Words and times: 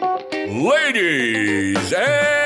Ladies 0.00 1.92
and 1.92 2.37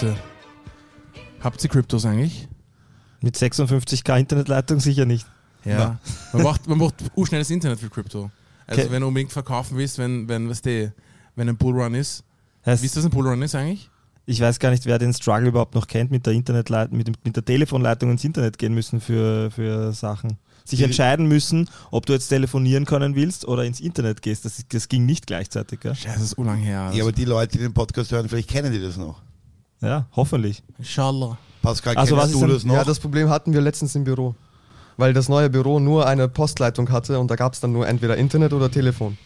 Leute, 0.00 0.16
habt 1.40 1.62
ihr 1.64 1.70
Kryptos 1.70 2.04
eigentlich? 2.04 2.46
Mit 3.20 3.36
56k 3.36 4.16
Internetleitung 4.18 4.78
sicher 4.78 5.04
nicht. 5.04 5.26
Ja. 5.64 5.98
Man 6.32 6.42
braucht, 6.42 6.68
man 6.68 6.78
braucht 6.78 6.94
schnelles 7.26 7.50
Internet 7.50 7.80
für 7.80 7.90
Krypto. 7.90 8.30
Also 8.68 8.82
Okay. 8.82 8.92
wenn 8.92 9.00
du 9.00 9.08
unbedingt 9.08 9.32
verkaufen 9.32 9.76
willst, 9.76 9.98
wenn, 9.98 10.28
wenn, 10.28 10.48
weißt 10.48 10.66
du, 10.66 10.92
wenn 11.34 11.48
ein 11.48 11.56
Bullrun 11.56 11.94
ist. 11.94 12.22
Heißt, 12.64 12.82
Wisst 12.82 12.94
ihr, 12.96 12.98
was 13.00 13.04
ein 13.06 13.10
Bullrun 13.10 13.42
ist 13.42 13.54
eigentlich? 13.56 13.90
ich 14.26 14.40
weiß 14.40 14.58
gar 14.60 14.70
nicht, 14.70 14.84
wer 14.86 14.98
den 14.98 15.12
Struggle 15.14 15.48
überhaupt 15.48 15.74
noch 15.74 15.86
kennt, 15.88 16.10
mit 16.10 16.26
der 16.26 16.34
Internetleit 16.34 16.92
mit, 16.92 17.08
mit 17.24 17.34
der 17.34 17.44
Telefonleitung 17.44 18.10
ins 18.10 18.22
Internet 18.24 18.58
gehen 18.58 18.74
müssen 18.74 19.00
für, 19.00 19.50
für 19.50 19.92
Sachen. 19.94 20.36
Sich 20.66 20.78
Die- 20.80 20.84
entscheiden 20.84 21.26
müssen, 21.26 21.68
ob 21.90 22.04
du 22.06 22.12
jetzt 22.12 22.28
telefonieren 22.28 22.84
können 22.84 23.14
willst 23.16 23.48
oder 23.48 23.64
ins 23.64 23.80
Internet 23.80 24.20
gehst. 24.22 24.44
Das, 24.44 24.62
das 24.68 24.88
ging 24.90 25.06
nicht 25.06 25.26
gleichzeitig. 25.26 25.80
Gell? 25.80 25.94
Scheiße, 25.94 26.14
das 26.14 26.22
ist 26.22 26.38
urlang 26.38 26.58
her. 26.58 26.90
Ja, 26.94 27.02
aber 27.02 27.10
die 27.12 27.24
Leute, 27.24 27.56
die 27.56 27.64
den 27.64 27.72
Podcast 27.72 28.12
hören, 28.12 28.28
vielleicht 28.28 28.50
kennen 28.50 28.70
die 28.70 28.80
das 28.80 28.96
noch. 28.98 29.22
Ja, 29.80 30.06
hoffentlich. 30.16 30.62
Inshallah. 30.78 31.38
Pascal, 31.62 31.96
Also 31.96 32.16
was 32.16 32.32
du 32.32 32.40
denn- 32.40 32.48
das 32.50 32.64
noch? 32.64 32.74
Ja, 32.74 32.84
das 32.84 32.98
Problem 33.00 33.28
hatten 33.28 33.52
wir 33.52 33.60
letztens 33.60 33.94
im 33.94 34.04
Büro. 34.04 34.34
Weil 34.96 35.12
das 35.12 35.28
neue 35.28 35.48
Büro 35.48 35.78
nur 35.78 36.06
eine 36.06 36.28
Postleitung 36.28 36.90
hatte 36.90 37.20
und 37.20 37.30
da 37.30 37.36
gab 37.36 37.52
es 37.52 37.60
dann 37.60 37.72
nur 37.72 37.86
entweder 37.86 38.16
Internet 38.16 38.52
oder 38.52 38.70
Telefon. 38.70 39.16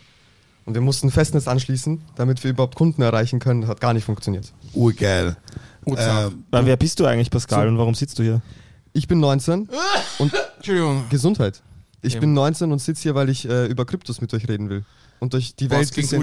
Und 0.66 0.74
wir 0.74 0.80
mussten 0.82 1.10
Festnetz 1.10 1.48
anschließen, 1.48 2.00
damit 2.14 2.44
wir 2.44 2.50
überhaupt 2.50 2.74
Kunden 2.76 3.00
erreichen 3.02 3.38
können. 3.38 3.62
Das 3.62 3.70
hat 3.70 3.80
gar 3.80 3.94
nicht 3.94 4.04
funktioniert. 4.04 4.52
Urgeil. 4.74 5.36
Ähm, 5.86 6.44
Weil 6.50 6.66
wer 6.66 6.76
bist 6.76 7.00
du 7.00 7.06
eigentlich, 7.06 7.30
Pascal, 7.30 7.66
und 7.68 7.78
warum 7.78 7.94
sitzt 7.94 8.18
du 8.18 8.22
hier? 8.22 8.42
Ich 8.92 9.08
bin 9.08 9.18
19 9.18 9.68
und 10.18 10.32
Entschuldigung. 10.58 11.04
Gesundheit. 11.08 11.62
Ich 12.02 12.14
Ja. 12.14 12.20
bin 12.20 12.34
19 12.34 12.70
und 12.70 12.78
sitze 12.80 13.02
hier, 13.02 13.14
weil 13.14 13.28
ich 13.30 13.48
äh, 13.48 13.66
über 13.66 13.84
Kryptos 13.86 14.20
mit 14.20 14.32
euch 14.34 14.46
reden 14.48 14.68
will. 14.68 14.84
Und 15.20 15.34
euch 15.34 15.56
die 15.56 15.70
Was 15.70 15.78
Welt 15.78 15.94
ging 15.94 16.02
bisschen, 16.02 16.20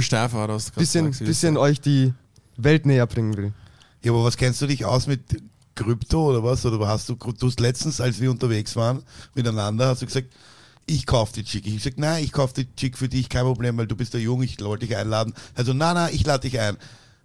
das 0.47 0.71
bisschen, 0.75 1.11
bisschen 1.25 1.57
euch 1.57 1.81
die 1.81 2.13
Welt 2.57 2.85
näher 2.85 3.07
bringen 3.07 3.35
will. 3.35 3.53
Ja, 4.03 4.11
aber 4.11 4.23
was 4.23 4.37
kennst 4.37 4.61
du 4.61 4.67
dich 4.67 4.85
aus 4.85 5.07
mit 5.07 5.21
Krypto 5.75 6.29
oder 6.29 6.43
was? 6.43 6.65
Oder 6.65 6.87
hast 6.87 7.09
du, 7.09 7.15
du 7.15 7.47
hast 7.47 7.59
letztens, 7.59 8.01
als 8.01 8.19
wir 8.19 8.31
unterwegs 8.31 8.75
waren 8.75 9.03
miteinander, 9.33 9.87
hast 9.87 10.01
du 10.01 10.05
gesagt, 10.05 10.29
ich 10.85 11.05
kaufe 11.05 11.33
die 11.33 11.43
Chick. 11.43 11.65
Ich 11.65 11.73
hab 11.73 11.77
gesagt, 11.77 11.99
nein, 11.99 12.23
ich 12.23 12.31
kaufe 12.31 12.53
die 12.55 12.75
Chick 12.75 12.97
für 12.97 13.07
dich, 13.07 13.29
kein 13.29 13.43
Problem, 13.43 13.77
weil 13.77 13.87
du 13.87 13.95
bist 13.95 14.13
der 14.13 14.21
Jung, 14.21 14.41
ich 14.41 14.59
wollte 14.61 14.87
dich 14.87 14.97
einladen. 14.97 15.33
Also, 15.53 15.73
nein, 15.73 15.95
nein, 15.95 16.09
ich 16.13 16.25
lade 16.25 16.49
dich 16.49 16.59
ein. 16.59 16.77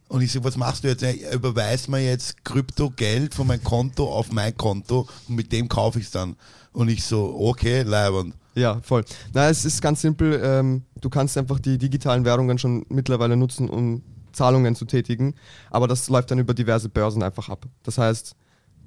Und 0.08 0.20
ich 0.20 0.32
sage, 0.32 0.44
was 0.44 0.56
machst 0.56 0.84
du 0.84 0.88
jetzt? 0.88 1.02
Er 1.02 1.32
überweist 1.32 1.88
mir 1.88 2.00
jetzt 2.00 2.44
Krypto-Geld 2.44 3.34
von 3.34 3.46
meinem 3.46 3.64
Konto 3.64 4.12
auf 4.12 4.30
mein 4.32 4.54
Konto 4.56 5.08
und 5.28 5.34
mit 5.34 5.50
dem 5.50 5.68
kaufe 5.68 5.98
ich 5.98 6.06
es 6.06 6.10
dann. 6.10 6.36
Und 6.72 6.88
ich 6.88 7.04
so, 7.04 7.34
okay, 7.40 7.82
leibend. 7.82 8.34
Ja, 8.54 8.80
voll. 8.82 9.04
Na, 9.32 9.48
es 9.48 9.64
ist 9.64 9.80
ganz 9.80 10.02
simpel. 10.02 10.40
Ähm, 10.44 10.82
du 11.00 11.08
kannst 11.08 11.38
einfach 11.38 11.58
die 11.58 11.78
digitalen 11.78 12.24
Währungen 12.24 12.58
schon 12.58 12.84
mittlerweile 12.90 13.36
nutzen, 13.36 13.68
um 13.68 14.02
Zahlungen 14.34 14.74
zu 14.74 14.84
tätigen. 14.84 15.34
Aber 15.70 15.88
das 15.88 16.08
läuft 16.08 16.30
dann 16.30 16.38
über 16.38 16.54
diverse 16.54 16.88
Börsen 16.88 17.22
einfach 17.22 17.48
ab. 17.48 17.66
Das 17.82 17.98
heißt, 17.98 18.36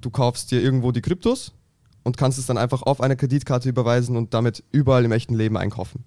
du 0.01 0.09
kaufst 0.09 0.51
dir 0.51 0.61
irgendwo 0.61 0.91
die 0.91 1.01
Kryptos 1.01 1.53
und 2.03 2.17
kannst 2.17 2.37
es 2.39 2.45
dann 2.45 2.57
einfach 2.57 2.83
auf 2.83 3.01
eine 3.01 3.17
Kreditkarte 3.17 3.69
überweisen 3.69 4.15
und 4.15 4.33
damit 4.33 4.63
überall 4.71 5.03
im 5.05 5.11
echten 5.11 5.35
Leben 5.35 5.57
einkaufen. 5.57 6.05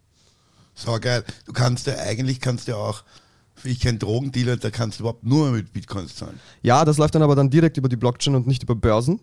So 0.74 0.98
geil. 1.00 1.24
Du 1.44 1.52
kannst 1.52 1.86
ja 1.86 1.98
eigentlich 1.98 2.40
kannst 2.40 2.68
ja 2.68 2.76
auch, 2.76 3.02
ich 3.64 3.80
kenne 3.80 3.98
Drogendealer, 3.98 4.56
da 4.56 4.70
kannst 4.70 4.98
du 4.98 5.02
überhaupt 5.02 5.24
nur 5.24 5.50
mit 5.50 5.72
Bitcoins 5.72 6.16
zahlen. 6.16 6.40
Ja, 6.62 6.84
das 6.84 6.96
läuft 6.96 7.14
dann 7.14 7.22
aber 7.22 7.36
dann 7.36 7.50
direkt 7.50 7.76
über 7.76 7.88
die 7.88 7.96
Blockchain 7.96 8.34
und 8.34 8.46
nicht 8.46 8.62
über 8.62 8.74
Börsen. 8.74 9.20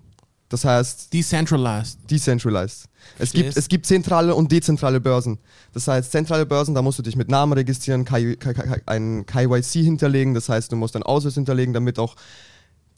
Das 0.49 0.63
heißt, 0.63 1.11
Decentralized. 1.13 1.99
decentralized. 2.09 2.85
Es 2.85 3.31
Verstehst? 3.31 3.43
gibt, 3.43 3.57
es 3.57 3.67
gibt 3.67 3.85
zentrale 3.85 4.33
und 4.33 4.51
dezentrale 4.51 4.99
Börsen. 5.01 5.39
Das 5.73 5.87
heißt, 5.87 6.11
zentrale 6.11 6.45
Börsen, 6.45 6.73
da 6.73 6.81
musst 6.81 6.99
du 6.99 7.03
dich 7.03 7.15
mit 7.17 7.29
Namen 7.29 7.53
registrieren, 7.53 8.05
K- 8.05 8.35
K- 8.35 8.77
ein 8.85 9.25
KYC 9.25 9.83
hinterlegen, 9.83 10.33
das 10.33 10.47
heißt, 10.49 10.71
du 10.71 10.75
musst 10.77 10.95
einen 10.95 11.03
Ausweis 11.03 11.33
hinterlegen, 11.35 11.73
damit 11.73 11.99
auch 11.99 12.15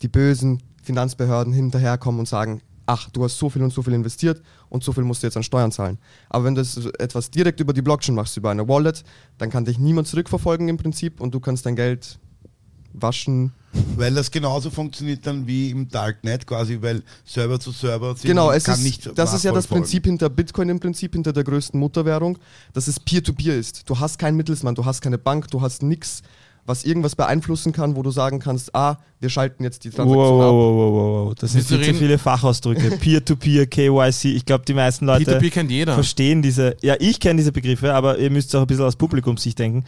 die 0.02 0.08
bösen 0.08 0.62
Finanzbehörden 0.84 1.52
hinterherkommen 1.54 2.20
und 2.20 2.28
sagen, 2.28 2.62
ach, 2.86 3.10
du 3.12 3.24
hast 3.24 3.38
so 3.38 3.50
viel 3.50 3.62
und 3.64 3.72
so 3.74 3.82
viel 3.84 3.94
investiert 3.94 4.42
und 4.70 4.84
so 4.84 4.94
viel 4.94 5.04
musst 5.04 5.22
du 5.24 5.28
jetzt 5.28 5.38
an 5.38 5.44
Steuern 5.44 5.72
zahlen. 5.72 6.00
Aber 6.30 6.46
wenn 6.46 6.56
du 6.56 6.62
etwas 7.00 7.30
direkt 7.32 7.60
über 7.60 7.74
die 7.74 7.82
Blockchain 7.84 8.16
machst, 8.16 8.36
über 8.38 8.50
eine 8.52 8.68
Wallet, 8.68 9.04
dann 9.38 9.50
kann 9.50 9.66
dich 9.66 9.78
niemand 9.78 10.08
zurückverfolgen 10.08 10.70
im 10.70 10.78
Prinzip 10.78 11.20
und 11.22 11.34
du 11.34 11.40
kannst 11.40 11.66
dein 11.66 11.76
Geld 11.76 12.18
waschen, 12.94 13.52
Weil 13.96 14.14
das 14.16 14.32
genauso 14.32 14.70
funktioniert 14.72 15.26
dann 15.28 15.46
wie 15.46 15.70
im 15.70 15.88
Darknet 15.90 16.48
quasi, 16.48 16.80
weil 16.82 17.04
Server 17.26 17.60
zu 17.60 17.72
Server 17.72 18.16
sind 18.16 18.28
Genau, 18.28 18.52
es 18.52 18.64
kann 18.64 18.76
ist, 18.76 18.84
nicht 18.84 19.12
das 19.18 19.34
ist 19.34 19.44
ja 19.44 19.52
das. 19.52 19.68
Prinzip 19.68 20.06
hinter 20.06 20.30
Bitcoin 20.30 20.70
im 20.70 20.80
Prinzip, 20.80 21.14
hinter 21.14 21.34
der 21.34 21.44
größten 21.44 21.80
Mutterwährung, 21.80 22.38
dass 22.74 22.88
es 22.88 23.00
Peer-to-Peer 23.00 23.56
ist. 23.58 23.88
Du 23.90 24.00
hast 24.00 24.18
keinen 24.18 24.38
Mittelsmann, 24.38 24.74
du 24.76 24.86
hast 24.86 25.02
keine 25.02 25.18
Bank, 25.20 25.50
du 25.52 25.62
hast 25.62 25.84
nichts, 25.84 26.24
was 26.66 26.84
irgendwas 26.84 27.16
beeinflussen 27.16 27.72
kann, 27.72 27.96
wo 27.96 28.04
du 28.04 28.12
sagen 28.12 28.40
kannst, 28.40 28.76
ah, 28.76 28.98
wir 29.20 29.30
schalten 29.30 29.64
jetzt 29.64 29.84
die 29.86 29.90
Wow, 29.90 29.96
Transaktion 29.96 30.38
wow, 30.38 30.42
ab. 30.44 30.52
wow, 30.52 30.76
wow, 30.76 30.94
wow, 30.94 31.26
wow. 31.28 31.36
Das 31.36 31.52
sind 31.52 31.66
viel 31.68 31.82
zu 31.84 31.94
viele 31.96 32.18
Fachausdrücke. 32.18 32.92
Peer-to-Peer, 33.02 33.66
KYC. 33.68 34.26
Ich 34.36 34.46
glaube, 34.46 34.66
die 34.68 34.74
meisten 34.74 35.06
Leute 35.06 35.40
P2P 35.40 35.50
kennt 35.52 35.72
jeder. 35.72 35.94
verstehen 35.96 36.42
diese. 36.42 36.76
Ja, 36.82 36.96
ich 37.00 37.20
kenne 37.20 37.38
diese 37.38 37.52
Begriffe, 37.52 37.94
aber 37.94 38.18
ihr 38.20 38.30
müsst 38.30 38.56
auch 38.56 38.62
ein 38.62 38.68
bisschen 38.68 38.86
aus 38.86 38.96
Publikumssicht 38.96 39.58
denken. 39.60 39.84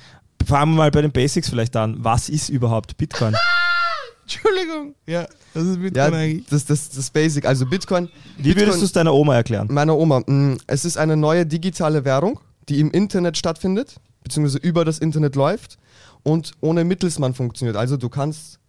Fangen 0.46 0.74
wir 0.74 0.78
mal 0.78 0.92
bei 0.92 1.02
den 1.02 1.12
Basics 1.12 1.50
vielleicht 1.50 1.76
an. 1.76 1.96
Was 2.00 2.30
ist 2.30 2.50
überhaupt 2.50 2.98
Bitcoin? 2.98 3.36
Entschuldigung. 4.24 4.96
Ja, 5.08 5.28
das 5.54 5.64
ist 5.66 5.82
Bitcoin 5.82 5.96
Ja, 5.96 6.06
eigentlich. 6.18 6.46
das, 6.50 6.66
das, 6.66 6.90
das 6.90 7.10
Basic. 7.10 7.46
Also 7.46 7.66
Bitcoin, 7.66 8.10
Wie 8.38 8.56
würdest 8.56 8.80
du 8.82 8.86
es 8.86 8.92
deiner 8.92 9.14
Oma 9.14 9.36
erklären? 9.36 9.68
meiner 9.72 9.98
Oma, 9.98 10.22
mh, 10.26 10.58
es 10.68 10.86
ist 10.86 10.98
eine 10.98 11.18
neue 11.18 11.46
digitale 11.46 12.06
Währung, 12.06 12.40
die 12.70 12.80
im 12.80 12.92
Internet 12.92 13.38
stattfindet, 13.38 13.96
beziehungsweise 14.24 14.60
über 14.60 14.86
das 14.86 15.00
Internet 15.00 15.36
läuft 15.36 15.78
und 16.24 16.52
ohne 16.62 16.84
Mittelsmann 16.86 17.34
funktioniert. 17.34 17.76
Also 17.76 17.98
du 17.98 18.08
kannst, 18.10 18.60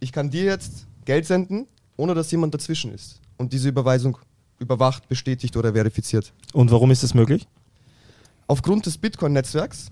ich 0.00 0.12
kann 0.12 0.30
dir 0.30 0.44
jetzt 0.44 0.86
Geld 1.04 1.26
senden, 1.26 1.66
ohne 1.96 2.14
dass 2.14 2.30
jemand 2.30 2.52
dazwischen 2.54 2.92
ist. 2.92 3.20
Und 3.38 3.52
diese 3.52 3.68
Überweisung 3.68 4.18
überwacht, 4.58 5.08
bestätigt 5.08 5.56
oder 5.56 5.72
verifiziert. 5.72 6.32
Und 6.52 6.70
warum 6.70 6.90
ist 6.90 7.02
das 7.02 7.14
möglich? 7.14 7.46
Aufgrund 8.48 8.84
des 8.86 8.98
Bitcoin-Netzwerks, 8.98 9.86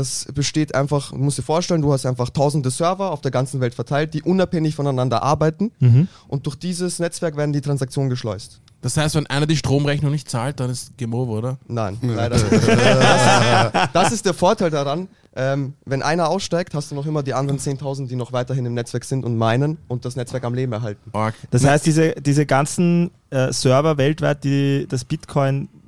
das 0.00 0.26
besteht 0.34 0.74
einfach, 0.74 1.10
du 1.12 1.18
musst 1.18 1.38
dir 1.38 1.42
vorstellen, 1.42 1.82
du 1.82 1.92
hast 1.92 2.06
einfach 2.06 2.30
tausende 2.30 2.70
Server 2.70 3.12
auf 3.12 3.20
der 3.20 3.30
ganzen 3.30 3.60
Welt 3.60 3.74
verteilt, 3.74 4.14
die 4.14 4.22
unabhängig 4.22 4.74
voneinander 4.74 5.22
arbeiten 5.22 5.70
Mhm. 5.78 6.08
und 6.28 6.46
durch 6.46 6.56
dieses 6.56 6.98
Netzwerk 6.98 7.36
werden 7.36 7.52
die 7.52 7.60
Transaktionen 7.60 8.10
geschleust. 8.10 8.60
Das 8.82 8.96
heißt, 8.96 9.14
wenn 9.14 9.26
einer 9.26 9.46
die 9.46 9.56
Stromrechnung 9.58 10.10
nicht 10.10 10.30
zahlt, 10.30 10.58
dann 10.58 10.70
ist 10.70 10.96
Game 10.96 11.12
Over, 11.12 11.32
oder? 11.32 11.58
Nein, 11.68 11.98
leider 12.02 12.36
nicht. 12.36 12.50
Das, 12.92 13.88
das 13.92 14.12
ist 14.12 14.24
der 14.26 14.32
Vorteil 14.34 14.70
daran. 14.70 15.08
Ähm, 15.36 15.74
wenn 15.84 16.02
einer 16.02 16.28
aussteigt, 16.28 16.74
hast 16.74 16.90
du 16.90 16.94
noch 16.96 17.06
immer 17.06 17.22
die 17.22 17.34
anderen 17.34 17.60
10.000, 17.60 18.08
die 18.08 18.16
noch 18.16 18.32
weiterhin 18.32 18.66
im 18.66 18.74
Netzwerk 18.74 19.04
sind 19.04 19.24
und 19.24 19.36
meinen 19.36 19.76
und 19.86 20.04
das 20.04 20.16
Netzwerk 20.16 20.44
am 20.44 20.54
Leben 20.54 20.72
erhalten. 20.72 21.12
Das 21.50 21.64
heißt, 21.64 21.86
diese, 21.86 22.12
diese 22.14 22.46
ganzen 22.46 23.10
äh, 23.30 23.52
Server 23.52 23.96
weltweit, 23.96 24.42
die 24.44 24.86
das 24.88 25.04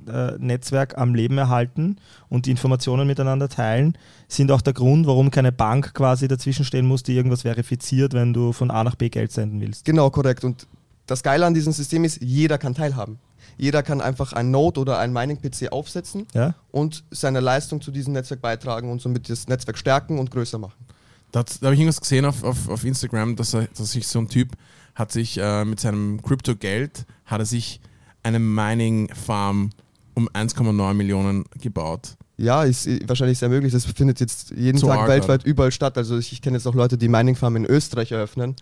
Bitcoin-Netzwerk 0.05 0.97
am 0.97 1.15
Leben 1.15 1.37
erhalten 1.37 1.97
und 2.29 2.45
die 2.45 2.51
Informationen 2.51 3.07
miteinander 3.07 3.49
teilen, 3.49 3.97
sind 4.27 4.51
auch 4.51 4.61
der 4.61 4.73
Grund, 4.73 5.07
warum 5.07 5.31
keine 5.31 5.51
Bank 5.51 5.93
quasi 5.93 6.27
dazwischen 6.27 6.65
stehen 6.65 6.85
muss, 6.85 7.03
die 7.03 7.15
irgendwas 7.15 7.43
verifiziert, 7.43 8.13
wenn 8.13 8.33
du 8.33 8.51
von 8.51 8.71
A 8.71 8.83
nach 8.83 8.95
B 8.95 9.09
Geld 9.09 9.31
senden 9.31 9.61
willst. 9.61 9.85
Genau, 9.85 10.09
korrekt. 10.09 10.43
Und 10.43 10.67
das 11.07 11.23
Geile 11.23 11.45
an 11.45 11.53
diesem 11.53 11.73
System 11.73 12.03
ist, 12.03 12.21
jeder 12.21 12.57
kann 12.57 12.73
teilhaben. 12.73 13.19
Jeder 13.57 13.83
kann 13.83 14.01
einfach 14.01 14.33
ein 14.33 14.51
Node 14.51 14.79
oder 14.79 14.99
ein 14.99 15.13
Mining-PC 15.13 15.71
aufsetzen 15.71 16.25
Ja? 16.33 16.55
und 16.71 17.03
seine 17.11 17.39
Leistung 17.39 17.81
zu 17.81 17.91
diesem 17.91 18.13
Netzwerk 18.13 18.41
beitragen 18.41 18.89
und 18.89 19.01
somit 19.01 19.29
das 19.29 19.47
Netzwerk 19.47 19.77
stärken 19.77 20.17
und 20.17 20.31
größer 20.31 20.57
machen. 20.57 20.85
Da, 21.31 21.43
da 21.43 21.65
habe 21.65 21.73
ich 21.73 21.81
irgendwas 21.81 21.99
gesehen 21.99 22.25
auf, 22.25 22.43
auf, 22.43 22.69
auf 22.69 22.83
Instagram, 22.83 23.35
dass, 23.35 23.53
er, 23.53 23.67
dass 23.75 23.91
sich 23.91 24.07
so 24.07 24.19
ein 24.19 24.29
Typ 24.29 24.53
hat 24.95 25.11
sich 25.11 25.37
äh, 25.39 25.65
mit 25.65 25.79
seinem 25.79 26.21
Krypto-Geld 26.21 27.05
hat 27.25 27.39
er 27.39 27.45
sich 27.45 27.81
eine 28.21 28.39
Mining-Farm 28.39 29.71
um 30.15 30.29
1,9 30.29 30.93
Millionen 30.93 31.45
gebaut. 31.61 32.15
Ja, 32.37 32.63
ist 32.63 32.87
äh, 32.87 32.99
wahrscheinlich 33.07 33.37
sehr 33.37 33.49
möglich. 33.49 33.71
Das 33.73 33.85
findet 33.85 34.19
jetzt 34.19 34.51
jeden 34.51 34.77
Zu 34.77 34.87
Tag 34.87 34.99
arg, 34.99 35.07
weltweit 35.09 35.43
überall 35.43 35.71
statt. 35.71 35.97
Also 35.97 36.17
ich, 36.17 36.31
ich 36.33 36.41
kenne 36.41 36.57
jetzt 36.57 36.65
auch 36.67 36.75
Leute, 36.75 36.97
die 36.97 37.07
Mining 37.07 37.35
Farm 37.35 37.55
in 37.55 37.65
Österreich 37.65 38.11
eröffnen, 38.11 38.55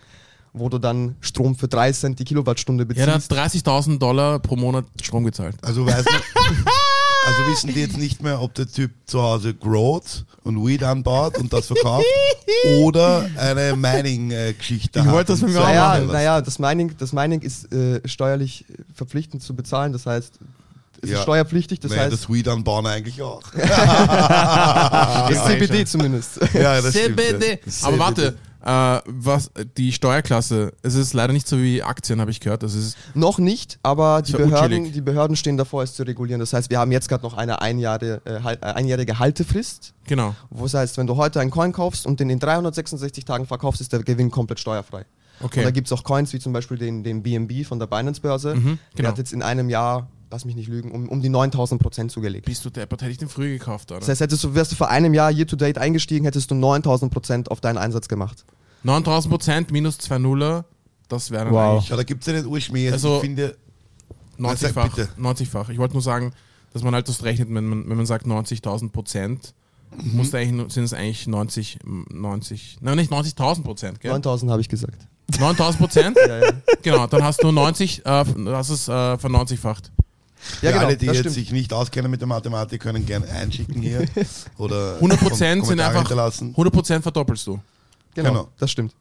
wo 0.54 0.68
du 0.68 0.78
dann 0.78 1.16
Strom 1.22 1.56
für 1.56 1.68
3 1.70 1.92
Cent 1.94 2.20
die 2.20 2.26
Kilowattstunde 2.26 2.86
Ja, 2.90 3.06
der 3.06 3.16
hat 3.16 3.28
beziehst. 3.30 3.66
30.000 3.68 4.00
Dollar 4.00 4.40
pro 4.40 4.56
Monat 4.58 4.86
Strom 5.02 5.24
gezahlt. 5.24 5.56
Also 5.62 5.86
weiß 5.86 6.04
man, 6.04 6.14
also 7.26 7.52
wissen 7.52 7.74
die 7.74 7.80
jetzt 7.80 7.98
nicht 7.98 8.22
mehr, 8.22 8.42
ob 8.42 8.54
der 8.56 8.68
Typ 8.68 8.92
zu 9.06 9.22
Hause 9.22 9.54
growt 9.54 10.26
und 10.44 10.66
Weed 10.66 10.84
anbaut 10.84 11.38
und 11.38 11.54
das 11.54 11.68
verkauft 11.68 12.06
oder 12.82 13.30
eine 13.38 13.76
Mining-Geschichte 13.78 15.00
Ich 15.00 15.06
hat. 15.06 15.14
wollte 15.14 15.32
das 15.32 15.42
mit 15.42 15.52
mir 15.52 15.56
so 15.56 15.62
auch 15.62 15.68
naja, 15.68 16.00
naja 16.00 16.42
das, 16.42 16.60
Mining, 16.60 16.94
das 16.98 17.14
Mining 17.14 17.40
ist 17.42 17.72
äh, 17.72 18.02
steuerlich 18.06 18.66
verpflichtend 18.94 19.44
zu 19.44 19.56
bezahlen. 19.56 19.94
Das 19.94 20.06
heißt, 20.06 20.40
es 21.02 21.10
Ja. 21.10 21.18
ist 21.18 21.24
steuerpflichtig. 21.24 21.80
Das 21.80 21.92
naja, 21.92 22.04
heißt, 22.04 22.14
das 22.14 22.30
Weed 22.30 22.48
anbauen 22.48 22.86
eigentlich 22.86 23.22
auch. 23.22 23.42
das 23.54 25.46
CBD 25.46 25.86
zumindest. 25.86 26.40
ja, 26.54 26.82
das 26.82 26.92
stimmt, 26.96 27.20
CBD. 27.20 27.60
ja. 27.66 27.88
Aber 27.88 28.00
warte, 28.00 28.38
äh, 28.64 29.00
was, 29.08 29.50
die 29.78 29.92
Steuerklasse, 29.92 30.74
es 30.84 30.94
ist 30.96 31.14
leider 31.14 31.34
nicht 31.34 31.48
so 31.48 31.58
wie 31.58 31.82
Aktien, 31.82 32.22
habe 32.22 32.30
ich 32.32 32.40
gehört. 32.40 32.62
Das 32.64 32.76
ist, 32.76 32.96
Noch 33.16 33.40
nicht, 33.40 33.80
aber 33.82 34.22
die 34.22 34.34
Behörden, 34.34 34.78
unchillig. 34.78 34.94
die 34.94 35.02
Behörden 35.02 35.36
stehen 35.36 35.58
davor, 35.58 35.82
es 35.84 35.96
zu 35.96 36.04
regulieren. 36.04 36.40
Das 36.40 36.54
heißt, 36.54 36.70
wir 36.70 36.78
haben 36.80 36.92
jetzt 36.92 37.10
gerade 37.10 37.24
noch 37.24 37.34
eine 37.36 37.62
einjährige, 37.62 38.22
äh, 38.26 38.36
äh, 38.36 38.58
einjährige 38.62 39.18
Haltefrist. 39.20 39.94
genau. 40.06 40.36
Wo 40.52 40.66
es 40.66 40.74
heißt, 40.76 40.98
wenn 40.98 41.08
du 41.08 41.16
heute 41.18 41.40
einen 41.40 41.50
Coin 41.52 41.72
kaufst 41.72 42.06
und 42.06 42.20
den 42.20 42.30
in 42.30 42.40
366 42.40 43.26
Tagen 43.26 43.48
verkaufst, 43.48 43.82
ist 43.82 43.92
der 43.94 44.04
Gewinn 44.04 44.30
komplett 44.30 44.60
steuerfrei. 44.60 45.06
Okay. 45.44 45.60
Und 45.62 45.66
da 45.66 45.72
gibt 45.72 45.88
es 45.88 45.92
auch 45.94 46.04
Coins 46.04 46.32
wie 46.34 46.40
zum 46.40 46.54
Beispiel 46.54 46.78
den, 46.78 47.04
den 47.04 47.24
BNB 47.24 47.66
von 47.66 47.80
der 47.80 47.88
Binance-Börse. 47.88 48.54
Mhm, 48.54 48.64
Der 48.66 48.78
genau. 48.96 49.10
hat 49.10 49.18
jetzt 49.18 49.34
in 49.34 49.42
einem 49.42 49.70
Jahr, 49.72 50.08
lass 50.32 50.46
mich 50.46 50.56
nicht 50.56 50.68
lügen, 50.70 50.92
um, 50.92 51.10
um 51.10 51.22
die 51.22 51.30
9000 51.30 51.82
Prozent 51.82 52.12
zugelegt. 52.12 52.46
Bist 52.46 52.64
du 52.66 52.70
deppert, 52.70 53.02
hätte 53.02 53.12
ich 53.12 53.18
den 53.18 53.30
früher 53.30 53.50
gekauft, 53.50 53.92
oder? 53.92 54.00
Das 54.00 54.10
heißt, 54.10 54.22
hättest 54.22 54.44
du, 54.44 54.56
wärst 54.56 54.72
du 54.72 54.76
vor 54.76 54.90
einem 54.90 55.14
Jahr 55.14 55.32
year 55.32 55.46
to 55.48 55.56
date 55.56 55.78
eingestiegen, 55.78 56.26
hättest 56.26 56.50
du 56.52 56.56
9000 56.56 57.12
Prozent 57.12 57.52
auf 57.52 57.62
deinen 57.62 57.78
Einsatz 57.78 58.08
gemacht. 58.08 58.46
9000 58.84 59.32
Prozent 59.32 59.72
minus 59.72 59.98
2 60.00 60.18
Nuller, 60.18 60.66
das 61.08 61.30
wäre 61.32 61.46
dann 61.46 61.54
Wow. 61.54 61.74
eigentlich 61.78 61.90
Ja, 61.90 61.96
da 61.98 62.04
gibt 62.04 62.22
es 62.22 62.28
ja 62.28 62.34
nicht 62.34 62.46
Urschmäh. 62.48 62.90
Also- 62.92 63.16
ich 63.18 63.22
finde, 63.22 63.56
Na, 64.38 64.56
sag 64.56 64.72
90-fach. 64.72 64.96
bitte. 64.96 65.10
90-fach. 65.18 65.70
Ich 65.70 65.78
wollte 65.78 65.94
nur 65.94 66.02
sagen, 66.02 66.32
dass 66.74 66.82
man 66.84 66.94
halt 66.96 67.08
das 67.10 67.24
rechnet, 67.24 67.50
wenn 67.54 67.66
man, 67.68 67.90
wenn 67.90 67.98
man 67.98 68.06
sagt 68.06 68.26
90.000 68.26 68.92
Prozent, 68.92 69.54
Mhm. 69.94 70.16
muss 70.18 70.34
eigentlich, 70.34 70.72
sind 70.74 70.86
es 70.86 70.94
eigentlich 70.94 71.28
90, 71.28 71.80
90, 71.84 72.78
nein, 72.80 72.96
nicht 72.96 73.12
90.000 73.12 73.66
Prozent, 73.66 74.00
gell? 74.00 74.12
9000 74.12 74.50
habe 74.50 74.62
ich 74.62 74.70
gesagt. 74.70 75.06
9000 75.40 75.80
Prozent? 75.80 76.18
Ja, 76.28 76.40
ja. 76.40 76.52
Genau, 76.82 77.08
dann 77.08 77.24
hast 77.24 77.44
du 77.44 77.52
90, 77.52 78.06
äh, 78.06 78.26
das 78.46 78.70
ist 78.70 78.88
äh, 78.88 79.18
verneunzigfacht. 79.18 79.92
Ja, 80.62 80.72
genau, 80.72 80.86
alle, 80.86 80.98
die 80.98 81.06
das 81.06 81.16
jetzt 81.18 81.22
stimmt. 81.32 81.36
sich 81.36 81.52
nicht 81.52 81.74
auskennen 81.74 82.10
mit 82.10 82.22
der 82.22 82.28
Mathematik, 82.28 82.82
können 82.82 83.06
gerne 83.06 83.28
einschicken 83.30 83.82
hier. 83.82 84.06
Oder 84.58 84.96
100 84.96 85.20
Prozent 85.20 85.40
sind 85.40 85.62
Kommentare 85.62 85.90
einfach, 85.90 86.02
hinterlassen. 86.10 86.50
100 86.50 86.74
Prozent 86.74 87.04
verdoppelst 87.04 87.48
du. 87.48 87.60
Genau, 88.16 88.30
Genau. 88.30 88.48
das 88.60 88.72
stimmt. 88.72 88.94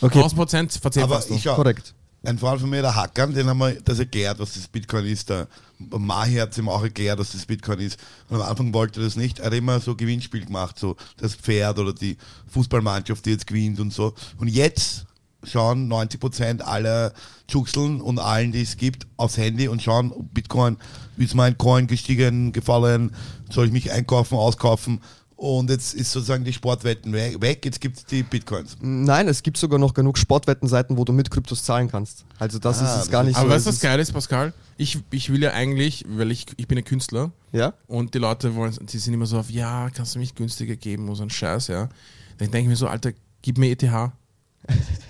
Okay, 0.00 0.18
1000 0.18 0.38
Prozent 0.38 0.72
Aber 0.72 0.80
verzehnfachst 0.80 1.30
du. 1.30 1.34
ich 1.34 1.42
schau, 1.42 1.54
Korrekt. 1.54 1.94
ein 2.24 2.38
Freund 2.38 2.60
von 2.60 2.68
mir, 2.68 2.82
der 2.82 2.94
Hackern, 2.94 3.32
den 3.32 3.46
haben 3.46 3.58
wir 3.58 3.80
das 3.80 3.98
erklärt, 3.98 4.38
was 4.38 4.52
das 4.54 4.66
Bitcoin 4.68 5.06
ist. 5.06 5.30
Der 5.30 5.46
Mahi 5.78 6.34
hat 6.36 6.56
ihm 6.58 6.68
auch 6.68 6.82
erklärt, 6.82 7.18
was 7.18 7.32
das 7.32 7.46
Bitcoin 7.46 7.78
ist. 7.80 7.98
Und 8.28 8.40
am 8.40 8.42
Anfang 8.48 8.74
wollte 8.74 9.00
er 9.00 9.04
das 9.04 9.16
nicht. 9.16 9.38
Er 9.38 9.46
hat 9.46 9.54
immer 9.54 9.80
so 9.80 9.94
Gewinnspiel 9.94 10.44
gemacht, 10.44 10.78
so 10.78 10.96
das 11.18 11.34
Pferd 11.34 11.78
oder 11.78 11.92
die 11.94 12.16
Fußballmannschaft, 12.48 13.24
die 13.24 13.30
jetzt 13.30 13.46
gewinnt 13.46 13.80
und 13.80 13.92
so. 13.92 14.12
Und 14.38 14.48
jetzt 14.48 15.05
schauen 15.46 15.90
90% 15.92 16.60
aller 16.62 17.12
Juxeln 17.48 18.00
und 18.00 18.18
allen, 18.18 18.52
die 18.52 18.62
es 18.62 18.76
gibt, 18.76 19.06
aufs 19.16 19.36
Handy 19.36 19.68
und 19.68 19.82
schauen, 19.82 20.12
ob 20.12 20.32
Bitcoin, 20.34 20.76
wie 21.16 21.24
ist 21.24 21.34
mein 21.34 21.56
Coin 21.58 21.86
gestiegen, 21.86 22.52
gefallen, 22.52 23.12
soll 23.50 23.66
ich 23.66 23.72
mich 23.72 23.92
einkaufen, 23.92 24.36
auskaufen. 24.36 25.00
Und 25.38 25.68
jetzt 25.68 25.92
ist 25.92 26.12
sozusagen 26.12 26.44
die 26.44 26.52
Sportwetten 26.54 27.12
we- 27.12 27.36
weg, 27.42 27.62
jetzt 27.66 27.80
gibt 27.82 27.98
es 27.98 28.06
die 28.06 28.22
Bitcoins. 28.22 28.78
Nein, 28.80 29.28
es 29.28 29.42
gibt 29.42 29.58
sogar 29.58 29.78
noch 29.78 29.92
genug 29.92 30.16
Sportwettenseiten, 30.16 30.96
wo 30.96 31.04
du 31.04 31.12
mit 31.12 31.30
Kryptos 31.30 31.62
zahlen 31.62 31.90
kannst. 31.90 32.24
Also 32.38 32.58
das 32.58 32.80
Ah, 32.80 32.96
ist 32.96 33.02
es 33.04 33.10
gar 33.10 33.22
nicht 33.22 33.36
Aber 33.36 33.48
so. 33.50 33.54
weißt 33.54 33.66
du, 33.66 33.70
was 33.70 33.80
geil 33.80 34.00
ist, 34.00 34.12
Pascal? 34.14 34.54
Ich, 34.78 34.98
ich 35.10 35.30
will 35.30 35.42
ja 35.42 35.50
eigentlich, 35.52 36.04
weil 36.08 36.30
ich, 36.30 36.46
ich 36.56 36.66
bin 36.66 36.78
ein 36.78 36.84
Künstler 36.84 37.32
Ja? 37.52 37.74
und 37.86 38.14
die 38.14 38.18
Leute 38.18 38.54
wollen, 38.54 38.74
die 38.90 38.96
sind 38.98 39.12
immer 39.12 39.26
so 39.26 39.38
auf, 39.38 39.50
ja, 39.50 39.90
kannst 39.90 40.14
du 40.14 40.18
mich 40.20 40.34
günstiger 40.34 40.74
geben, 40.76 41.14
so 41.14 41.22
ein 41.22 41.28
Scheiß, 41.30 41.68
ja. 41.68 41.90
Dann 42.38 42.50
denke 42.50 42.60
ich 42.60 42.68
mir 42.68 42.76
so, 42.76 42.88
Alter, 42.88 43.12
gib 43.42 43.58
mir 43.58 43.70
ETH. 43.70 43.82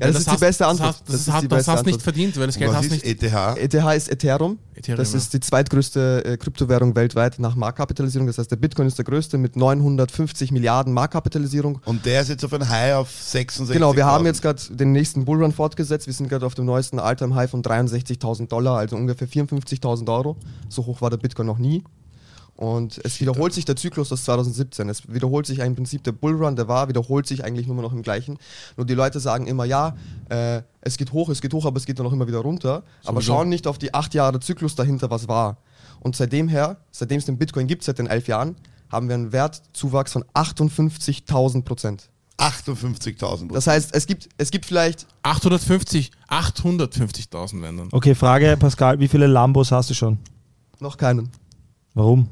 Ja, 0.00 0.06
Ja, 0.06 0.12
das, 0.12 0.18
ist 0.20 0.26
die 0.26 0.30
hast- 0.32 0.40
beste 0.40 0.66
Antwort. 0.66 0.96
Das, 1.06 1.14
hast, 1.14 1.26
das, 1.28 1.34
hast, 1.34 1.52
das 1.52 1.68
hast 1.68 1.86
nicht 1.86 2.02
verdient, 2.02 2.36
weil 2.38 2.46
das 2.46 2.56
Geld 2.56 2.70
was 2.70 2.78
hast 2.78 2.86
ist 2.86 3.04
nicht. 3.04 3.22
ETH? 3.22 3.22
ETH 3.56 3.74
ist 3.96 4.10
Ethereum. 4.10 4.58
Ethereum, 4.74 4.98
das 4.98 5.12
ja. 5.12 5.18
ist 5.18 5.32
die 5.34 5.40
zweitgrößte 5.40 6.24
äh, 6.24 6.36
Kryptowährung 6.36 6.94
weltweit 6.94 7.38
nach 7.38 7.54
Marktkapitalisierung. 7.54 8.26
Das 8.26 8.38
heißt, 8.38 8.50
der 8.50 8.56
Bitcoin 8.56 8.86
ist 8.86 8.96
der 8.98 9.04
größte 9.04 9.38
mit 9.38 9.56
950 9.56 10.52
Milliarden 10.52 10.92
Marktkapitalisierung. 10.92 11.80
Und 11.84 12.06
der 12.06 12.22
ist 12.22 12.28
jetzt 12.28 12.44
auf 12.44 12.52
ein 12.52 12.68
High 12.68 12.94
auf 12.94 13.10
66. 13.10 13.72
Genau, 13.74 13.94
wir 13.96 14.06
haben 14.06 14.24
jetzt 14.26 14.42
gerade 14.42 14.60
den 14.70 14.92
nächsten 14.92 15.24
Bullrun 15.24 15.52
fortgesetzt. 15.52 16.06
Wir 16.06 16.14
sind 16.14 16.28
gerade 16.28 16.46
auf 16.46 16.54
dem 16.54 16.64
neuesten 16.64 16.98
All-Time-High 16.98 17.50
von 17.50 17.62
63.000 17.62 18.48
Dollar, 18.48 18.78
also 18.78 18.96
ungefähr 18.96 19.28
54.000 19.28 20.12
Euro. 20.12 20.36
So 20.68 20.86
hoch 20.86 21.00
war 21.00 21.10
der 21.10 21.18
Bitcoin 21.18 21.46
noch 21.46 21.58
nie. 21.58 21.82
Und 22.58 23.00
es 23.04 23.20
wiederholt 23.20 23.54
sich 23.54 23.66
der 23.66 23.76
Zyklus 23.76 24.10
aus 24.10 24.24
2017. 24.24 24.88
Es 24.88 25.08
wiederholt 25.12 25.46
sich 25.46 25.60
im 25.60 25.76
Prinzip 25.76 26.02
der 26.02 26.10
Bullrun, 26.10 26.56
der 26.56 26.66
war, 26.66 26.88
wiederholt 26.88 27.24
sich 27.24 27.44
eigentlich 27.44 27.68
nur 27.68 27.80
noch 27.80 27.92
im 27.92 28.02
gleichen. 28.02 28.36
Nur 28.76 28.84
die 28.84 28.94
Leute 28.94 29.20
sagen 29.20 29.46
immer, 29.46 29.64
ja, 29.64 29.96
äh, 30.28 30.62
es 30.80 30.96
geht 30.96 31.12
hoch, 31.12 31.28
es 31.28 31.40
geht 31.40 31.54
hoch, 31.54 31.66
aber 31.66 31.76
es 31.76 31.86
geht 31.86 32.00
dann 32.00 32.06
auch 32.06 32.12
immer 32.12 32.26
wieder 32.26 32.40
runter. 32.40 32.82
Aber 33.04 33.20
Sowieso. 33.20 33.32
schauen 33.32 33.48
nicht 33.48 33.68
auf 33.68 33.78
die 33.78 33.94
acht 33.94 34.12
Jahre 34.12 34.40
Zyklus 34.40 34.74
dahinter, 34.74 35.08
was 35.08 35.28
war. 35.28 35.58
Und 36.00 36.16
seitdem 36.16 36.48
her, 36.48 36.78
seitdem 36.90 37.18
es 37.18 37.26
den 37.26 37.38
Bitcoin 37.38 37.68
gibt, 37.68 37.84
seit 37.84 38.00
den 38.00 38.08
elf 38.08 38.26
Jahren, 38.26 38.56
haben 38.90 39.06
wir 39.06 39.14
einen 39.14 39.30
Wertzuwachs 39.30 40.12
von 40.12 40.24
58.000 40.34 41.62
Prozent. 41.62 42.10
58.000. 42.38 43.52
Das 43.52 43.68
heißt, 43.68 43.94
es 43.94 44.06
gibt, 44.08 44.28
es 44.36 44.50
gibt 44.50 44.66
vielleicht 44.66 45.06
850, 45.22 46.10
850.000 46.28 47.62
wenn 47.62 47.76
dann. 47.76 47.88
okay, 47.92 48.16
Frage, 48.16 48.56
Pascal, 48.58 48.98
wie 48.98 49.08
viele 49.08 49.28
Lambos 49.28 49.70
hast 49.70 49.90
du 49.90 49.94
schon? 49.94 50.18
noch 50.80 50.96
keinen. 50.96 51.28
Warum? 51.94 52.28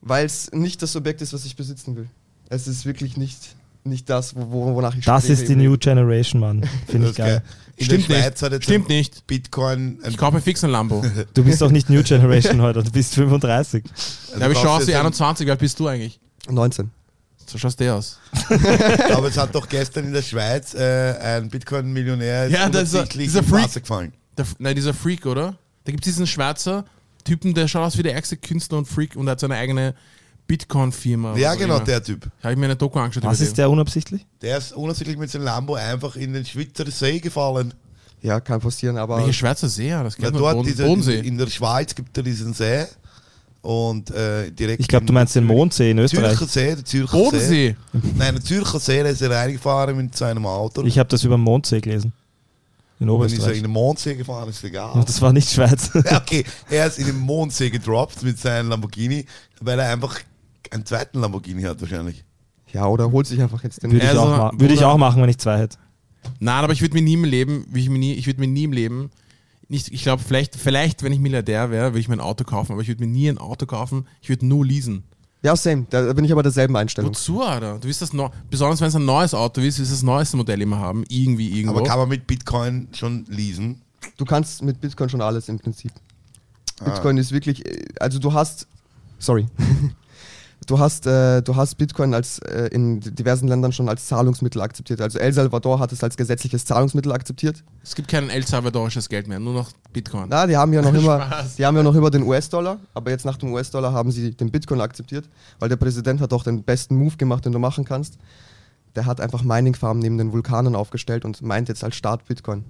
Weil 0.00 0.26
es 0.26 0.50
nicht 0.52 0.82
das 0.82 0.94
Objekt 0.96 1.20
ist, 1.22 1.32
was 1.32 1.44
ich 1.44 1.56
besitzen 1.56 1.96
will. 1.96 2.08
Es 2.48 2.68
ist 2.68 2.84
wirklich 2.86 3.16
nicht, 3.16 3.56
nicht 3.84 4.08
das, 4.08 4.36
wo, 4.36 4.50
wo, 4.50 4.74
wonach 4.74 4.94
ich 4.94 5.04
Das 5.04 5.28
ist 5.28 5.48
die 5.48 5.56
New. 5.56 5.76
Generation, 5.76 6.40
Mann. 6.40 6.62
Finde 6.88 7.08
ich 7.10 7.16
geil. 7.16 7.42
In 7.76 7.84
Stimmt 7.86 8.08
der 8.08 8.14
Schweiz 8.14 8.24
nicht. 8.32 8.42
hat 8.42 8.52
jetzt 8.52 8.64
Stimmt 8.64 8.88
nicht. 8.88 9.26
Bitcoin. 9.26 9.98
Ich 10.08 10.16
kaufe 10.16 10.40
fix 10.40 10.62
ein 10.64 10.70
Lambo. 10.70 11.04
Du 11.34 11.44
bist 11.44 11.60
doch 11.60 11.70
nicht 11.70 11.90
New 11.90 12.02
Generation 12.02 12.62
heute, 12.62 12.82
du 12.82 12.90
bist 12.90 13.14
35. 13.14 13.84
also 13.84 14.38
Ja, 14.40 14.44
aber 14.46 14.52
ich 14.52 14.58
schaue 14.58 14.68
aus 14.68 14.72
kaufst 14.76 14.86
wie 14.88 14.92
jetzt 14.92 15.00
ein- 15.00 15.06
21, 15.06 15.46
wie 15.46 15.50
alt 15.50 15.60
bist 15.60 15.78
du 15.80 15.86
eigentlich? 15.88 16.20
19. 16.48 16.90
So 17.48 17.58
schaust 17.58 17.78
du 17.78 17.92
aus. 17.94 18.18
Aber 19.14 19.28
es 19.28 19.36
hat 19.36 19.54
doch 19.54 19.68
gestern 19.68 20.06
in 20.06 20.12
der 20.12 20.22
Schweiz 20.22 20.74
äh, 20.74 21.14
ein 21.20 21.48
Bitcoin-Millionär 21.50 22.48
Ja, 22.48 22.68
das 22.68 22.84
ist- 22.88 22.94
unabsichtlich 22.94 23.26
dieser 23.28 23.42
Freak. 23.42 23.72
Gefallen. 23.74 24.12
Der, 24.38 24.46
nein, 24.58 24.74
dieser 24.74 24.94
Freak, 24.94 25.26
oder? 25.26 25.56
Da 25.84 25.92
gibt 25.92 26.04
es 26.06 26.12
diesen 26.12 26.26
Schweizer 26.26 26.84
Typen, 27.26 27.54
der 27.54 27.68
schaut 27.68 27.82
aus 27.82 27.98
wie 27.98 28.02
der 28.02 28.14
ärgste 28.14 28.36
Künstler 28.36 28.78
und 28.78 28.86
Freak 28.86 29.16
und 29.16 29.28
hat 29.28 29.40
seine 29.40 29.56
eigene 29.56 29.94
Bitcoin-Firma. 30.46 31.36
Ja, 31.36 31.54
genau, 31.54 31.76
immer. 31.76 31.84
der 31.84 32.02
Typ. 32.02 32.30
Habe 32.42 32.52
ich 32.52 32.58
mir 32.58 32.66
eine 32.66 32.76
Doku 32.76 32.98
angeschaut. 32.98 33.24
Was 33.24 33.40
ist 33.40 33.58
der 33.58 33.68
unabsichtlich? 33.68 34.24
Der 34.42 34.58
ist 34.58 34.72
unabsichtlich 34.72 35.18
mit 35.18 35.30
seinem 35.30 35.44
Lambo 35.44 35.74
einfach 35.74 36.16
in 36.16 36.32
den 36.32 36.44
Schweizer 36.44 36.90
See 36.90 37.18
gefallen. 37.18 37.74
Ja, 38.22 38.40
kann 38.40 38.60
passieren, 38.60 38.96
aber 38.96 39.18
Welche 39.18 39.32
Schweizer 39.32 39.68
See? 39.68 39.88
Ja, 39.88 40.02
das 40.02 40.16
Ja, 40.18 40.30
dort, 40.30 40.56
Boden, 40.56 40.76
Bodensee. 40.76 41.18
in, 41.18 41.36
der 41.36 41.48
Schweiz 41.48 41.94
gibt 41.94 42.16
es 42.16 42.24
diesen 42.24 42.54
See. 42.54 42.86
Und 43.62 44.10
äh, 44.12 44.50
direkt. 44.52 44.80
Ich 44.80 44.88
glaube, 44.88 45.06
du 45.06 45.12
meinst 45.12 45.34
den 45.34 45.44
Mondsee 45.44 45.90
in 45.90 45.98
Österreich. 45.98 46.38
Zürcher 46.38 46.46
See, 46.46 46.74
der 46.76 46.84
Zürcher 46.84 47.18
See. 47.18 47.24
Bodensee. 47.24 47.76
Nein, 48.16 48.34
der 48.34 48.44
Zürcher 48.44 48.78
See, 48.78 49.02
da 49.02 49.08
ist 49.08 49.20
er 49.20 49.30
reingefahren 49.30 49.96
mit 49.96 50.16
seinem 50.16 50.46
Auto. 50.46 50.84
Ich 50.84 50.98
habe 50.98 51.08
das 51.08 51.24
über 51.24 51.36
den 51.36 51.42
Mondsee 51.42 51.80
gelesen. 51.80 52.12
In 52.98 53.06
Dann 53.08 53.08
ist 53.08 53.10
er 53.10 53.14
Oberösterreich. 53.14 53.56
in 53.58 53.62
den 53.64 53.72
Mondsee 53.72 54.14
gefahren, 54.14 54.48
ist 54.48 54.64
egal. 54.64 54.92
Und 54.92 55.06
das 55.08 55.20
war 55.20 55.32
nicht 55.32 55.50
Schweiz. 55.50 55.90
Okay, 55.94 56.44
er 56.70 56.86
ist 56.86 56.98
in 56.98 57.06
den 57.06 57.18
Mondsee 57.18 57.70
gedroppt 57.70 58.22
mit 58.22 58.38
seinem 58.38 58.70
Lamborghini, 58.70 59.26
weil 59.60 59.78
er 59.78 59.90
einfach 59.92 60.18
einen 60.70 60.84
zweiten 60.86 61.20
Lamborghini 61.20 61.62
hat 61.62 61.80
wahrscheinlich. 61.80 62.24
ja, 62.72 62.86
oder 62.86 63.10
holt 63.12 63.26
sich 63.26 63.40
einfach 63.40 63.62
jetzt 63.64 63.82
den. 63.82 63.92
Würde 63.92 64.04
ich, 64.04 64.08
Also, 64.10 64.22
auch 64.22 64.28
ma- 64.36 64.52
würde 64.56 64.74
ich 64.74 64.84
auch 64.84 64.96
machen, 64.96 65.20
wenn 65.22 65.28
ich 65.28 65.38
zwei 65.38 65.58
hätte. 65.58 65.76
Nein, 66.40 66.64
aber 66.64 66.72
ich 66.72 66.80
würde 66.80 66.94
mir 66.94 67.02
nie 67.02 67.14
im 67.14 67.24
Leben, 67.24 67.66
wie 67.70 67.82
ich 67.82 67.88
mir 67.90 67.98
nie, 67.98 68.14
ich 68.14 68.26
würde 68.26 68.40
mir 68.40 68.48
nie 68.48 68.64
im 68.64 68.72
Leben, 68.72 69.10
nicht, 69.68 69.92
ich 69.92 70.02
glaube, 70.02 70.22
vielleicht, 70.26 70.56
vielleicht, 70.56 71.02
wenn 71.02 71.12
ich 71.12 71.18
Milliardär 71.20 71.70
wäre, 71.70 71.90
würde 71.90 71.98
ich 72.00 72.08
mir 72.08 72.14
ein 72.16 72.20
Auto 72.20 72.44
kaufen, 72.44 72.72
aber 72.72 72.82
ich 72.82 72.88
würde 72.88 73.04
mir 73.04 73.10
nie 73.12 73.28
ein 73.28 73.38
Auto 73.38 73.66
kaufen, 73.66 74.06
ich 74.22 74.28
würde 74.28 74.46
nur 74.46 74.64
leasen. 74.64 75.04
Ja, 75.46 75.54
same. 75.54 75.86
Da 75.90 76.12
bin 76.12 76.24
ich 76.24 76.32
aber 76.32 76.42
derselben 76.42 76.74
Einstellung. 76.76 77.10
Wozu, 77.10 77.40
Alter? 77.40 77.78
Du 77.78 77.86
willst 77.86 78.02
das 78.02 78.12
neu, 78.12 78.30
besonders 78.50 78.80
wenn 78.80 78.88
es 78.88 78.96
ein 78.96 79.04
neues 79.04 79.32
Auto 79.32 79.60
ist, 79.60 79.78
willst 79.78 79.92
du 79.92 79.94
das 79.94 80.02
neueste 80.02 80.36
Modell 80.36 80.60
immer 80.60 80.80
haben, 80.80 81.04
irgendwie, 81.08 81.50
irgendwo. 81.50 81.78
Aber 81.78 81.86
kann 81.86 82.00
man 82.00 82.08
mit 82.08 82.26
Bitcoin 82.26 82.88
schon 82.92 83.24
leasen? 83.28 83.80
Du 84.16 84.24
kannst 84.24 84.64
mit 84.64 84.80
Bitcoin 84.80 85.08
schon 85.08 85.20
alles 85.20 85.48
im 85.48 85.60
Prinzip. 85.60 85.92
Ah. 86.80 86.90
Bitcoin 86.90 87.16
ist 87.16 87.30
wirklich, 87.30 87.64
äh, 87.64 87.84
also 88.00 88.18
du 88.18 88.32
hast, 88.32 88.66
sorry, 89.20 89.46
du 90.66 90.78
hast, 90.78 91.06
äh, 91.06 91.42
du 91.42 91.56
hast 91.56 91.76
Bitcoin 91.76 92.12
als 92.14 92.38
äh, 92.40 92.68
in 92.72 93.00
diversen 93.00 93.48
Ländern 93.48 93.72
schon 93.72 93.88
als 93.88 94.06
Zahlungsmittel 94.06 94.60
akzeptiert. 94.60 95.00
Also 95.00 95.18
El 95.18 95.32
Salvador 95.32 95.78
hat 95.78 95.92
es 95.92 96.02
als 96.02 96.16
gesetzliches 96.16 96.64
Zahlungsmittel 96.64 97.12
akzeptiert. 97.12 97.62
Es 97.82 97.94
gibt 97.94 98.08
kein 98.08 98.28
El 98.28 98.46
Salvadorisches 98.46 99.08
Geld 99.08 99.28
mehr, 99.28 99.38
nur 99.38 99.54
noch 99.54 99.70
Bitcoin. 99.92 100.26
Na, 100.28 100.46
die 100.46 100.56
haben 100.56 100.72
ja 100.72 100.82
noch 100.82 100.94
immer, 100.94 101.26
Spaß. 101.26 101.56
die 101.56 101.64
haben 101.64 101.76
ja 101.76 101.82
noch 101.82 101.94
immer 101.94 102.10
den 102.10 102.22
US-Dollar, 102.22 102.78
aber 102.94 103.10
jetzt 103.10 103.24
nach 103.24 103.36
dem 103.36 103.52
US-Dollar 103.52 103.92
haben 103.92 104.10
sie 104.10 104.32
den 104.32 104.50
Bitcoin 104.50 104.80
akzeptiert, 104.80 105.28
weil 105.58 105.68
der 105.68 105.76
Präsident 105.76 106.20
hat 106.20 106.32
auch 106.32 106.44
den 106.44 106.62
besten 106.62 106.96
Move 106.96 107.16
gemacht, 107.16 107.44
den 107.44 107.52
du 107.52 107.58
machen 107.58 107.84
kannst. 107.84 108.18
Der 108.96 109.06
hat 109.06 109.20
einfach 109.20 109.42
Mining-Farmen 109.42 110.00
neben 110.02 110.18
den 110.18 110.32
Vulkanen 110.32 110.74
aufgestellt 110.74 111.24
und 111.24 111.42
meint 111.42 111.68
jetzt 111.68 111.84
als 111.84 111.96
Staat 111.96 112.24
Bitcoin. 112.26 112.64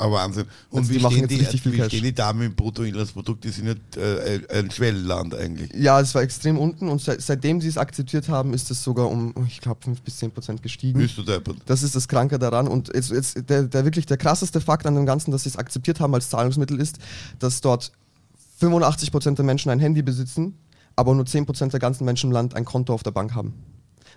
Aber 0.00 0.16
Wahnsinn. 0.16 0.46
Und 0.70 0.80
Also 0.80 0.90
wie, 0.90 0.96
die 0.96 1.02
machen 1.02 1.16
jetzt 1.18 1.30
die, 1.30 1.36
richtig 1.36 1.60
viel 1.60 1.72
wie 1.72 1.76
Cash. 1.76 1.88
stehen 1.88 2.04
die 2.04 2.14
da 2.14 2.32
mit 2.32 2.48
dem 2.48 2.54
Bruttoinlandsprodukt? 2.54 3.44
Die 3.44 3.50
sind 3.50 3.66
ja 3.66 4.02
äh, 4.02 4.40
ein 4.50 4.70
Schwellenland 4.70 5.34
eigentlich. 5.34 5.70
Ja, 5.74 6.00
es 6.00 6.14
war 6.14 6.22
extrem 6.22 6.56
unten 6.58 6.88
und 6.88 7.02
seit, 7.02 7.20
seitdem 7.20 7.60
sie 7.60 7.68
es 7.68 7.76
akzeptiert 7.76 8.28
haben, 8.30 8.54
ist 8.54 8.70
es 8.70 8.82
sogar 8.82 9.10
um, 9.10 9.34
ich 9.46 9.60
glaube, 9.60 9.80
5 9.84 10.00
bis 10.00 10.16
10 10.16 10.30
Prozent 10.30 10.62
gestiegen. 10.62 10.98
Bist 10.98 11.18
du 11.18 11.22
deppert? 11.22 11.58
Das 11.66 11.82
ist 11.82 11.94
das 11.94 12.08
Kranke 12.08 12.38
daran. 12.38 12.66
Und 12.66 12.90
jetzt, 12.94 13.10
jetzt 13.10 13.50
der, 13.50 13.64
der 13.64 13.84
wirklich 13.84 14.06
der 14.06 14.16
krasseste 14.16 14.62
Fakt 14.62 14.86
an 14.86 14.94
dem 14.94 15.04
Ganzen, 15.04 15.32
dass 15.32 15.42
sie 15.42 15.50
es 15.50 15.56
akzeptiert 15.56 16.00
haben 16.00 16.14
als 16.14 16.30
Zahlungsmittel 16.30 16.80
ist, 16.80 16.98
dass 17.38 17.60
dort 17.60 17.92
85% 18.62 19.34
der 19.34 19.44
Menschen 19.44 19.70
ein 19.70 19.80
Handy 19.80 20.00
besitzen, 20.00 20.54
aber 20.96 21.14
nur 21.14 21.24
10% 21.24 21.70
der 21.70 21.80
ganzen 21.80 22.06
Menschen 22.06 22.28
im 22.28 22.32
Land 22.32 22.54
ein 22.54 22.64
Konto 22.64 22.94
auf 22.94 23.02
der 23.02 23.10
Bank 23.10 23.34
haben. 23.34 23.52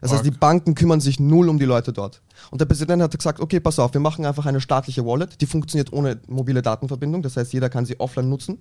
Das 0.03 0.11
heißt, 0.11 0.25
die. 0.25 0.31
Banken 0.31 0.75
kümmern 0.75 0.99
sich 0.99 1.19
null 1.19 1.47
um 1.49 1.57
die 1.57 1.65
Leute 1.65 1.93
dort. 1.93 2.21
Und 2.51 2.59
der 2.59 2.65
Präsident 2.65 3.01
hat 3.01 3.15
gesagt, 3.17 3.39
okay, 3.39 3.59
pass 3.59 3.79
auf, 3.79 3.93
wir 3.93 4.01
machen 4.01 4.25
einfach 4.25 4.45
eine 4.45 4.59
staatliche 4.59 5.05
Wallet, 5.05 5.39
die 5.39 5.45
funktioniert 5.45 5.93
ohne 5.93 6.19
mobile 6.27 6.61
Datenverbindung, 6.61 7.21
das 7.21 7.37
heißt, 7.37 7.53
jeder 7.53 7.69
kann 7.69 7.85
sie 7.85 7.99
offline 7.99 8.29
nutzen 8.29 8.57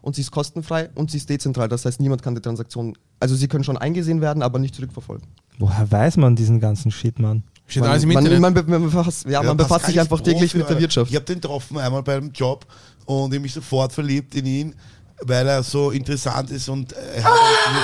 und 0.00 0.14
sie 0.14 0.22
ist 0.22 0.30
kostenfrei 0.30 0.88
und 0.94 1.10
sie 1.10 1.18
ist 1.18 1.28
dezentral, 1.28 1.68
das 1.68 1.84
heißt, 1.84 2.00
niemand 2.00 2.22
kann 2.22 2.34
die 2.34 2.40
Transaktion, 2.40 2.96
also 3.18 3.34
sie 3.34 3.46
können 3.46 3.64
schon 3.64 3.76
eingesehen 3.76 4.22
werden, 4.22 4.42
aber 4.42 4.58
nicht 4.58 4.74
zurückverfolgen. 4.74 5.26
Woher 5.58 5.90
weiß 5.90 6.16
man 6.16 6.34
diesen 6.34 6.60
ganzen 6.60 6.90
Shit, 6.90 7.18
Mann? 7.18 7.42
Steht 7.66 7.82
Man, 7.82 7.90
alles 7.90 8.02
im 8.02 8.12
man, 8.12 8.24
Internet. 8.24 8.40
man, 8.40 8.80
man 8.80 8.90
befasst, 8.90 9.28
ja, 9.28 9.42
man 9.42 9.56
befasst 9.56 9.86
sich 9.86 10.00
einfach 10.00 10.20
täglich 10.20 10.54
mit 10.54 10.68
der. 10.68 10.80
Wirtschaft. 10.80 11.10
Ich 11.10 11.16
habe 11.16 11.26
den 11.26 11.40
getroffen 11.40 11.78
einmal 11.78 12.02
beim 12.02 12.32
Job 12.32 12.66
und 13.04 13.32
ich 13.34 13.40
mich 13.40 13.52
sofort 13.52 13.92
verliebt 13.92 14.34
in 14.34 14.46
ihn, 14.46 14.74
weil 15.22 15.46
er 15.46 15.62
so 15.62 15.90
interessant 15.90 16.50
ist 16.50 16.68
und 16.68 16.92
er 16.92 17.24
hat 17.24 17.32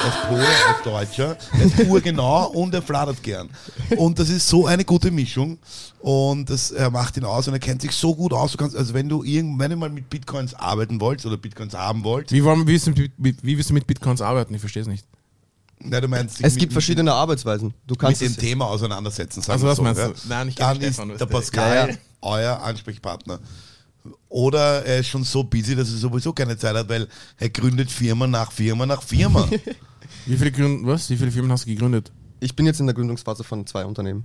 als 0.04 0.26
Pole, 0.28 0.46
als 0.46 0.82
Deutscher, 0.84 1.36
er 1.52 1.64
ist 1.66 1.78
urgenau 1.88 2.46
und 2.48 2.74
er 2.74 2.82
flattert 2.82 3.22
gern. 3.22 3.50
Und 3.96 4.18
das 4.18 4.28
ist 4.30 4.48
so 4.48 4.66
eine 4.66 4.84
gute 4.84 5.10
Mischung 5.10 5.58
und 6.00 6.48
das 6.48 6.70
er 6.70 6.90
macht 6.90 7.16
ihn 7.16 7.24
aus 7.24 7.46
und 7.48 7.54
er 7.54 7.60
kennt 7.60 7.82
sich 7.82 7.92
so 7.92 8.14
gut 8.14 8.32
aus. 8.32 8.52
Du 8.52 8.58
kannst, 8.58 8.74
also 8.76 8.94
wenn 8.94 9.08
du 9.08 9.22
irgend, 9.22 9.58
wenn 9.58 9.70
du 9.70 9.76
mal 9.76 9.90
mit 9.90 10.08
Bitcoins 10.08 10.54
arbeiten 10.54 11.00
wolltest 11.00 11.26
oder 11.26 11.36
Bitcoins 11.36 11.74
haben 11.74 12.04
wollt, 12.04 12.32
Wie, 12.32 12.42
wollen, 12.42 12.62
wie, 12.66 12.72
willst 12.72 12.86
du 12.86 12.90
mit, 12.92 13.12
wie, 13.18 13.36
wie 13.42 13.56
willst 13.56 13.70
du 13.70 13.74
mit 13.74 13.86
Bitcoins 13.86 14.20
arbeiten? 14.22 14.54
Ich 14.54 14.60
verstehe 14.60 14.82
es 14.82 14.88
nicht. 14.88 15.04
na, 15.78 16.00
du 16.00 16.08
meinst, 16.08 16.36
Es 16.36 16.54
mit- 16.54 16.60
gibt 16.60 16.60
mit- 16.70 16.72
verschiedene 16.72 17.12
Arbeitsweisen. 17.12 17.74
Du 17.86 17.92
mit 17.92 17.98
kannst 17.98 18.22
dem 18.22 18.32
es, 18.32 18.36
Thema 18.38 18.64
auseinandersetzen. 18.66 19.42
sagen 19.42 19.52
Also 19.52 19.66
was 19.66 19.76
so, 19.76 19.82
meinst 19.82 20.00
ja. 20.00 20.08
du? 20.08 20.14
Nein, 20.28 20.48
ich 20.48 20.54
Dann 20.54 20.78
kenn 20.78 20.88
ist 20.88 20.94
Stefan, 20.94 21.10
weißt 21.10 21.20
der. 21.20 21.26
Pascal 21.26 21.74
Ja, 21.76 21.86
ja. 21.88 21.96
euer 22.22 22.62
Ansprechpartner. 22.62 23.40
Oder 24.28 24.84
er 24.84 24.98
ist 25.00 25.08
schon 25.08 25.24
so 25.24 25.44
busy, 25.44 25.74
dass 25.74 25.90
er 25.90 25.96
sowieso 25.96 26.32
keine 26.32 26.56
Zeit 26.56 26.76
hat, 26.76 26.88
weil 26.88 27.08
er 27.38 27.48
gründet 27.50 27.90
Firma 27.90 28.26
nach 28.26 28.52
Firma 28.52 28.86
nach 28.86 29.02
Firma. 29.02 29.48
Wie 30.26 30.36
viele, 30.36 30.52
Gründ 30.52 30.86
was? 30.86 31.08
Wie 31.10 31.16
viele 31.16 31.30
Firmen 31.30 31.50
hast 31.52 31.66
du 31.66 31.70
gegründet? 31.70 32.12
ich 32.40 32.54
bin 32.54 32.66
jetzt 32.66 32.80
in 32.80 32.86
der 32.86 32.94
Gründungsphase 32.94 33.44
von 33.44 33.66
zwei 33.66 33.84
Unternehmen. 33.84 34.24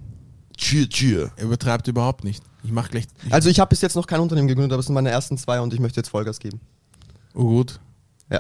Tschür, 0.58 0.88
tschür. 0.88 1.32
Er 1.38 1.46
übertreibt 1.46 1.88
überhaupt 1.88 2.24
nicht. 2.24 2.44
Ich 2.64 2.72
mache 2.72 2.92
gleich. 2.92 3.06
Ich, 3.26 3.34
Also 3.34 3.50
ich 3.50 3.60
habe 3.60 3.70
bis 3.70 3.82
jetzt 3.82 3.96
noch 3.96 4.06
kein 4.06 4.20
Unternehmen 4.20 4.48
gegründet, 4.48 4.74
aber 4.74 4.80
es 4.80 4.86
sind 4.86 4.96
meine 4.96 5.10
ersten 5.10 5.38
zwei 5.38 5.62
und 5.62 5.74
ich 5.74 5.80
möchte 5.80 6.00
jetzt 6.00 6.10
Vollgas 6.10 6.40
geben. 6.40 6.60
oh 7.34 7.44
gut. 7.46 7.80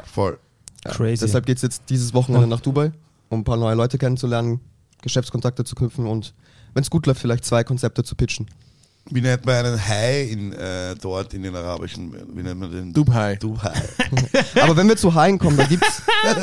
Voll. 0.05 0.39
Ja. 0.85 0.91
Crazy. 0.91 1.25
Deshalb 1.25 1.45
geht 1.45 1.57
es 1.57 1.63
jetzt 1.63 1.83
dieses 1.89 2.13
Wochenende 2.13 2.47
nach 2.47 2.61
Dubai, 2.61 2.91
um 3.29 3.41
ein 3.41 3.43
paar 3.43 3.57
neue 3.57 3.75
Leute 3.75 3.97
kennenzulernen, 3.97 4.59
Geschäftskontakte 5.01 5.63
zu 5.63 5.75
knüpfen 5.75 6.05
und 6.07 6.33
wenn 6.73 6.83
es 6.83 6.89
gut 6.89 7.05
läuft, 7.05 7.21
vielleicht 7.21 7.43
zwei 7.43 7.63
Konzepte 7.63 8.03
zu 8.03 8.15
pitchen. 8.15 8.47
Wie 9.09 9.21
nennt 9.21 9.45
man 9.45 9.65
einen 9.65 9.87
Hai 9.87 10.21
in, 10.23 10.53
äh, 10.53 10.95
dort 11.01 11.33
in 11.33 11.43
den 11.43 11.55
arabischen, 11.55 12.13
wie 12.35 12.43
nennt 12.43 12.59
man 12.59 12.71
den? 12.71 12.93
Dubai. 12.93 13.35
Dubai. 13.35 13.73
Aber 14.61 14.77
wenn 14.77 14.87
wir 14.87 14.95
zu 14.95 15.13
Haien 15.13 15.39
kommen, 15.39 15.57
da 15.57 15.65
gibt 15.65 15.83
es 15.83 16.01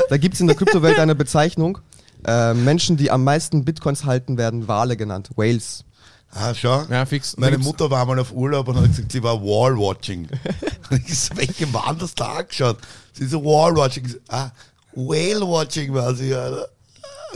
da 0.09 0.17
gibt's 0.17 0.41
in 0.41 0.49
der 0.49 0.57
Kryptowelt 0.57 0.99
eine 0.99 1.15
Bezeichnung. 1.15 1.79
Äh, 2.27 2.55
Menschen, 2.55 2.97
die 2.97 3.11
am 3.11 3.25
meisten 3.25 3.65
Bitcoins 3.65 4.05
halten, 4.05 4.37
werden 4.37 4.67
Wale 4.67 4.97
genannt. 4.97 5.31
Whales. 5.37 5.85
Ah, 6.33 6.53
schau. 6.53 6.85
Ja, 6.91 7.07
fix. 7.07 7.37
Meine 7.39 7.59
Mutter 7.59 7.91
war 7.91 8.05
mal 8.05 8.19
auf 8.19 8.33
Urlaub 8.33 8.69
und 8.69 8.77
hat 8.77 8.89
gesagt, 8.89 9.13
sie 9.13 9.23
war 9.23 9.41
Wall-Watching. 9.41 10.29
ich 11.07 11.19
so, 11.19 11.37
welche 11.37 11.73
waren 11.73 11.99
das 11.99 12.15
da 12.15 12.35
angeschaut? 12.35 12.79
Sie 13.13 13.27
so 13.27 13.43
Wall-Watching. 13.43 14.15
Ah, 14.29 14.51
Whale-Watching 14.95 15.95
war 15.95 16.15
sie, 16.15 16.35
Alter. 16.35 16.69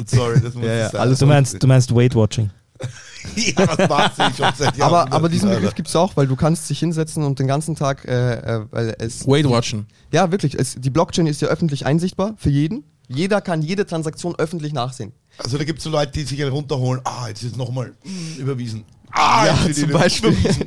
Sorry, 0.07 0.41
das 0.41 0.55
muss 0.55 0.65
Ja, 0.65 0.73
ja, 0.73 0.87
ich 0.87 0.93
sagen. 0.93 1.03
alles 1.03 1.19
Du 1.19 1.27
meinst, 1.27 1.63
du 1.63 1.67
meinst 1.67 1.95
Weight 1.95 2.15
Watching. 2.15 2.51
ja, 3.37 3.67
das 3.67 3.89
macht 3.89 4.17
sie 4.17 4.43
schon 4.43 4.53
seit 4.57 4.77
Jahren. 4.77 4.95
Aber, 4.95 5.13
aber 5.13 5.29
diesen. 5.29 5.51
Begriff 5.51 5.75
gibt 5.75 5.89
es 5.89 5.97
auch, 5.97 6.17
weil 6.17 6.27
du 6.27 6.37
kannst 6.37 6.69
dich 6.71 6.79
hinsetzen 6.79 7.23
und 7.25 7.39
den 7.39 7.47
ganzen 7.47 7.75
Tag, 7.77 8.05
äh, 8.05 8.35
äh, 8.35 8.67
weil 8.71 8.95
es... 8.99 9.27
Weight 9.27 9.49
watchen. 9.49 9.87
Ja, 10.13 10.31
wirklich. 10.31 10.55
Es, 10.59 10.75
die 10.79 10.91
Blockchain 10.91 11.27
ist 11.27 11.41
ja 11.43 11.49
öffentlich 11.49 11.87
einsichtbar 11.87 12.35
für 12.37 12.51
jeden. 12.51 12.85
Jeder 13.09 13.41
kann 13.41 13.63
jede 13.63 13.85
Transaktion 13.87 14.35
öffentlich 14.37 14.73
nachsehen. 14.73 15.13
Also 15.39 15.59
da 15.59 15.65
gibt 15.65 15.79
es 15.79 15.85
so 15.85 15.91
Leute, 15.91 16.13
die 16.13 16.23
sich 16.23 16.41
einen 16.43 16.53
runterholen. 16.53 17.01
Ah, 17.05 17.29
jetzt 17.29 17.43
ist 17.43 17.57
nochmal 17.57 17.93
überwiesen. 18.39 18.85
Ah, 19.11 19.47
Ja, 19.47 19.73
zum 19.73 19.91
Beispiel. 19.91 20.31
Überwiesen. 20.31 20.65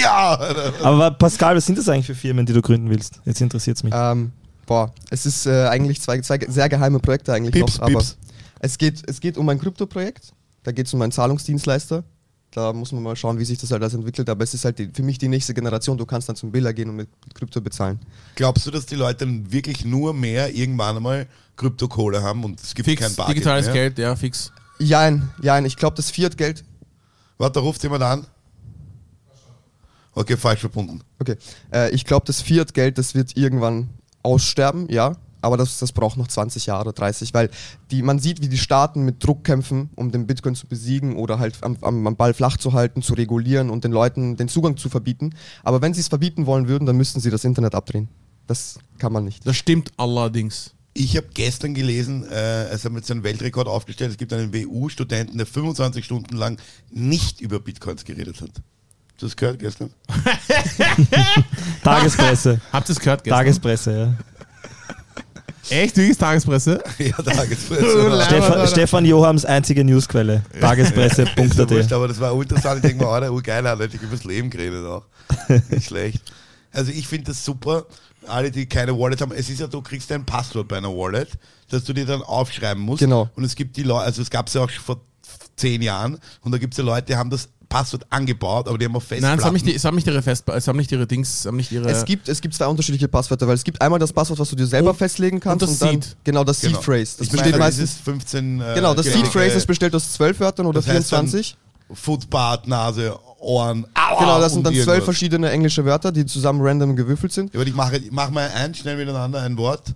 Ja. 0.00 0.38
Aber 0.82 1.10
Pascal, 1.12 1.56
was 1.56 1.66
sind 1.66 1.78
das 1.78 1.88
eigentlich 1.88 2.06
für 2.06 2.14
Firmen, 2.14 2.46
die 2.46 2.52
du 2.52 2.62
gründen 2.62 2.90
willst? 2.90 3.20
Jetzt 3.24 3.40
interessiert 3.40 3.76
es 3.76 3.82
mich. 3.82 3.92
Ähm, 3.94 4.32
boah, 4.66 4.92
es 5.10 5.26
ist 5.26 5.46
äh, 5.46 5.66
eigentlich 5.68 6.00
zwei, 6.00 6.20
zwei 6.20 6.38
sehr 6.48 6.68
geheime 6.68 6.98
Projekte 6.98 7.32
eigentlich 7.32 7.52
Pips, 7.52 7.78
noch, 7.78 7.86
aber 7.86 7.98
Pips. 7.98 8.16
es 8.60 8.78
geht, 8.78 9.02
es 9.08 9.20
geht 9.20 9.36
um 9.36 9.48
ein 9.48 9.58
Krypto-Projekt. 9.60 10.32
Da 10.64 10.72
geht 10.72 10.86
es 10.86 10.94
um 10.94 11.00
einen 11.02 11.12
Zahlungsdienstleister. 11.12 12.02
Da 12.50 12.72
muss 12.72 12.92
man 12.92 13.02
mal 13.02 13.16
schauen, 13.16 13.38
wie 13.38 13.44
sich 13.44 13.58
das 13.58 13.70
halt 13.70 13.82
alles 13.82 13.94
entwickelt. 13.94 14.28
Aber 14.28 14.42
es 14.44 14.54
ist 14.54 14.64
halt 14.64 14.78
die, 14.78 14.88
für 14.92 15.02
mich 15.02 15.18
die 15.18 15.28
nächste 15.28 15.54
Generation. 15.54 15.98
Du 15.98 16.06
kannst 16.06 16.28
dann 16.28 16.36
zum 16.36 16.52
Biller 16.52 16.72
gehen 16.72 16.88
und 16.88 16.96
mit, 16.96 17.08
Krypto 17.34 17.60
bezahlen. 17.60 18.00
Glaubst 18.36 18.66
du, 18.66 18.70
dass 18.70 18.86
die 18.86 18.94
Leute 18.94 19.26
dann 19.26 19.52
wirklich 19.52 19.84
nur 19.84 20.14
mehr 20.14 20.54
irgendwann 20.54 20.96
einmal 20.96 21.26
Kryptokohle 21.56 22.22
haben 22.22 22.44
und 22.44 22.60
es 22.60 22.74
gibt 22.74 22.88
kein 22.88 22.96
Fix. 22.96 23.16
Bargeld 23.16 23.36
Digitales 23.36 23.66
mehr? 23.66 23.74
Geld, 23.74 23.98
ja, 23.98 24.16
fix. 24.16 24.52
Jein, 24.78 25.30
jein. 25.42 25.64
Ich 25.64 25.76
glaube, 25.76 25.96
das 25.96 26.10
Fiat-Geld. 26.10 26.64
Warte, 27.38 27.54
da 27.54 27.60
ruft 27.60 27.82
jemand 27.82 28.02
an. 28.02 28.26
Okay, 30.14 30.36
falsch 30.36 30.60
verbunden. 30.60 31.02
Okay. 31.18 31.36
Äh, 31.72 31.90
ich 31.90 32.04
glaube, 32.04 32.24
das 32.26 32.40
Fiat-Geld, 32.40 32.98
das 32.98 33.14
wird 33.14 33.36
irgendwann 33.36 33.90
aussterben, 34.22 34.88
ja. 34.88 35.16
Aber 35.44 35.56
das, 35.56 35.78
das 35.78 35.92
braucht 35.92 36.16
noch 36.16 36.28
20 36.28 36.66
Jahre, 36.66 36.92
30, 36.92 37.34
weil 37.34 37.50
die, 37.90 38.02
man 38.02 38.18
sieht, 38.18 38.42
wie 38.42 38.48
die 38.48 38.58
Staaten 38.58 39.04
mit 39.04 39.24
Druck 39.24 39.44
kämpfen, 39.44 39.90
um 39.94 40.10
den 40.10 40.26
Bitcoin 40.26 40.54
zu 40.54 40.66
besiegen 40.66 41.16
oder 41.16 41.38
halt 41.38 41.62
am, 41.62 41.76
am, 41.82 42.06
am 42.06 42.16
Ball 42.16 42.34
flach 42.34 42.56
zu 42.56 42.72
halten, 42.72 43.02
zu 43.02 43.14
regulieren 43.14 43.70
und 43.70 43.84
den 43.84 43.92
Leuten 43.92 44.36
den 44.36 44.48
Zugang 44.48 44.76
zu 44.76 44.88
verbieten. 44.88 45.34
Aber 45.62 45.82
wenn 45.82 45.94
sie 45.94 46.00
es 46.00 46.08
verbieten 46.08 46.46
wollen 46.46 46.68
würden, 46.68 46.86
dann 46.86 46.96
müssten 46.96 47.20
sie 47.20 47.30
das 47.30 47.44
Internet 47.44 47.74
abdrehen. 47.74 48.08
Das 48.46 48.78
kann 48.98 49.12
man 49.12 49.24
nicht. 49.24 49.46
Das 49.46 49.56
stimmt 49.56 49.92
allerdings. 49.96 50.74
Ich 50.96 51.16
habe 51.16 51.26
gestern 51.34 51.74
gelesen, 51.74 52.24
äh, 52.30 52.68
es 52.68 52.84
haben 52.84 52.94
jetzt 52.94 53.10
einen 53.10 53.24
Weltrekord 53.24 53.66
aufgestellt. 53.66 54.12
Es 54.12 54.16
gibt 54.16 54.32
einen 54.32 54.54
WU-Studenten, 54.54 55.36
der 55.36 55.46
25 55.46 56.04
Stunden 56.04 56.36
lang 56.36 56.60
nicht 56.90 57.40
über 57.40 57.58
Bitcoins 57.58 58.04
geredet 58.04 58.40
hat. 58.40 58.50
Hast 58.50 59.22
du 59.22 59.26
das 59.26 59.36
gehört 59.36 59.58
gestern? 59.58 59.90
Tagespresse. 61.82 62.60
Habt 62.72 62.88
ihr 62.88 62.92
es 62.92 63.00
gehört 63.00 63.24
gestern? 63.24 63.38
Tagespresse, 63.38 63.98
ja. 63.98 64.14
Echt? 65.70 65.96
Wirklich 65.96 66.16
Tagespresse? 66.18 66.82
ja, 66.98 67.14
Oh, 67.18 67.22
Tagespresse. 67.22 68.22
Stefan, 68.26 68.68
Stefan 68.68 69.04
Johams 69.04 69.44
einzige 69.44 69.84
Newsquelle. 69.84 70.42
Ist 70.52 70.54
ja 70.54 70.60
Tagespresse.at. 70.60 71.92
aber 71.92 72.08
das 72.08 72.20
war 72.20 72.32
interessant. 72.32 72.76
Ich 72.76 72.82
denke 72.90 73.04
mir, 73.04 73.10
Alter, 73.10 73.32
urgeil, 73.32 73.66
hat 73.68 73.80
er 73.80 73.86
über 73.86 74.06
das 74.10 74.24
Leben 74.24 74.50
geredet 74.50 74.84
auch. 74.86 75.04
Nicht 75.70 75.86
schlecht. 75.86 76.22
Also 76.72 76.90
ich 76.90 77.06
finde 77.06 77.26
das 77.26 77.44
super. 77.44 77.86
Alle, 78.26 78.50
die 78.50 78.66
keine 78.66 78.98
Wallet 78.98 79.20
haben, 79.20 79.32
es 79.32 79.50
ist 79.50 79.60
ja, 79.60 79.66
du 79.66 79.82
kriegst 79.82 80.10
ein 80.10 80.24
Passwort 80.24 80.66
bei 80.68 80.78
einer 80.78 80.88
Wallet, 80.88 81.28
das 81.68 81.84
du 81.84 81.92
dir 81.92 82.06
dann 82.06 82.22
aufschreiben 82.22 82.82
musst. 82.82 83.00
Genau. 83.00 83.28
Und 83.36 83.44
es 83.44 83.54
gibt 83.54 83.76
die 83.76 83.82
Leute, 83.82 84.04
also 84.06 84.22
es 84.22 84.30
gab 84.30 84.48
es 84.48 84.54
ja 84.54 84.62
auch 84.62 84.70
schon 84.70 84.82
vor 84.82 85.00
zehn 85.56 85.82
Jahren, 85.82 86.18
und 86.40 86.52
da 86.52 86.58
gibt 86.58 86.74
es 86.74 86.78
ja 86.78 86.84
Leute, 86.84 87.06
die 87.08 87.16
haben 87.16 87.30
das 87.30 87.48
Passwort 87.74 88.06
angebaut, 88.10 88.68
aber 88.68 88.78
die 88.78 88.84
haben 88.84 88.94
auf 88.94 89.02
Festplatten. 89.02 89.32
Nein, 89.32 89.38
es 89.40 89.44
haben 89.44 89.52
nicht, 89.54 89.66
die, 89.66 89.74
es 89.74 89.84
haben 89.84 89.96
nicht 89.96 90.06
ihre 90.06 90.22
Fest, 90.22 90.48
es 90.48 90.68
haben 90.68 90.76
nicht 90.76 90.92
ihre 90.92 91.08
Dings, 91.08 91.40
es 91.40 91.46
haben 91.46 91.56
nicht 91.56 91.72
ihre. 91.72 91.88
Es 91.90 92.04
gibt, 92.04 92.28
es 92.28 92.40
gibt 92.40 92.54
zwei 92.54 92.68
unterschiedliche 92.68 93.08
Passwörter, 93.08 93.48
weil 93.48 93.56
es 93.56 93.64
gibt 93.64 93.82
einmal 93.82 93.98
das 93.98 94.12
Passwort, 94.12 94.38
was 94.38 94.48
du 94.50 94.54
dir 94.54 94.66
selber 94.66 94.90
Und- 94.90 94.96
festlegen 94.96 95.40
kannst. 95.40 95.62
und 95.64 95.70
das 95.72 95.78
dann, 95.80 96.00
Seed. 96.02 96.16
Genau, 96.22 96.44
das 96.44 96.60
Genau. 96.60 96.76
Seed 96.76 96.84
Phrase. 96.84 97.16
Das 97.18 97.26
ich 97.26 97.32
besteht 97.32 97.50
meine, 97.52 97.58
meistens. 97.64 97.90
dieses 97.90 98.02
15. 98.04 98.60
Äh, 98.60 98.74
Genau, 98.76 98.94
das 98.94 99.06
Seed 99.06 99.14
gelenkige 99.14 99.38
Phrase 99.38 99.56
ist 99.56 99.66
besteht 99.66 99.92
aus 99.94 100.12
zwölf 100.12 100.38
Wörtern 100.38 100.66
oder 100.66 100.78
das 100.80 100.86
heißt 100.86 101.10
dann 101.12 101.26
24. 101.28 101.56
Foot, 101.92 102.30
Bart, 102.30 102.68
Nase, 102.68 103.18
Ohren. 103.40 103.86
Aua, 103.94 104.18
Genau, 104.20 104.40
das 104.40 104.52
sind 104.52 104.66
und 104.66 104.72
dann 104.74 104.82
zwölf 104.84 105.04
verschiedene 105.04 105.50
englische 105.50 105.84
Wörter, 105.84 106.12
die 106.12 106.24
zusammen 106.26 106.60
random 106.62 106.94
gewürfelt 106.94 107.32
sind. 107.32 107.52
Ja, 107.52 107.60
aber 107.60 107.68
ich 107.68 107.74
mache 107.74 107.96
ich 107.98 108.10
mach 108.12 108.30
mal 108.30 108.48
ein, 108.54 108.74
schnell 108.74 108.96
miteinander 108.96 109.42
ein 109.42 109.56
Wort. 109.56 109.94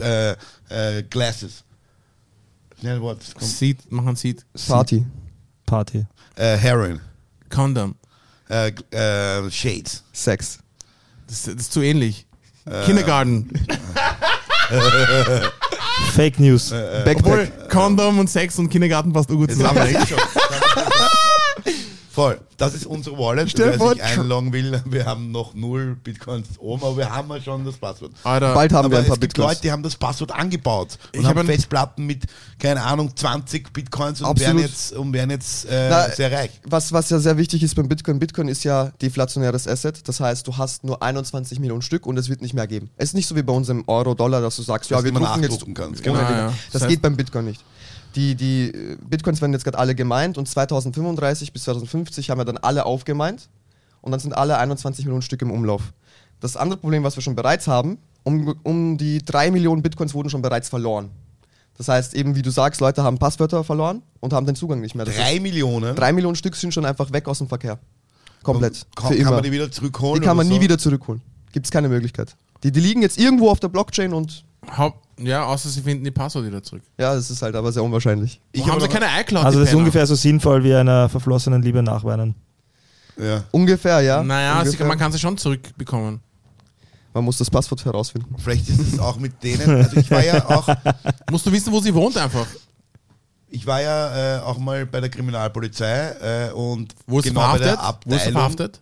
Äh, 0.00 0.30
äh, 0.70 1.02
glasses. 1.10 1.64
Schnell 2.80 2.96
ein 2.96 3.02
Wort. 3.02 3.18
Seed, 3.38 3.92
machen 3.92 4.16
Seed. 4.16 4.44
Party. 4.66 5.04
Party. 5.66 6.06
Äh, 6.36 6.56
Heroin. 6.56 7.00
Condom. 7.50 7.94
Äh, 8.48 8.68
äh, 8.90 9.50
Shades. 9.50 10.02
Sex. 10.12 10.58
Das, 11.26 11.42
das 11.44 11.54
ist 11.54 11.72
zu 11.72 11.80
ähnlich. 11.82 12.26
Äh. 12.66 12.84
Kindergarten. 12.84 13.50
Fake 16.14 16.38
News. 16.40 16.72
Äh, 16.72 17.04
Obwohl 17.16 17.36
Backpack. 17.46 17.70
Kondom 17.70 18.18
und 18.18 18.28
Sex 18.30 18.58
und 18.58 18.68
Kindergarten 18.70 19.12
passt 19.12 19.28
gut 19.28 19.50
Das 19.50 19.56
zusammen. 19.56 19.80
haben 19.80 19.90
wir 19.90 20.00
eh 20.00 20.06
schon. 20.06 20.18
Voll. 22.22 22.40
Das 22.56 22.74
ist 22.74 22.86
unsere 22.86 23.18
Wallet. 23.18 23.50
Stell 23.50 23.76
Wer 23.78 23.88
sich 23.90 24.02
einloggen 24.02 24.52
will, 24.52 24.80
wir 24.84 25.04
haben 25.04 25.32
noch 25.32 25.54
null 25.54 25.96
Bitcoins 26.02 26.46
oben, 26.58 26.82
aber 26.84 26.96
wir 26.96 27.10
haben 27.12 27.28
ja 27.30 27.40
schon 27.40 27.64
das 27.64 27.76
Passwort. 27.76 28.12
Alter, 28.22 28.54
Bald 28.54 28.72
haben 28.72 28.84
aber 28.86 28.90
wir 28.94 28.98
ein 29.00 29.04
paar 29.06 29.14
es 29.14 29.20
gibt 29.20 29.34
Bitcoins. 29.34 29.50
Leute, 29.54 29.62
die 29.62 29.72
haben 29.72 29.82
das 29.82 29.96
Passwort 29.96 30.30
angebaut 30.32 30.98
und 31.14 31.20
Ich 31.20 31.26
hab 31.26 31.30
haben 31.36 31.40
ein- 31.40 31.46
Festplatten 31.46 32.06
mit, 32.06 32.24
keine 32.60 32.82
Ahnung, 32.82 33.16
20 33.16 33.72
Bitcoins 33.72 34.20
und 34.20 34.26
Absolut. 34.28 34.54
werden 34.54 34.58
jetzt, 34.70 34.92
und 34.92 35.12
werden 35.12 35.30
jetzt 35.30 35.64
äh, 35.64 35.88
Na, 35.90 36.08
sehr 36.10 36.30
reich. 36.30 36.50
Was, 36.64 36.92
was 36.92 37.10
ja 37.10 37.18
sehr 37.18 37.36
wichtig 37.36 37.62
ist 37.62 37.74
beim 37.74 37.88
Bitcoin, 37.88 38.18
Bitcoin 38.20 38.46
ist 38.48 38.62
ja 38.64 38.92
deflationäres 39.02 39.66
Asset. 39.66 40.06
Das 40.08 40.20
heißt, 40.20 40.46
du 40.46 40.56
hast 40.56 40.84
nur 40.84 41.02
21 41.02 41.58
Millionen 41.58 41.82
Stück 41.82 42.06
und 42.06 42.16
es 42.18 42.28
wird 42.28 42.42
nicht 42.42 42.54
mehr 42.54 42.66
geben. 42.68 42.90
Es 42.96 43.10
ist 43.10 43.14
nicht 43.14 43.26
so 43.26 43.34
wie 43.34 43.42
bei 43.42 43.52
uns 43.52 43.68
im 43.68 43.82
Euro, 43.88 44.14
Dollar, 44.14 44.40
dass 44.40 44.56
du 44.56 44.62
sagst, 44.62 44.90
Dass 44.90 44.98
ja, 45.00 45.04
wir 45.04 45.12
drucken 45.12 45.42
jetzt 45.42 45.74
kannst. 45.74 46.02
Genau, 46.02 46.18
Dinge. 46.18 46.30
ja. 46.30 46.46
Das, 46.46 46.54
Das 46.74 46.82
heißt- 46.82 46.88
geht 46.88 47.02
beim 47.02 47.16
Bitcoin 47.16 47.46
nicht. 47.46 47.62
Die, 48.14 48.34
die 48.34 48.68
äh, 48.68 48.96
Bitcoins 49.00 49.40
werden 49.40 49.52
jetzt 49.52 49.64
gerade 49.64 49.78
alle 49.78 49.94
gemeint 49.94 50.38
und 50.38 50.46
2035 50.48 51.52
bis 51.52 51.64
2050 51.64 52.30
haben 52.30 52.38
wir 52.38 52.44
dann 52.44 52.58
alle 52.58 52.84
aufgemeint 52.84 53.48
und 54.00 54.10
dann 54.12 54.20
sind 54.20 54.32
alle 54.34 54.58
21 54.58 55.04
Millionen 55.04 55.22
Stück 55.22 55.42
im 55.42 55.50
Umlauf. 55.50 55.92
Das 56.40 56.56
andere 56.56 56.78
Problem, 56.78 57.04
was 57.04 57.16
wir 57.16 57.22
schon 57.22 57.36
bereits 57.36 57.66
haben, 57.68 57.98
um, 58.24 58.54
um 58.62 58.98
die 58.98 59.22
3 59.24 59.50
Millionen 59.50 59.82
Bitcoins 59.82 60.14
wurden 60.14 60.28
schon 60.28 60.42
bereits 60.42 60.68
verloren. 60.68 61.10
Das 61.78 61.88
heißt, 61.88 62.14
eben 62.14 62.36
wie 62.36 62.42
du 62.42 62.50
sagst, 62.50 62.80
Leute 62.80 63.02
haben 63.02 63.18
Passwörter 63.18 63.64
verloren 63.64 64.02
und 64.20 64.32
haben 64.32 64.46
den 64.46 64.54
Zugang 64.56 64.80
nicht 64.80 64.94
mehr. 64.94 65.06
Das 65.06 65.16
Drei 65.16 65.36
ist, 65.36 65.42
Millionen? 65.42 65.96
drei 65.96 66.12
Millionen 66.12 66.36
Stück 66.36 66.54
sind 66.54 66.74
schon 66.74 66.84
einfach 66.84 67.12
weg 67.12 67.26
aus 67.28 67.38
dem 67.38 67.48
Verkehr. 67.48 67.78
Komplett. 68.42 68.86
Kann, 68.94 69.08
Für 69.08 69.14
kann 69.14 69.20
immer. 69.22 69.30
man 69.32 69.42
die 69.42 69.52
wieder 69.52 69.70
zurückholen? 69.70 70.20
Die 70.20 70.26
kann 70.26 70.36
man 70.36 70.46
oder 70.46 70.52
nie 70.54 70.58
so? 70.60 70.62
wieder 70.64 70.78
zurückholen. 70.78 71.22
Gibt 71.52 71.66
es 71.66 71.70
keine 71.70 71.88
Möglichkeit. 71.88 72.36
Die, 72.62 72.72
die 72.72 72.80
liegen 72.80 73.02
jetzt 73.02 73.18
irgendwo 73.18 73.50
auf 73.50 73.60
der 73.60 73.68
Blockchain 73.68 74.12
und 74.12 74.44
Haupt, 74.76 74.98
ja, 75.18 75.44
außer 75.44 75.68
sie 75.68 75.82
finden 75.82 76.04
die 76.04 76.10
Passwort 76.10 76.46
wieder 76.46 76.62
zurück. 76.62 76.82
ja, 76.98 77.14
das 77.14 77.30
ist 77.30 77.42
halt 77.42 77.54
aber 77.56 77.72
sehr 77.72 77.82
unwahrscheinlich. 77.82 78.40
Ich 78.52 78.62
haben 78.62 78.72
habe 78.72 78.80
sie 78.82 78.88
keine 78.88 79.06
iCloud? 79.20 79.44
Also 79.44 79.60
das 79.60 79.68
ist 79.70 79.74
ungefähr 79.74 80.06
so 80.06 80.14
sinnvoll 80.14 80.62
wie 80.64 80.74
einer 80.74 81.08
verflossenen 81.08 81.62
Liebe 81.62 81.82
nachweinen. 81.82 82.34
Ja. 83.18 83.44
Ungefähr, 83.50 84.00
ja. 84.00 84.22
Naja, 84.22 84.60
sie, 84.62 84.68
Ungefähr. 84.68 84.86
man 84.86 84.98
kann 84.98 85.12
sie 85.12 85.18
schon 85.18 85.36
zurückbekommen. 85.36 86.20
Man 87.14 87.24
muss 87.24 87.36
das 87.36 87.50
Passwort 87.50 87.84
herausfinden. 87.84 88.34
Vielleicht 88.38 88.68
ist 88.70 88.80
es 88.94 88.98
auch 88.98 89.18
mit 89.18 89.42
denen. 89.42 89.68
Also 89.68 89.96
ich 89.98 90.10
war 90.10 90.24
ja 90.24 90.48
auch, 90.48 90.66
Musst 91.30 91.44
du 91.44 91.52
wissen, 91.52 91.70
wo 91.72 91.80
sie 91.80 91.92
wohnt 91.94 92.16
einfach. 92.16 92.46
ich 93.50 93.66
war 93.66 93.82
ja 93.82 94.38
äh, 94.38 94.40
auch 94.40 94.56
mal 94.58 94.86
bei 94.86 95.00
der 95.00 95.10
Kriminalpolizei 95.10 96.48
äh, 96.48 96.52
und 96.52 96.94
Wo 97.06 97.18
ist 97.18 97.24
sie 97.24 97.30
genau 97.30 97.52
bei 97.52 97.58
verhaftet? 97.58 98.06
Wo 98.06 98.14
ist 98.14 98.22
verhaftet? 98.22 98.80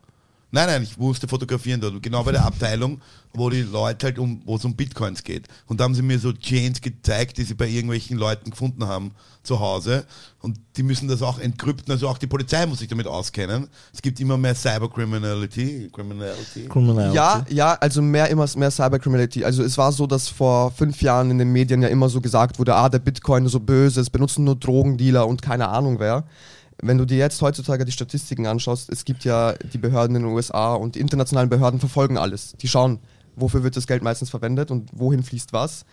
Nein, 0.52 0.66
nein, 0.66 0.82
ich 0.82 0.98
musste 0.98 1.28
fotografieren 1.28 1.80
dort. 1.80 2.02
Genau 2.02 2.24
bei 2.24 2.32
der 2.32 2.44
Abteilung, 2.44 3.00
wo 3.32 3.50
die 3.50 3.62
Leute 3.62 4.06
halt 4.06 4.18
um, 4.18 4.42
wo 4.44 4.56
es 4.56 4.64
um 4.64 4.74
Bitcoins 4.74 5.22
geht. 5.22 5.46
Und 5.66 5.78
da 5.78 5.84
haben 5.84 5.94
sie 5.94 6.02
mir 6.02 6.18
so 6.18 6.32
Chains 6.32 6.80
gezeigt, 6.80 7.38
die 7.38 7.44
sie 7.44 7.54
bei 7.54 7.68
irgendwelchen 7.68 8.18
Leuten 8.18 8.50
gefunden 8.50 8.86
haben 8.86 9.12
zu 9.44 9.60
Hause. 9.60 10.04
Und 10.40 10.58
die 10.76 10.82
müssen 10.82 11.08
das 11.08 11.22
auch 11.22 11.38
entkrypten. 11.38 11.92
Also 11.92 12.08
auch 12.08 12.18
die 12.18 12.26
Polizei 12.26 12.66
muss 12.66 12.80
sich 12.80 12.88
damit 12.88 13.06
auskennen. 13.06 13.68
Es 13.92 14.02
gibt 14.02 14.18
immer 14.18 14.36
mehr 14.36 14.54
Cybercriminality. 14.54 15.90
Criminality. 15.92 16.66
Criminality. 16.68 17.14
Ja, 17.14 17.44
ja, 17.48 17.74
also 17.74 18.02
mehr 18.02 18.28
immer 18.28 18.46
mehr 18.56 18.70
Cybercriminality. 18.70 19.44
Also 19.44 19.62
es 19.62 19.78
war 19.78 19.92
so, 19.92 20.06
dass 20.06 20.28
vor 20.28 20.72
fünf 20.72 21.00
Jahren 21.00 21.30
in 21.30 21.38
den 21.38 21.52
Medien 21.52 21.82
ja 21.82 21.88
immer 21.88 22.08
so 22.08 22.20
gesagt 22.20 22.58
wurde, 22.58 22.74
ah, 22.74 22.88
der 22.88 22.98
Bitcoin 22.98 23.46
ist 23.46 23.52
so 23.52 23.60
böse, 23.60 24.00
es 24.00 24.10
benutzen 24.10 24.44
nur 24.44 24.56
Drogendealer 24.56 25.26
und 25.26 25.42
keine 25.42 25.68
Ahnung 25.68 26.00
wer. 26.00 26.24
Wenn 26.82 26.98
du 26.98 27.04
dir 27.04 27.18
jetzt 27.18 27.40
heutzutage 27.42 27.84
die 27.84 27.92
Statistiken 27.92 28.46
anschaust, 28.46 28.90
es 28.90 29.04
gibt 29.04 29.24
ja 29.24 29.52
die 29.52 29.78
Behörden 29.78 30.16
in 30.16 30.22
den 30.22 30.32
USA 30.32 30.74
und 30.74 30.94
die 30.94 31.00
internationalen 31.00 31.50
Behörden 31.50 31.78
verfolgen 31.78 32.16
alles. 32.16 32.54
Die 32.60 32.68
schauen, 32.68 33.00
wofür 33.36 33.62
wird 33.62 33.76
das 33.76 33.86
Geld 33.86 34.02
meistens 34.02 34.30
verwendet 34.30 34.70
und 34.70 34.90
wohin 34.92 35.22
fließt 35.22 35.52
was. 35.52 35.84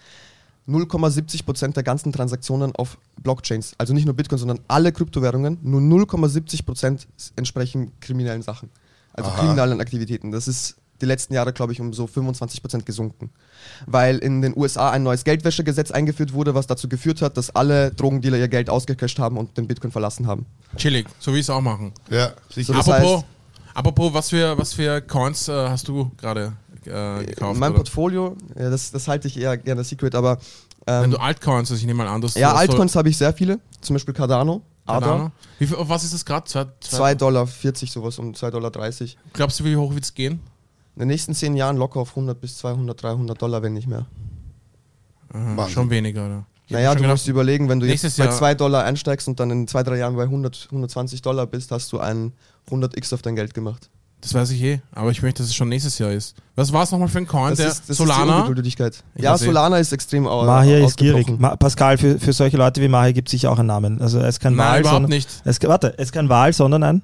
0,70% 0.67 1.73
der 1.73 1.83
ganzen 1.83 2.11
Transaktionen 2.11 2.75
auf 2.75 2.97
Blockchains, 3.21 3.73
also 3.77 3.93
nicht 3.93 4.05
nur 4.05 4.15
Bitcoin, 4.15 4.37
sondern 4.37 4.59
alle 4.67 4.91
Kryptowährungen, 4.91 5.59
nur 5.61 5.79
0,70% 5.79 7.07
entsprechen 7.37 7.93
kriminellen 8.01 8.41
Sachen. 8.41 8.69
Also 9.13 9.29
Aha. 9.29 9.39
kriminellen 9.39 9.79
Aktivitäten. 9.79 10.31
Das 10.31 10.47
ist 10.47 10.75
die 11.01 11.05
letzten 11.05 11.33
Jahre, 11.33 11.53
glaube 11.53 11.73
ich, 11.73 11.81
um 11.81 11.93
so 11.93 12.05
25% 12.05 12.83
gesunken. 12.83 13.29
Weil 13.85 14.17
in 14.17 14.41
den 14.41 14.55
USA 14.57 14.91
ein 14.91 15.03
neues 15.03 15.23
Geldwäschegesetz 15.23 15.91
eingeführt 15.91 16.33
wurde, 16.33 16.55
was 16.55 16.67
dazu 16.67 16.87
geführt 16.89 17.21
hat, 17.21 17.37
dass 17.37 17.55
alle 17.55 17.91
Drogendealer 17.91 18.37
ihr 18.37 18.47
Geld 18.47 18.69
ausgecasht 18.69 19.19
haben 19.19 19.37
und 19.37 19.57
den 19.57 19.67
Bitcoin 19.67 19.91
verlassen 19.91 20.27
haben. 20.27 20.45
Chillig, 20.75 21.07
so 21.19 21.33
wie 21.33 21.39
es 21.39 21.49
auch 21.49 21.61
machen. 21.61 21.93
Ja, 22.09 22.31
sicher. 22.53 22.73
So, 22.73 22.79
apropos, 22.79 23.21
heißt- 23.21 23.23
apropos, 23.73 24.13
was 24.13 24.29
für, 24.29 24.57
was 24.57 24.73
für 24.73 25.01
Coins 25.01 25.47
äh, 25.47 25.69
hast 25.69 25.87
du 25.87 26.11
gerade 26.17 26.53
äh, 26.85 27.25
gekauft? 27.25 27.59
mein 27.59 27.71
oder? 27.71 27.79
Portfolio, 27.79 28.35
ja, 28.57 28.69
das, 28.69 28.91
das 28.91 29.07
halte 29.07 29.27
ich 29.27 29.37
eher 29.39 29.57
gerne 29.57 29.83
secret, 29.83 30.15
aber 30.15 30.39
Wenn 30.85 31.05
ähm, 31.05 31.11
du 31.11 31.17
Altcoins, 31.17 31.69
also 31.71 31.79
ich 31.79 31.85
nehme 31.85 32.03
mal 32.03 32.07
an, 32.07 32.21
dass 32.21 32.35
ja, 32.35 32.53
Altcoins 32.53 32.95
habe 32.95 33.09
ich 33.09 33.17
sehr 33.17 33.33
viele, 33.33 33.59
zum 33.81 33.95
Beispiel 33.95 34.13
Cardano, 34.13 34.61
ADA. 34.85 35.31
Wie 35.59 35.67
viel, 35.67 35.75
auf 35.75 35.89
was 35.89 36.03
ist 36.03 36.13
das 36.13 36.25
gerade? 36.25 36.45
Zwei- 36.45 36.67
zwei- 36.79 37.11
2,40 37.13 37.15
Dollar 37.15 37.47
sowas, 37.47 38.19
um 38.19 38.33
2,30 38.33 38.49
Dollar. 38.51 38.71
Glaubst 39.33 39.59
du, 39.59 39.65
wie 39.65 39.75
hoch 39.75 39.93
wird 39.93 40.03
es 40.05 40.13
gehen? 40.13 40.39
In 40.97 41.01
den 41.01 41.09
nächsten 41.09 41.35
10 41.35 41.55
Jahren 41.55 41.77
locker 41.77 41.99
auf 41.99 42.09
100 42.09 42.41
bis 42.41 42.57
200, 42.57 43.03
300 43.03 43.39
Dollar, 43.39 43.61
wenn 43.61 43.73
nicht 43.73 43.85
mehr. 43.85 44.07
Aha, 45.31 45.55
Wahnsinn. 45.55 45.73
schon 45.73 45.89
weniger, 45.91 46.25
oder? 46.25 46.45
Naja, 46.69 46.89
du 46.89 46.95
gedacht, 46.97 47.11
musst 47.11 47.27
überlegen, 47.27 47.69
wenn 47.69 47.79
du 47.79 47.85
jetzt 47.85 48.17
bei 48.17 48.23
Jahr- 48.25 48.33
2 48.33 48.55
Dollar 48.55 48.83
einsteigst 48.83 49.27
und 49.27 49.39
dann 49.39 49.51
in 49.51 49.67
2, 49.67 49.83
3 49.83 49.97
Jahren 49.97 50.15
bei 50.15 50.23
100, 50.23 50.69
120 50.71 51.21
Dollar 51.21 51.45
bist, 51.45 51.71
hast 51.71 51.91
du 51.91 51.99
ein 51.99 52.33
100x 52.67 53.13
auf 53.13 53.21
dein 53.21 53.35
Geld 53.35 53.53
gemacht. 53.53 53.91
Das 54.21 54.33
weiß 54.33 54.49
ich 54.49 54.63
eh, 54.63 54.81
aber 54.91 55.11
ich 55.11 55.21
möchte, 55.21 55.43
dass 55.43 55.49
es 55.51 55.55
schon 55.55 55.69
nächstes 55.69 55.99
Jahr 55.99 56.11
ist. 56.11 56.35
Was 56.55 56.73
war 56.73 56.81
es 56.81 56.91
nochmal 56.91 57.09
für 57.09 57.19
ein 57.19 57.27
Coin? 57.27 57.49
Das 57.51 57.59
der 57.59 57.67
ist, 57.67 57.81
das 57.81 57.89
ist 57.91 57.99
die 57.99 58.05
Solana? 58.07 58.51
Ich 58.63 58.79
Ja, 59.15 59.35
eh. 59.35 59.37
Solana 59.37 59.77
ist 59.77 59.93
extrem 59.93 60.23
Mahir 60.23 60.83
ist 60.83 60.97
gierig. 60.97 61.39
Ma 61.39 61.55
Pascal, 61.55 61.99
für, 61.99 62.19
für 62.19 62.33
solche 62.33 62.57
Leute 62.57 62.81
wie 62.81 62.87
Mahir 62.87 63.13
gibt 63.13 63.27
es 63.27 63.33
sicher 63.33 63.51
auch 63.51 63.59
einen 63.59 63.67
Namen. 63.67 64.01
Also 64.01 64.17
er 64.17 64.29
ist 64.29 64.39
kein 64.39 64.55
Nein, 64.55 64.67
Wal, 64.67 64.79
überhaupt 64.79 64.95
sondern, 64.95 65.09
nicht. 65.11 65.29
Es, 65.45 65.61
warte, 65.61 65.93
es 65.97 66.05
ist 66.05 66.11
kein 66.13 66.27
Wal, 66.29 66.51
sondern 66.51 66.81
ein. 66.81 67.01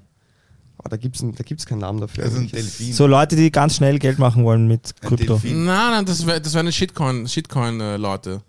Ah, 0.83 0.89
da 0.89 0.97
gibt 0.97 1.15
es 1.15 1.21
da 1.21 1.43
gibt's 1.43 1.65
keinen 1.65 1.79
Namen 1.79 2.01
dafür. 2.01 2.25
Ist 2.25 2.35
ein. 2.35 2.47
Delfin. 2.49 2.93
So 2.93 3.07
Leute, 3.07 3.35
die 3.35 3.49
ganz 3.51 3.75
schnell 3.75 3.99
Geld 3.99 4.19
machen 4.19 4.43
wollen 4.43 4.67
mit 4.67 4.99
Krypto. 5.01 5.39
Nein, 5.43 5.65
nein, 5.65 6.05
das 6.05 6.25
wäre 6.25 6.41
das 6.41 6.53
wär 6.53 6.59
eine 6.59 6.71
Shitcoin, 6.73 7.27
Shitcoin-Leute, 7.27 8.41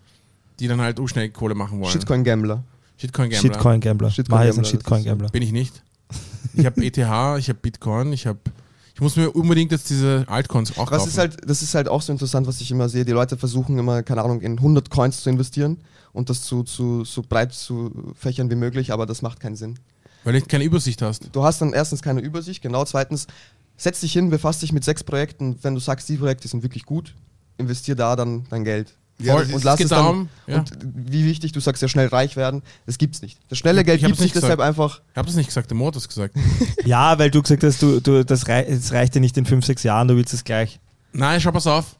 die 0.59 0.67
dann 0.67 0.81
halt 0.81 0.99
schnell 1.09 1.31
Kohle 1.31 1.55
machen 1.55 1.81
wollen. 1.81 1.93
Shitcoin-Gambler. 1.93 2.65
Shitcoin-Gambler. 2.97 3.41
Shitcoin-Gambler. 3.41 4.11
Shitcoin 4.11 4.49
ist 4.49 4.59
ein 4.59 4.65
Shitcoin-Gambler. 4.65 5.29
Bin 5.29 5.43
ich 5.43 5.53
nicht. 5.53 5.83
Ich 6.57 6.65
habe 6.67 6.85
ETH, 6.85 6.97
ich 6.97 7.49
habe 7.49 7.55
Bitcoin, 7.61 8.13
ich 8.13 8.29
habe. 8.29 8.39
Ich 8.95 9.01
muss 9.01 9.17
mir 9.17 9.29
unbedingt 9.33 9.73
jetzt 9.73 9.91
diese 9.91 10.25
Altcoins 10.29 10.79
auch 10.79 10.89
Was 10.93 10.99
kaufen. 10.99 11.09
ist 11.09 11.19
halt, 11.19 11.51
das 11.51 11.63
ist 11.63 11.75
halt 11.75 11.89
auch 11.89 12.01
so 12.01 12.13
interessant, 12.13 12.47
was 12.47 12.61
ich 12.61 12.71
immer 12.71 12.89
sehe. 12.89 13.05
Die 13.05 13.11
Leute 13.11 13.37
versuchen 13.37 13.77
immer, 13.77 14.05
keine 14.05 14.23
Ahnung, 14.23 14.41
in 14.41 14.53
100 14.59 14.89
Coins 14.89 15.21
zu 15.23 15.31
investieren 15.31 15.79
und 16.13 16.31
das 16.31 16.43
zu, 16.43 16.63
zu, 16.63 17.05
so 17.05 17.25
breit 17.29 17.53
zu 17.53 17.91
fächern 18.17 18.49
wie 18.51 18.55
möglich, 18.55 18.93
aber 18.93 19.05
das 19.05 19.21
macht 19.21 19.41
keinen 19.41 19.57
Sinn. 19.57 19.81
Weil 20.25 20.41
du 20.41 20.47
keine 20.47 20.65
Übersicht 20.65 21.03
hast. 21.03 21.29
Du 21.33 21.45
hast 21.45 21.61
dann 21.61 21.73
erstens 21.73 22.03
keine 22.03 22.21
Übersicht, 22.21 22.63
genau. 22.63 22.85
Zweitens, 22.85 23.27
setz 23.77 24.01
dich 24.01 24.13
hin, 24.13 24.31
befasst 24.31 24.63
dich 24.63 24.73
mit 24.73 24.85
sechs 24.85 25.05
Projekten. 25.05 25.59
Wenn 25.63 25.75
du 25.75 25.81
sagst, 25.81 26.09
die 26.09 26.17
Projekte 26.17 26.49
sind 26.49 26.63
wirklich 26.63 26.85
gut, 26.85 27.15
investier 27.59 27.95
da 27.95 28.17
dann 28.17 28.45
dein 28.51 28.65
Geld. 28.65 28.95
Ja, 29.19 29.37
und 29.37 29.63
lass 29.63 29.79
es 29.79 29.91
dann. 29.91 30.05
darum, 30.05 30.29
ja. 30.49 30.59
Und 30.59 30.73
wie 30.83 31.25
wichtig, 31.25 31.53
du 31.53 31.61
sagst 31.61 31.81
ja 31.83 31.87
schnell 31.87 32.09
reich 32.09 32.35
werden, 32.35 32.63
das 32.85 32.99
gibt's 32.99 33.23
nicht. 33.23 33.39
Das 33.49 33.59
schnelle 33.59 33.83
Ich 33.83 33.87
Geld 33.87 34.01
hab's 34.03 34.09
gibt's 34.09 34.21
nicht, 34.23 34.35
nicht 34.35 34.43
deshalb 34.43 34.59
einfach. 34.59 35.03
Ich 35.13 35.17
habe 35.17 35.27
das 35.27 35.37
nicht 35.37 35.47
gesagt, 35.47 35.71
der 35.71 35.77
Mo 35.77 35.87
hat 35.87 35.97
das 35.97 36.09
gesagt. 36.09 36.35
Ja, 36.85 37.19
weil 37.19 37.31
du 37.31 37.41
gesagt 37.41 37.63
hast, 37.63 37.81
du, 37.81 38.01
du, 38.01 38.25
das, 38.25 38.49
rei 38.49 38.65
das 38.65 38.93
reicht 38.93 39.15
dir 39.15 39.21
nicht 39.21 39.37
in 39.39 39.47
5, 39.47 39.65
6 39.65 39.85
Jahren, 39.85 40.09
du 40.09 40.17
willst 40.17 40.35
es 40.35 40.43
gleich. 40.43 40.81
Nein, 41.13 41.41
schau, 41.41 41.53
pass 41.53 41.67
auf. 41.67 41.97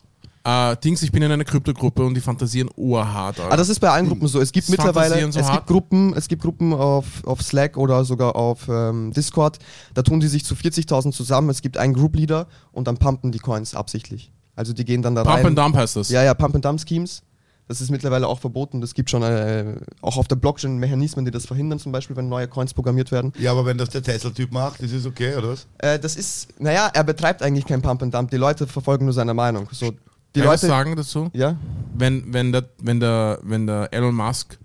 Äh, 0.47 0.77
Dings, 0.77 1.03
ich 1.03 1.11
bin 1.11 1.23
in 1.23 1.33
einer 1.33 1.45
Kryptogruppe 1.45 2.05
und 2.05 2.15
die 2.15 2.21
fantasieren 2.21 2.69
urhart. 2.77 3.41
Alter. 3.41 3.53
Ah, 3.53 3.57
das 3.57 3.71
ist 3.71 3.81
bei 3.81 3.89
allen 3.89 4.07
Gruppen 4.07 4.29
so. 4.29 4.41
Es 4.41 4.53
gibt 4.53 4.69
Das 4.69 4.71
mittlerweile, 4.77 5.21
so 5.33 5.41
es 5.41 5.47
hart. 5.47 5.55
gibt 5.55 5.67
Gruppen, 5.69 6.15
es 6.15 6.29
gibt 6.29 6.43
Gruppen 6.43 6.75
auf, 6.75 7.25
auf 7.25 7.41
Slack 7.43 7.79
oder 7.79 8.05
sogar 8.05 8.37
auf 8.37 8.69
ähm, 8.69 9.13
Discord. 9.13 9.59
Da 9.95 10.03
tun 10.03 10.21
die 10.21 10.29
sich 10.29 10.45
zu 10.45 10.55
40.000 10.55 11.13
zusammen. 11.13 11.49
Es 11.49 11.63
gibt 11.63 11.79
einen 11.79 11.95
Group 11.95 12.15
Leader 12.17 12.47
und 12.73 12.87
dann 12.89 12.99
pumpen 12.99 13.33
die 13.33 13.39
Coins 13.39 13.75
absichtlich. 13.75 14.31
Also 14.55 14.73
die 14.75 14.85
gehen 14.85 15.01
dann 15.01 15.15
da 15.15 15.25
Pump 15.25 15.37
rein. 15.37 15.47
and 15.47 15.59
Dump 15.59 15.77
heißt 15.77 15.97
das. 15.97 16.11
Ja, 16.11 16.23
ja, 16.23 16.35
Pump 16.35 16.55
and 16.55 16.65
Dump 16.65 16.81
Schemes. 16.87 17.23
Das 17.67 17.81
ist 17.81 17.91
mittlerweile 17.91 18.29
auch 18.29 18.39
verboten. 18.41 18.83
Es 18.83 18.93
gibt 18.93 19.09
schon 19.09 19.23
äh, 19.23 19.77
auch 20.03 20.19
auf 20.19 20.29
der 20.29 20.37
Blockchain 20.37 20.77
Mechanismen, 20.77 21.25
die 21.25 21.31
das 21.31 21.47
verhindern, 21.47 21.79
zum 21.79 21.93
Beispiel, 21.93 22.15
wenn 22.15 22.29
neue 22.29 22.47
Coins 22.47 22.75
programmiert 22.75 23.11
werden. 23.11 23.33
Ja, 23.39 23.53
aber 23.53 23.65
wenn 23.65 23.79
das 23.79 23.89
der 23.89 24.03
Tesla-Typ 24.03 24.53
macht, 24.53 24.81
ist 24.81 24.93
es 24.93 25.07
okay, 25.07 25.35
oder 25.35 25.49
was? 25.53 25.67
Äh, 25.79 25.99
das 25.99 26.15
ist, 26.17 26.49
naja, 26.61 26.91
er 26.93 27.03
betreibt 27.05 27.43
eigentlich 27.43 27.65
kein 27.65 27.81
Pump 27.81 28.03
and 28.03 28.13
Dump. 28.13 28.31
Die 28.31 28.37
Leute 28.37 28.67
verfolgen 28.67 29.07
nur 29.07 29.15
seine 29.15 29.33
Meinung. 29.33 29.67
So, 29.73 29.95
die 30.35 30.41
Leute. 30.41 30.67
sagen 30.67 30.97
dazu? 30.97 31.31
Ja, 31.33 31.57
Wenn, 31.95 32.33
wenn, 32.33 32.53
der, 32.53 32.65
wenn, 32.83 33.01
der, 33.01 33.39
wenn 33.43 33.67
der 33.67 33.89
Elon 33.93 34.15
Musk 34.15 34.59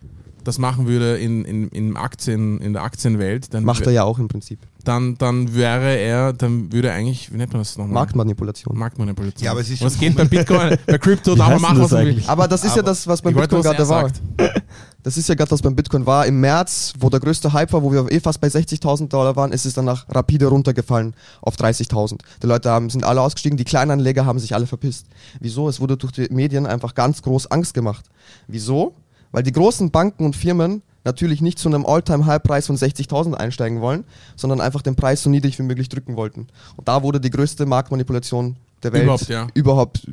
das 0.50 0.58
machen 0.58 0.88
würde 0.88 1.18
in, 1.18 1.46
in, 1.46 1.70
in, 1.70 1.96
Aktien, 1.96 2.60
in 2.60 2.74
der 2.74 2.84
Aktienwelt, 2.84 3.54
dann 3.54 3.64
macht 3.64 3.86
er 3.86 3.92
ja 3.92 4.04
auch 4.04 4.20
im 4.20 4.28
Prinzip. 4.28 4.60
dann, 4.84 5.18
dann 5.18 5.56
wäre 5.56 5.96
er, 5.96 6.34
dann 6.34 6.72
würde 6.74 6.90
er 6.90 6.96
eigentlich, 6.96 7.32
wie 7.32 7.38
nennt 7.38 7.54
man 7.54 7.62
das 7.62 7.78
nochmal? 7.78 7.94
Marktmanipulation. 7.94 8.78
Marktmanipulation. 8.78 9.46
Ja, 9.46 9.52
aber 9.52 9.62
es 9.62 9.70
ist 9.70 9.82
das 9.82 9.94
schon 9.94 10.00
geht 10.02 10.16
bei 10.18 10.26
Bitcoin, 10.26 10.78
bei 10.88 10.98
darf 10.98 11.38
man 11.38 11.48
heißt 11.48 11.62
machen, 11.62 11.80
was 11.80 11.90
das 11.90 11.92
man 11.92 12.02
will. 12.02 12.12
eigentlich? 12.12 12.30
Aber 12.30 12.48
das 12.48 12.64
ist 12.64 12.76
ja 12.76 12.82
Aber 12.82 12.90
das, 12.90 13.08
was 13.08 13.22
beim 13.22 13.34
Bitcoin 13.36 13.60
was 13.60 13.66
er 13.66 13.74
gerade 13.74 13.90
war. 13.90 14.10
sagt. 14.10 14.22
Das 15.02 15.16
ist 15.16 15.30
ja 15.30 15.36
gerade, 15.36 15.50
was 15.52 15.62
beim 15.62 15.76
Bitcoin 15.76 16.06
war. 16.06 16.26
Im 16.26 16.42
März, 16.42 16.94
wo 17.00 17.10
der 17.10 17.22
größte 17.22 17.54
Hype 17.54 17.72
war, 17.72 17.82
wo 17.84 17.92
wir 17.92 18.12
eh 18.12 18.20
fast 18.20 18.42
bei 18.42 18.50
60.000 18.50 19.08
Dollar 19.08 19.36
waren, 19.38 19.54
ist 19.54 19.66
es 19.66 19.74
danach 19.74 20.06
rapide 20.10 20.48
runtergefallen 20.48 21.16
auf 21.42 21.56
30.000. 21.56 22.20
Die 22.44 22.48
Leute 22.48 22.70
haben, 22.70 22.90
sind 22.90 23.06
alle 23.06 23.22
ausgestiegen, 23.22 23.58
die 23.58 23.64
Kleinanleger 23.64 24.26
haben 24.26 24.40
sich 24.40 24.54
alle 24.54 24.68
verpisst. 24.68 25.06
Wieso? 25.40 25.70
Es 25.70 25.80
wurde 25.80 25.96
durch 25.96 26.12
die 26.12 26.28
Medien 26.32 26.66
einfach 26.66 26.96
ganz 26.96 27.22
groß 27.22 27.48
Angst 27.48 27.74
gemacht. 27.74 28.06
Wieso? 28.48 28.94
Weil 29.32 29.44
die 29.44 29.52
großen 29.52 29.92
Banken 29.92 30.26
und 30.26 30.36
Firmen 30.36 30.82
natürlich 31.06 31.42
nicht 31.42 31.60
zu 31.60 31.70
einem 31.70 31.86
All-Time-High-Preis 31.86 32.68
von 32.68 32.76
60.000 32.76 33.34
einsteigen 33.34 33.82
wollen, 33.82 34.04
sondern 34.36 34.62
einfach 34.62 34.82
den 34.82 34.96
Preis 34.96 35.24
so 35.24 35.30
niedrig 35.30 35.58
wie 35.60 35.64
möglich 35.64 35.90
drücken 35.90 36.16
wollten. 36.16 36.48
Und 36.76 36.88
da 36.88 37.04
wurde 37.04 37.20
die 37.20 37.30
größte 37.30 37.66
Marktmanipulation 37.66 38.58
der 38.84 38.94
Welt 38.94 39.04
Überhaupt, 39.04 39.28
ja. 39.28 39.48
überhaupt 39.54 40.08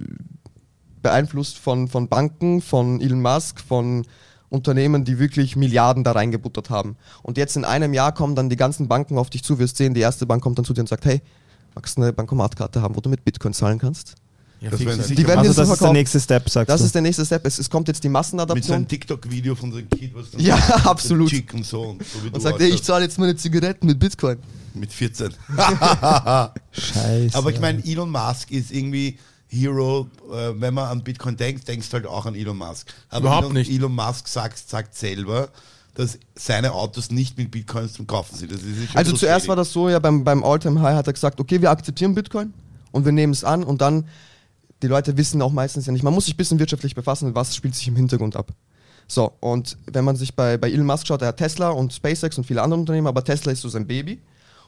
beeinflusst 1.02 1.58
von, 1.58 1.88
von 1.88 2.08
Banken, 2.08 2.60
von 2.60 3.00
Elon 3.00 3.22
Musk, 3.22 3.60
von 3.60 4.06
Unternehmen, 4.48 5.04
die 5.04 5.18
wirklich 5.18 5.56
Milliarden 5.56 6.04
da 6.04 6.12
reingebuttert 6.12 6.70
haben. 6.70 6.96
Und 7.22 7.36
jetzt 7.36 7.56
in 7.56 7.64
einem 7.64 7.94
Jahr 7.94 8.12
kommen 8.12 8.34
dann 8.34 8.48
die 8.48 8.56
ganzen 8.56 8.88
Banken 8.88 9.18
auf 9.18 9.30
dich 9.30 9.42
zu, 9.42 9.58
wirst 9.58 9.76
sehen, 9.76 9.94
die 9.94 10.00
erste 10.00 10.26
Bank 10.26 10.42
kommt 10.42 10.58
dann 10.58 10.64
zu 10.64 10.72
dir 10.72 10.80
und 10.80 10.88
sagt, 10.88 11.04
hey, 11.04 11.20
magst 11.74 11.96
du 11.96 12.02
eine 12.02 12.12
Bankomatkarte 12.12 12.80
haben, 12.80 12.96
wo 12.96 13.00
du 13.00 13.10
mit 13.10 13.24
Bitcoin 13.24 13.52
zahlen 13.52 13.78
kannst? 13.78 14.14
Ja, 14.60 14.70
Das 14.70 14.80
werden 14.84 15.04
Die 15.06 15.16
werden 15.26 15.38
Also 15.40 15.50
jetzt 15.50 15.58
das 15.58 15.68
so 15.68 15.74
ist 15.74 15.82
der 15.82 15.92
nächste 15.92 16.18
Step, 16.20 16.48
sagst 16.48 16.70
Das 16.70 16.80
du. 16.80 16.86
ist 16.86 16.94
der 16.94 17.02
nächste 17.02 17.26
Step. 17.26 17.44
Es, 17.46 17.58
es 17.58 17.68
kommt 17.68 17.88
jetzt 17.88 18.02
die 18.02 18.08
Mit 18.08 18.14
Massenadaption. 18.14 18.62
seinem 18.68 18.88
TikTok-Video 18.88 19.54
von 19.54 19.70
seinem 19.72 19.88
Kind, 19.90 20.14
was 20.14 20.30
dann 20.30 20.40
Ja, 20.40 20.56
sagt, 20.56 20.86
absolut. 20.86 21.28
Chick 21.28 21.52
und 21.52 21.64
so. 21.66 21.82
Und, 21.82 22.02
so 22.06 22.24
wie 22.24 22.30
du 22.30 22.34
und 22.36 22.40
sagt, 22.40 22.60
ey, 22.60 22.68
ich 22.68 22.82
zahle 22.82 23.04
jetzt 23.04 23.18
meine 23.18 23.36
Zigaretten 23.36 23.86
mit 23.86 23.98
Bitcoin. 23.98 24.38
mit 24.74 24.92
14. 24.92 25.34
Scheiße. 26.72 27.36
Aber 27.36 27.50
ich 27.50 27.60
meine, 27.60 27.84
Elon 27.84 28.10
Musk 28.10 28.50
ist 28.50 28.70
irgendwie 28.72 29.18
Hero, 29.48 30.08
äh, 30.32 30.52
wenn 30.60 30.74
man 30.74 30.88
an 30.88 31.04
Bitcoin 31.04 31.36
denkt, 31.36 31.68
denkst 31.68 31.88
du 31.90 31.94
halt 31.94 32.06
auch 32.06 32.26
an 32.26 32.34
Elon 32.34 32.56
Musk. 32.56 32.88
Aber 33.10 33.20
Überhaupt 33.26 33.44
Elon, 33.44 33.54
nicht. 33.54 33.70
Elon 33.70 33.94
Musk 33.94 34.26
sagt, 34.28 34.58
sagt 34.68 34.94
selber, 34.96 35.48
dass 35.94 36.18
seine 36.34 36.72
Autos 36.72 37.10
nicht 37.10 37.38
mit 37.38 37.50
Bitcoins 37.50 37.94
zum 37.94 38.06
Kaufen 38.06 38.36
sind. 38.36 38.52
Das 38.52 38.60
Also 38.94 39.12
so 39.12 39.16
zuerst 39.18 39.48
war 39.48 39.56
das 39.56 39.72
so, 39.72 39.88
ja, 39.88 39.98
beim, 39.98 40.24
beim 40.24 40.42
All-Time 40.44 40.80
High 40.82 40.96
hat 40.96 41.06
er 41.06 41.12
gesagt, 41.12 41.40
okay, 41.40 41.60
wir 41.60 41.70
akzeptieren 41.70 42.14
Bitcoin 42.14 42.52
und 42.90 43.04
wir 43.04 43.12
nehmen 43.12 43.32
es 43.32 43.44
an 43.44 43.64
und 43.64 43.80
dann, 43.80 44.06
die 44.82 44.88
Leute 44.88 45.16
wissen 45.16 45.40
auch 45.42 45.52
meistens 45.52 45.86
ja 45.86 45.92
nicht, 45.92 46.02
man 46.02 46.14
muss 46.14 46.26
sich 46.26 46.34
ein 46.34 46.38
bisschen 46.38 46.58
wirtschaftlich 46.58 46.94
befassen, 46.94 47.34
was 47.34 47.54
spielt 47.54 47.74
sich 47.74 47.88
im 47.88 47.96
Hintergrund 47.96 48.36
ab. 48.36 48.52
So, 49.08 49.32
und 49.40 49.78
wenn 49.86 50.04
man 50.04 50.16
sich 50.16 50.34
bei, 50.34 50.56
bei 50.58 50.70
Elon 50.70 50.86
Musk 50.86 51.06
schaut, 51.06 51.22
er 51.22 51.28
hat 51.28 51.36
Tesla 51.36 51.70
und 51.70 51.92
SpaceX 51.92 52.38
und 52.38 52.44
viele 52.44 52.62
andere 52.62 52.80
Unternehmen, 52.80 53.06
aber 53.06 53.22
Tesla 53.22 53.52
ist 53.52 53.60
so 53.60 53.68
sein 53.68 53.86
Baby. 53.86 54.20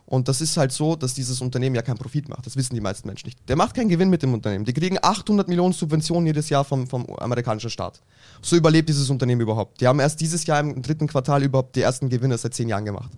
Und 0.07 0.27
das 0.27 0.41
ist 0.41 0.57
halt 0.57 0.73
so, 0.73 0.97
dass 0.97 1.13
dieses 1.13 1.43
Unternehmen 1.43 1.77
ja 1.77 1.83
keinen 1.83 1.99
Profit 1.99 2.31
macht. 2.31 2.47
Das 2.47 2.57
wissen 2.57 2.75
die 2.75 2.81
meisten 2.81 3.07
Menschen 3.07 3.27
nicht. 3.27 3.47
Der 3.47 3.57
macht 3.57 3.75
keinen 3.75 3.91
Gewinn 3.91 4.09
mit 4.09 4.23
dem 4.23 4.33
Unternehmen. 4.33 4.65
Die 4.65 4.73
kriegen 4.73 4.97
800 5.03 5.49
Millionen 5.49 5.75
Subventionen 5.75 6.25
jedes 6.25 6.49
Jahr 6.49 6.65
vom, 6.65 6.87
vom 6.87 7.05
amerikanischen 7.19 7.69
Staat. 7.69 8.01
So 8.41 8.57
überlebt 8.57 8.89
dieses 8.89 9.11
Unternehmen 9.11 9.43
überhaupt. 9.43 9.83
Die 9.83 9.87
haben 9.87 10.01
erst 10.01 10.23
dieses 10.23 10.47
Jahr 10.47 10.61
im 10.61 10.81
dritten 10.81 11.09
Quartal 11.09 11.43
überhaupt 11.43 11.77
die 11.77 11.83
ersten 11.83 12.09
Gewinne 12.09 12.39
seit 12.39 12.55
zehn 12.55 12.71
Jahren 12.71 12.87
gemacht. 12.87 13.11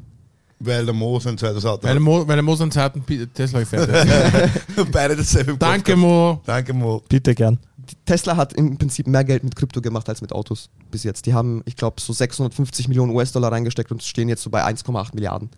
Weil 0.62 0.84
der 0.84 0.94
Mo 0.94 1.18
sein 1.18 1.38
zweites 1.38 1.64
Auto 1.64 1.84
Weil 1.84 1.94
der 1.94 2.00
hat. 2.00 2.02
Mo, 2.02 2.28
weil 2.28 2.36
der 2.36 2.42
Mo 2.42 2.54
seinen 2.54 2.70
zweiten 2.70 3.04
Tesla 3.32 3.60
gefährt 3.60 3.90
hat. 3.90 4.92
Beide 4.92 5.16
dasselbe 5.16 5.56
Danke. 5.56 5.96
Mo. 5.96 6.42
Danke, 6.44 6.74
Mo. 6.74 7.02
Bitte 7.08 7.34
gern. 7.34 7.58
Tesla 8.04 8.36
hat 8.36 8.52
im 8.52 8.76
Prinzip 8.76 9.06
mehr 9.06 9.24
Geld 9.24 9.42
mit 9.42 9.56
Krypto 9.56 9.80
gemacht 9.80 10.08
als 10.08 10.20
mit 10.20 10.32
Autos 10.32 10.68
bis 10.90 11.02
jetzt. 11.02 11.26
Die 11.26 11.34
haben, 11.34 11.62
ich 11.64 11.76
glaube, 11.76 12.00
so 12.00 12.12
650 12.12 12.88
Millionen 12.88 13.10
US-Dollar 13.14 13.50
reingesteckt 13.52 13.90
und 13.90 14.02
stehen 14.02 14.28
jetzt 14.28 14.42
so 14.42 14.50
bei 14.50 14.64
1,8 14.64 15.14
Milliarden. 15.14 15.50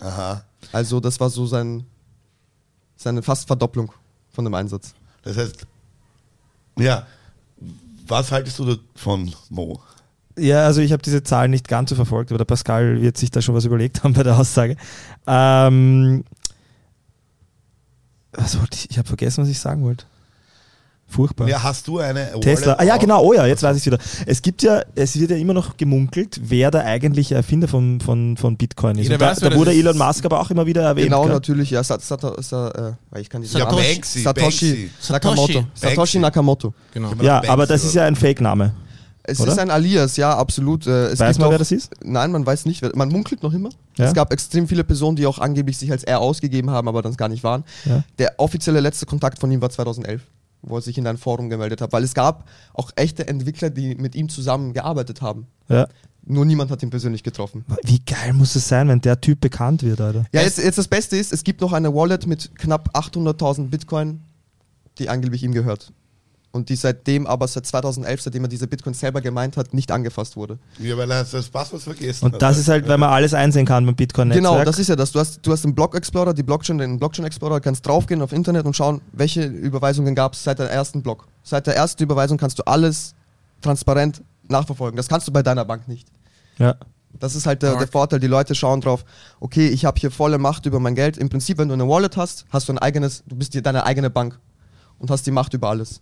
Aha. 0.00 0.42
Also 0.72 1.00
das 1.00 1.18
war 1.20 1.28
so 1.28 1.46
sein, 1.46 1.84
seine 2.96 3.22
fast 3.22 3.46
Verdopplung 3.46 3.92
von 4.30 4.44
dem 4.44 4.54
Einsatz. 4.54 4.94
Das 5.22 5.36
heißt, 5.36 5.66
ja, 6.78 7.06
was 8.06 8.30
haltest 8.30 8.58
du 8.58 8.76
davon, 8.76 9.32
Mo? 9.50 9.80
Ja, 10.38 10.66
also 10.66 10.80
ich 10.82 10.92
habe 10.92 11.02
diese 11.02 11.22
Zahlen 11.22 11.50
nicht 11.50 11.66
ganz 11.66 11.90
so 11.90 11.96
verfolgt, 11.96 12.30
aber 12.30 12.38
der 12.38 12.44
Pascal 12.44 13.00
wird 13.00 13.16
sich 13.16 13.30
da 13.30 13.40
schon 13.40 13.54
was 13.54 13.64
überlegt 13.64 14.04
haben 14.04 14.12
bei 14.12 14.22
der 14.22 14.38
Aussage. 14.38 14.76
Ähm, 15.26 16.24
was 18.32 18.58
wollte 18.58 18.76
ich? 18.76 18.90
Ich 18.90 18.98
habe 18.98 19.08
vergessen, 19.08 19.42
was 19.42 19.48
ich 19.50 19.58
sagen 19.58 19.82
wollte. 19.82 20.04
Furchtbar. 21.08 21.48
Ja, 21.48 21.62
hast 21.62 21.86
du 21.86 22.00
eine 22.00 22.30
Wallet 22.32 22.42
Tesla. 22.42 22.74
Ah 22.74 22.82
ja, 22.82 22.96
genau. 22.96 23.22
Oh 23.22 23.32
ja, 23.32 23.46
jetzt 23.46 23.62
weiß 23.62 23.76
ich 23.76 23.86
wieder. 23.86 23.98
Es 24.26 24.42
gibt 24.42 24.62
ja, 24.64 24.82
es 24.96 25.18
wird 25.18 25.30
ja 25.30 25.36
immer 25.36 25.54
noch 25.54 25.76
gemunkelt, 25.76 26.40
wer 26.42 26.72
der 26.72 26.84
eigentliche 26.84 27.36
Erfinder 27.36 27.68
von, 27.68 28.00
von, 28.00 28.36
von 28.36 28.56
Bitcoin 28.56 28.98
ist. 28.98 29.08
Und 29.08 29.20
da, 29.20 29.26
weiß, 29.30 29.38
da 29.38 29.54
wurde. 29.54 29.72
Elon 29.72 29.96
Musk 29.96 30.24
aber 30.24 30.40
auch 30.40 30.50
immer 30.50 30.66
wieder 30.66 30.82
erwähnt. 30.82 31.06
genau, 31.06 31.22
gell? 31.22 31.32
natürlich, 31.32 31.70
ja. 31.70 31.82
Sat, 31.84 32.02
Sat, 32.02 32.20
Sat, 32.44 32.76
äh, 32.76 33.20
ich 33.20 33.30
kann 33.30 33.40
Namen- 33.40 33.76
Banksy, 33.76 34.22
Satoshi 34.22 34.42
Banksy. 34.42 35.12
Nakamoto. 35.12 35.52
Satoshi. 35.52 35.66
Satoshi. 35.74 36.18
Nakamoto. 36.18 36.74
Genau. 36.92 37.12
Ja, 37.22 37.34
Banksy 37.34 37.50
aber 37.50 37.66
das 37.66 37.84
ist 37.84 37.94
ja 37.94 38.04
ein 38.04 38.16
Fake-Name. 38.16 38.74
Es 39.28 39.40
Oder? 39.40 39.52
ist 39.52 39.58
ein 39.58 39.70
Alias, 39.70 40.16
ja, 40.16 40.36
absolut. 40.36 40.86
Äh, 40.86 41.06
es 41.08 41.18
Weiß 41.20 41.38
man, 41.38 41.50
wer 41.50 41.58
das 41.58 41.72
ist? 41.72 41.90
Nein, 42.04 42.30
man 42.30 42.46
weiß 42.46 42.64
nicht. 42.66 42.80
wer- 42.82 42.92
Man 42.94 43.08
munkelt 43.08 43.42
noch 43.42 43.52
immer. 43.52 43.70
Ja? 43.96 44.06
Es 44.06 44.14
gab 44.14 44.32
extrem 44.32 44.68
viele 44.68 44.84
Personen, 44.84 45.16
die 45.16 45.26
auch 45.26 45.38
angeblich 45.38 45.76
sich 45.78 45.90
als 45.90 46.04
er 46.04 46.20
ausgegeben 46.20 46.70
haben, 46.70 46.86
aber 46.88 47.02
dann 47.02 47.14
gar 47.14 47.28
nicht 47.28 47.42
waren. 47.42 47.64
Ja. 47.84 48.04
Der 48.18 48.34
offizielle 48.38 48.80
letzte 48.80 49.04
Kontakt 49.06 49.38
von 49.40 49.50
ihm 49.50 49.60
war 49.60 49.70
2011, 49.70 50.22
wo 50.62 50.76
er 50.76 50.82
sich 50.82 50.96
in 50.98 51.06
ein 51.06 51.16
Forum 51.18 51.50
gemeldet 51.50 51.80
hat, 51.80 51.92
weil 51.92 52.04
es 52.04 52.14
gab 52.14 52.48
auch 52.74 52.90
echte 52.96 53.26
Entwickler, 53.26 53.70
die 53.70 53.94
mit 53.96 54.14
ihm 54.14 54.28
zusammen 54.28 54.72
gearbeitet 54.72 55.22
haben. 55.22 55.46
Ja. 55.68 55.88
Nur 56.28 56.44
niemand 56.44 56.70
hat 56.72 56.82
ihn 56.82 56.90
persönlich 56.90 57.22
getroffen. 57.22 57.64
Wie 57.84 58.00
geil 58.00 58.32
muss 58.32 58.56
es 58.56 58.66
sein, 58.66 58.88
wenn 58.88 59.00
der 59.00 59.20
Typ 59.20 59.40
bekannt 59.40 59.82
wird, 59.84 60.00
Alter? 60.00 60.24
Ja, 60.32 60.42
jetzt, 60.42 60.58
jetzt 60.58 60.76
das 60.78 60.88
Beste 60.88 61.16
ist, 61.16 61.32
es 61.32 61.44
gibt 61.44 61.60
noch 61.60 61.72
eine 61.72 61.94
Wallet 61.94 62.26
mit 62.26 62.54
knapp 62.56 62.96
800.000 62.96 63.68
Bitcoin, 63.68 64.20
die 64.98 65.08
angeblich 65.08 65.42
ihm 65.44 65.52
gehört. 65.52 65.92
Und 66.56 66.68
die 66.68 66.76
seitdem 66.76 67.26
aber 67.26 67.46
seit 67.46 67.66
2011, 67.66 68.22
seitdem 68.22 68.44
er 68.44 68.48
diese 68.48 68.66
Bitcoin 68.66 68.94
selber 68.94 69.20
gemeint 69.20 69.56
hat, 69.56 69.74
nicht 69.74 69.92
angefasst 69.92 70.36
wurde. 70.36 70.58
Ja, 70.78 70.96
weil 70.96 71.10
er 71.10 71.24
das 71.24 71.48
Passwort 71.48 71.82
vergessen 71.82 72.24
Und 72.24 72.40
das 72.42 72.58
ist 72.58 72.68
halt, 72.68 72.88
weil 72.88 72.98
man 72.98 73.10
alles 73.10 73.34
einsehen 73.34 73.66
kann 73.66 73.86
beim 73.86 73.94
Bitcoin-Netzwerk. 73.94 74.52
Genau, 74.52 74.64
das 74.64 74.78
ist 74.78 74.88
ja 74.88 74.96
das. 74.96 75.12
Du 75.12 75.20
hast, 75.20 75.46
du 75.46 75.52
hast 75.52 75.64
den 75.64 75.74
Block 75.74 75.94
Explorer, 75.94 76.34
die 76.34 76.42
Blockchain, 76.42 76.78
den 76.78 76.98
Blockchain 76.98 77.24
Explorer, 77.24 77.60
kannst 77.60 77.86
draufgehen 77.86 78.22
auf 78.22 78.32
Internet 78.32 78.66
und 78.66 78.74
schauen, 78.74 79.02
welche 79.12 79.44
Überweisungen 79.44 80.14
gab 80.14 80.32
es 80.32 80.42
seit 80.42 80.58
der 80.58 80.70
ersten 80.70 81.02
Block. 81.02 81.28
Seit 81.42 81.66
der 81.66 81.76
ersten 81.76 82.02
Überweisung 82.02 82.38
kannst 82.38 82.58
du 82.58 82.66
alles 82.66 83.14
transparent 83.60 84.22
nachverfolgen. 84.48 84.96
Das 84.96 85.08
kannst 85.08 85.28
du 85.28 85.32
bei 85.32 85.42
deiner 85.42 85.64
Bank 85.64 85.86
nicht. 85.88 86.08
Ja. 86.58 86.76
Das 87.18 87.34
ist 87.34 87.46
halt 87.46 87.62
der, 87.62 87.76
der. 87.76 87.88
Vorteil. 87.88 88.20
Die 88.20 88.26
Leute 88.26 88.54
schauen 88.54 88.80
drauf, 88.80 89.04
okay, 89.40 89.68
ich 89.68 89.84
habe 89.84 89.98
hier 89.98 90.10
volle 90.10 90.38
Macht 90.38 90.66
über 90.66 90.80
mein 90.80 90.94
Geld. 90.94 91.16
Im 91.16 91.28
Prinzip, 91.28 91.58
wenn 91.58 91.68
du 91.68 91.74
eine 91.74 91.88
Wallet 91.88 92.16
hast, 92.16 92.46
hast 92.50 92.68
du 92.68 92.72
ein 92.72 92.78
eigenes, 92.78 93.24
du 93.26 93.36
bist 93.36 93.54
dir 93.54 93.62
deine 93.62 93.84
eigene 93.84 94.10
Bank 94.10 94.38
und 94.98 95.10
hast 95.10 95.26
die 95.26 95.30
Macht 95.30 95.54
über 95.54 95.68
alles. 95.68 96.00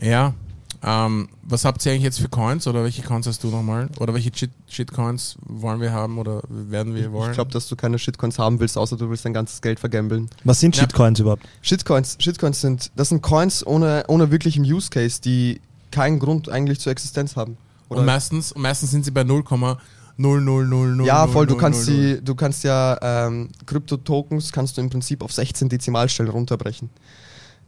Ja. 0.00 0.34
Ähm, 0.82 1.28
was 1.42 1.64
habt 1.64 1.84
ihr 1.86 1.92
eigentlich 1.92 2.04
jetzt 2.04 2.20
für 2.20 2.28
Coins 2.28 2.66
oder 2.66 2.84
welche 2.84 3.02
Coins 3.02 3.26
hast 3.26 3.42
du 3.42 3.48
nochmal? 3.48 3.88
Oder 3.98 4.12
welche 4.14 4.30
Shit- 4.34 4.50
Shitcoins 4.68 5.36
wollen 5.46 5.80
wir 5.80 5.90
haben 5.92 6.18
oder 6.18 6.42
werden 6.48 6.94
wir 6.94 7.10
wollen? 7.12 7.30
Ich 7.30 7.34
glaube, 7.34 7.50
dass 7.50 7.66
du 7.66 7.76
keine 7.76 7.98
Shitcoins 7.98 8.38
haben 8.38 8.60
willst, 8.60 8.76
außer 8.76 8.96
du 8.96 9.08
willst 9.08 9.24
dein 9.24 9.32
ganzes 9.32 9.62
Geld 9.62 9.80
vergambeln. 9.80 10.28
Was 10.44 10.60
sind 10.60 10.76
Ja. 10.76 10.82
Shitcoins 10.82 11.18
überhaupt? 11.18 11.44
Shitcoins, 11.62 12.16
Shitcoins 12.20 12.60
sind, 12.60 12.90
das 12.94 13.08
sind 13.08 13.22
Coins 13.22 13.66
ohne, 13.66 14.04
ohne 14.08 14.30
wirklichem 14.30 14.64
Use 14.64 14.90
Case, 14.90 15.20
die 15.20 15.60
keinen 15.90 16.18
Grund 16.18 16.48
eigentlich 16.50 16.78
zur 16.78 16.92
Existenz 16.92 17.36
haben. 17.36 17.56
und 17.88 18.04
meistens, 18.04 18.52
und 18.52 18.62
meistens 18.62 18.90
sind 18.90 19.04
sie 19.04 19.12
bei 19.12 19.22
0,00000. 19.22 21.04
ja, 21.04 21.26
voll, 21.26 21.46
du 21.46 21.56
kannst 21.56 21.88
die, 21.88 22.20
du 22.22 22.34
kannst 22.34 22.64
ja 22.64 22.98
ähm, 23.26 23.48
Krypto-Tokens 23.66 24.52
kannst 24.52 24.76
du 24.76 24.80
im 24.80 24.90
Prinzip 24.90 25.22
auf 25.22 25.32
16 25.32 25.68
Dezimalstellen 25.68 26.30
runterbrechen. 26.30 26.90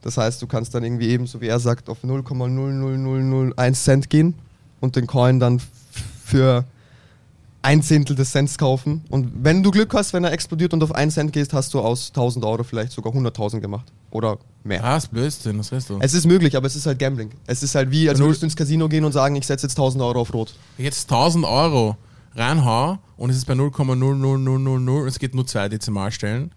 Das 0.08 0.16
heißt, 0.16 0.40
du 0.40 0.46
kannst 0.46 0.74
dann 0.74 0.82
irgendwie 0.84 1.08
eben, 1.08 1.26
so 1.26 1.42
wie 1.42 1.48
er 1.48 1.60
sagt, 1.60 1.90
auf 1.90 2.02
0,00001 2.02 3.74
Cent 3.74 4.08
gehen 4.08 4.32
und 4.80 4.96
den 4.96 5.06
Coin 5.06 5.38
dann 5.38 5.60
für 6.24 6.64
ein 7.60 7.82
Zehntel 7.82 8.16
des 8.16 8.30
Cents 8.30 8.56
kaufen. 8.56 9.04
Und 9.10 9.30
wenn 9.44 9.62
du 9.62 9.70
Glück 9.70 9.92
hast, 9.92 10.14
wenn 10.14 10.24
er 10.24 10.32
explodiert 10.32 10.72
und 10.72 10.82
auf 10.82 10.94
1 10.94 11.12
Cent 11.12 11.34
gehst, 11.34 11.52
hast 11.52 11.74
du 11.74 11.80
aus 11.80 12.08
1000 12.08 12.42
Euro 12.46 12.64
vielleicht 12.64 12.92
sogar 12.92 13.12
100.000 13.12 13.60
gemacht. 13.60 13.92
Oder 14.10 14.38
mehr. 14.64 14.82
Ah, 14.82 14.94
das 14.94 15.08
Blödsinn, 15.08 15.58
das 15.58 15.70
weißt 15.70 15.90
du. 15.90 15.98
Es 16.00 16.14
ist 16.14 16.26
möglich, 16.26 16.56
aber 16.56 16.66
es 16.66 16.74
ist 16.74 16.86
halt 16.86 16.98
Gambling. 16.98 17.28
Es 17.46 17.62
ist 17.62 17.74
halt 17.74 17.90
wie, 17.90 18.08
als 18.08 18.18
würdest 18.18 18.40
du 18.40 18.46
ins 18.46 18.56
Casino 18.56 18.88
gehen 18.88 19.04
und 19.04 19.12
sagen, 19.12 19.36
ich 19.36 19.46
setze 19.46 19.66
jetzt 19.66 19.78
1000 19.78 20.02
Euro 20.02 20.22
auf 20.22 20.32
Rot. 20.32 20.54
Wenn 20.78 20.86
ich 20.86 20.90
jetzt 20.90 21.12
1000 21.12 21.44
Euro 21.44 21.98
reinhau 22.34 22.98
und 23.18 23.28
es 23.28 23.36
ist 23.36 23.44
bei 23.44 23.52
0,00000 23.52 25.02
und 25.02 25.06
es 25.06 25.18
geht 25.18 25.34
nur 25.34 25.46
zwei 25.46 25.68
Dezimalstellen 25.68 26.50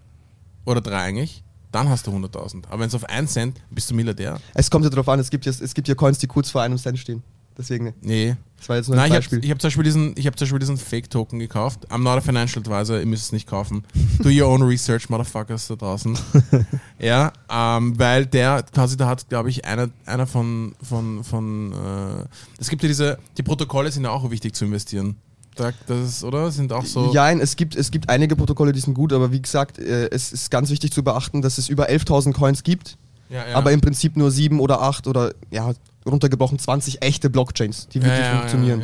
oder 0.64 0.80
drei 0.80 1.00
eigentlich, 1.00 1.44
dann 1.72 1.90
hast 1.90 2.08
du 2.08 2.12
100.000. 2.12 2.64
Aber 2.70 2.80
wenn 2.80 2.88
es 2.88 2.96
auf 2.96 3.06
1 3.06 3.32
Cent, 3.32 3.62
bist 3.70 3.90
du 3.90 3.96
Milliardär. 3.96 4.40
Es 4.54 4.70
kommt 4.70 4.84
ja 4.86 4.90
darauf 4.90 5.08
an, 5.10 5.20
es 5.20 5.30
gibt 5.30 5.46
ja, 5.46 5.52
es 5.52 5.74
gibt 5.74 5.88
ja 5.88 5.96
Coins, 5.96 6.18
die 6.20 6.28
kurz 6.28 6.50
vor 6.52 6.62
einem 6.62 6.78
Cent 6.78 7.00
stehen. 7.00 7.24
Deswegen, 7.58 7.94
Nee. 8.02 8.38
das 8.58 8.70
war 8.70 8.78
jetzt 8.78 8.88
nur 8.88 8.96
ein 8.96 9.02
Nein, 9.02 9.12
ich 9.12 9.18
Beispiel. 9.18 9.38
habe 9.40 9.46
ich 9.46 9.52
hab 9.52 9.62
zum, 9.62 9.68
Beispiel 9.68 9.84
diesen- 9.84 10.14
ich 10.18 10.26
hab 10.26 10.38
zum 10.40 10.46
Beispiel 10.46 10.60
diesen 10.60 10.78
Fake-Token 10.78 11.38
gekauft. 11.38 11.86
I'm 11.92 11.98
not 12.00 12.18
a 12.18 12.22
financial 12.22 12.62
advisor, 12.66 12.98
ihr 13.00 13.06
müsst 13.06 13.26
es 13.26 13.32
nicht 13.34 13.46
kaufen. 13.46 13.84
Do 14.20 14.30
your 14.30 14.48
own 14.48 14.62
research, 14.64 15.10
Motherfuckers 15.10 15.68
da 15.68 15.76
draußen. 15.76 16.18
ja, 17.00 17.34
ähm, 17.50 18.00
weil 18.00 18.26
der 18.26 18.64
quasi, 18.74 18.96
da 18.96 19.08
hat, 19.08 19.28
glaube 19.28 19.50
ich, 19.50 19.66
einer, 19.66 19.90
einer 20.06 20.28
von, 20.28 20.74
von, 20.82 21.24
von 21.26 21.74
äh, 21.74 22.26
es 22.58 22.70
gibt 22.70 22.84
ja 22.84 22.88
diese, 22.88 23.20
die 23.38 23.44
Protokolle 23.44 23.92
sind 23.92 24.04
ja 24.06 24.12
auch 24.12 24.32
wichtig 24.32 24.56
zu 24.56 24.64
investieren. 24.66 25.18
Da, 25.56 25.72
das 25.88 26.08
ist, 26.08 26.24
oder? 26.24 26.50
Sind 26.52 26.72
auch 26.72 26.86
so. 26.86 27.12
Ja, 27.14 27.30
es 27.32 27.56
gibt, 27.56 27.76
es 27.76 27.92
gibt 27.92 28.10
einige 28.10 28.36
Protokolle, 28.36 28.72
die 28.72 28.80
sind 28.80 28.94
gut, 28.94 29.12
aber 29.12 29.32
wie 29.32 29.42
gesagt, 29.42 29.80
äh, 29.80 30.10
es 30.10 30.32
ist 30.32 30.50
ganz 30.50 30.70
wichtig 30.70 30.92
zu 30.92 31.04
beachten, 31.04 31.42
dass 31.42 31.58
es 31.58 31.68
über 31.68 31.90
11.000 31.90 32.34
Coins 32.34 32.64
gibt, 32.64 32.98
ja, 33.30 33.48
ja. 33.48 33.56
aber 33.56 33.72
im 33.72 33.82
Prinzip 33.82 34.16
nur 34.16 34.32
sieben 34.32 34.60
oder 34.60 34.82
acht 34.82 35.08
oder 35.08 35.34
ja, 35.50 35.74
runtergebrochen 36.06 36.58
20 36.58 37.02
echte 37.02 37.30
Blockchains, 37.30 37.88
die 37.90 38.02
wirklich 38.02 38.26
ja, 38.26 38.38
funktionieren. 38.38 38.84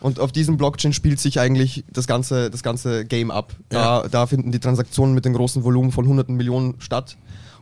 Und 0.00 0.20
auf 0.20 0.30
diesem 0.30 0.56
Blockchain 0.56 0.92
spielt 0.92 1.18
sich 1.20 1.40
eigentlich 1.40 1.84
das 1.90 2.06
ganze, 2.06 2.50
das 2.50 2.62
ganze 2.62 3.04
Game 3.04 3.30
ab. 3.30 3.54
Da, 3.70 4.06
da 4.08 4.26
finden 4.26 4.52
die 4.52 4.60
Transaktionen 4.60 5.14
mit 5.14 5.24
dem 5.24 5.32
großen 5.32 5.64
Volumen 5.64 5.90
von 5.90 6.06
hunderten 6.06 6.36
Millionen 6.36 6.74
statt. 6.80 7.16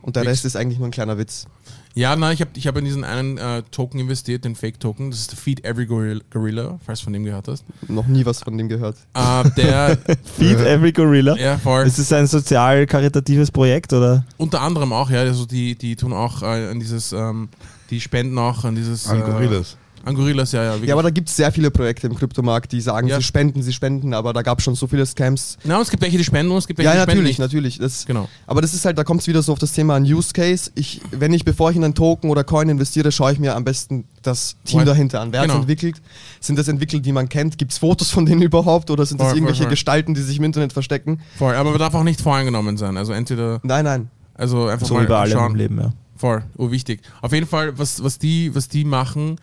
Und 0.05 0.15
der 0.15 0.21
Nix. 0.21 0.33
Rest 0.33 0.45
ist 0.45 0.55
eigentlich 0.55 0.77
nur 0.77 0.87
ein 0.87 0.91
kleiner 0.91 1.17
Witz. 1.17 1.47
Ja, 1.95 2.15
nein, 2.15 2.35
ich 2.35 2.41
habe 2.41 2.51
ich 2.53 2.67
hab 2.67 2.77
in 2.77 2.85
diesen 2.85 3.03
einen 3.03 3.39
äh, 3.39 3.63
Token 3.71 3.99
investiert, 3.99 4.45
den 4.45 4.55
Fake-Token. 4.55 5.09
Das 5.09 5.21
ist 5.21 5.31
der 5.31 5.39
Feed 5.39 5.65
Every 5.65 5.87
Gorilla, 5.87 6.77
falls 6.85 6.99
du 6.99 7.05
von 7.05 7.13
dem 7.13 7.23
gehört 7.23 7.47
hast. 7.47 7.65
Noch 7.87 8.05
nie 8.05 8.23
was 8.23 8.43
von 8.43 8.55
dem 8.55 8.69
gehört. 8.69 8.97
Äh, 9.15 9.49
der, 9.57 9.97
Feed 10.37 10.59
Every 10.59 10.91
Gorilla. 10.91 11.35
ja, 11.37 11.57
voll. 11.57 11.87
Ist 11.87 11.97
es 11.97 12.13
ein 12.13 12.27
sozial-karitatives 12.27 13.49
Projekt 13.49 13.93
oder? 13.93 14.23
Unter 14.37 14.61
anderem 14.61 14.93
auch, 14.93 15.09
ja, 15.09 15.21
also 15.21 15.47
die, 15.47 15.73
die 15.73 15.95
tun 15.95 16.13
auch 16.13 16.43
äh, 16.43 16.69
an 16.69 16.79
dieses, 16.79 17.11
ähm, 17.11 17.49
die 17.89 17.99
spenden 17.99 18.37
auch 18.37 18.63
an 18.63 18.75
dieses. 18.75 19.07
An 19.07 19.23
Gorillas. 19.23 19.75
An 20.05 20.13
Gorillas, 20.15 20.51
ja, 20.51 20.63
ja. 20.63 20.71
Wirklich. 20.73 20.89
Ja, 20.89 20.95
aber 20.95 21.03
da 21.03 21.09
gibt 21.09 21.29
es 21.29 21.35
sehr 21.35 21.51
viele 21.51 21.71
Projekte 21.71 22.05
im 22.07 22.15
Kryptomarkt, 22.15 22.71
die 22.71 22.79
sagen, 22.79 23.07
Ja. 23.07 23.17
sie 23.17 23.23
spenden, 23.23 23.61
sie 23.63 23.73
spenden, 23.73 24.13
aber 24.13 24.33
da 24.33 24.43
gab 24.43 24.59
es 24.59 24.63
schon 24.63 24.75
so 24.75 24.85
viele 24.87 25.05
Scams. 25.05 25.57
Na, 25.63 25.81
es 25.81 25.89
gibt 25.89 26.03
welche, 26.03 26.17
die 26.19 26.23
spenden 26.23 26.51
und 26.51 26.59
es 26.59 26.67
gibt 26.67 26.77
welche, 26.77 26.89
Ja, 26.89 26.93
die 26.95 27.01
spenden 27.01 27.23
natürlich, 27.23 27.39
nicht. 27.39 27.39
natürlich. 27.39 27.77
Das, 27.79 28.05
Genau. 28.05 28.29
Aber 28.45 28.61
das 28.61 28.73
ist 28.75 28.85
halt, 28.85 28.97
da 28.97 29.03
kommt 29.03 29.21
es 29.21 29.27
wieder 29.27 29.41
so 29.41 29.51
auf 29.51 29.59
das 29.59 29.73
Thema 29.73 29.95
ein 29.95 30.03
Use 30.03 30.31
Case. 30.31 30.69
Ich, 30.75 31.01
wenn 31.11 31.33
ich, 31.33 31.43
bevor 31.43 31.71
ich 31.71 31.75
in 31.75 31.83
einen 31.83 31.95
Token 31.95 32.29
oder 32.29 32.43
Coin 32.43 32.69
investiere, 32.69 33.11
schaue 33.11 33.33
ich 33.33 33.39
mir 33.39 33.55
am 33.55 33.63
besten 33.63 34.05
das 34.21 34.55
Team 34.63 34.79
Right. 34.79 34.87
dahinter 34.89 35.21
an. 35.21 35.31
Wer 35.33 35.41
hat 35.41 35.47
Genau. 35.47 35.59
entwickelt? 35.61 36.01
Sind 36.39 36.59
das 36.59 36.67
Entwickler, 36.67 36.99
die 36.99 37.11
man 37.11 37.27
kennt? 37.27 37.57
Gibt 37.57 37.71
es 37.71 37.79
Fotos 37.79 38.11
von 38.11 38.25
denen 38.27 38.41
überhaupt? 38.43 38.91
Oder 38.91 39.05
sind 39.05 39.19
das 39.19 39.25
Voll, 39.25 39.31
voll, 39.31 39.37
irgendwelche 39.39 39.63
voll. 39.63 39.69
Gestalten, 39.71 40.13
die 40.13 40.21
sich 40.21 40.37
im 40.37 40.43
Internet 40.43 40.71
verstecken? 40.73 41.19
Voll, 41.37 41.55
aber 41.55 41.71
man 41.71 41.79
darf 41.79 41.95
auch 41.95 42.03
nicht 42.03 42.21
voreingenommen 42.21 42.77
sein. 42.77 42.95
Also 42.97 43.11
entweder, 43.13 43.59
Nein, 43.63 43.85
nein. 43.85 44.09
also 44.35 44.67
einfach 44.67 44.85
So 44.85 44.93
mal 44.93 45.03
wie 45.03 45.07
bei 45.07 45.17
allem 45.17 45.31
schauen. 45.33 45.51
im 45.53 45.55
Leben, 45.57 45.79
ja. 45.79 45.93
Voll, 46.17 46.43
oh 46.57 46.71
wichtig. 46.71 47.01
Auf 47.21 47.33
jeden 47.33 47.45
Fall, 47.45 47.77
was, 47.77 48.01
was, 48.01 48.17
die, 48.17 48.55
was 48.55 48.69
die 48.69 48.85
machen, 48.85 49.35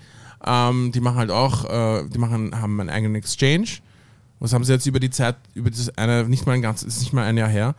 ähm, 0.46 0.92
die 0.92 1.00
machen 1.00 1.16
halt 1.18 1.30
auch, 1.30 1.64
äh, 1.64 2.04
die 2.08 2.18
machen, 2.18 2.60
haben 2.60 2.80
einen 2.80 2.90
eigenen 2.90 3.14
Exchange. 3.16 3.66
Was 4.40 4.52
haben 4.52 4.64
sie 4.64 4.72
jetzt 4.72 4.86
über 4.86 4.98
die 5.00 5.10
Zeit, 5.10 5.36
über 5.54 5.70
das 5.70 5.96
eine, 5.96 6.24
nicht 6.24 6.46
mal 6.46 6.52
ein 6.54 6.62
ganz, 6.62 6.82
ist 6.82 7.00
nicht 7.00 7.12
mal 7.12 7.24
ein 7.24 7.36
Jahr 7.36 7.48
her, 7.48 7.74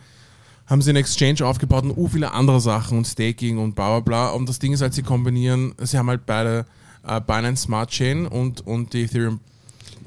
haben 0.66 0.82
sie 0.82 0.92
einen 0.92 0.98
Exchange 1.00 1.46
aufgebaut 1.46 1.84
und 1.84 1.98
uh, 1.98 2.08
viele 2.08 2.32
andere 2.32 2.62
Sachen 2.62 2.98
und 2.98 3.06
Staking 3.06 3.58
und 3.58 3.76
bla 3.76 3.90
bla 3.90 4.00
bla. 4.00 4.30
Und 4.30 4.48
das 4.48 4.60
Ding 4.60 4.72
ist 4.72 4.82
halt, 4.82 4.94
sie 4.94 5.04
kombinieren, 5.04 5.74
sie 5.82 5.98
haben 5.98 6.08
halt 6.08 6.26
beide 6.26 6.66
äh, 7.06 7.20
Binance 7.20 7.64
Smart 7.64 7.90
Chain 7.90 8.26
und, 8.26 8.66
und 8.66 8.94
die 8.94 9.04
Ethereum. 9.04 9.42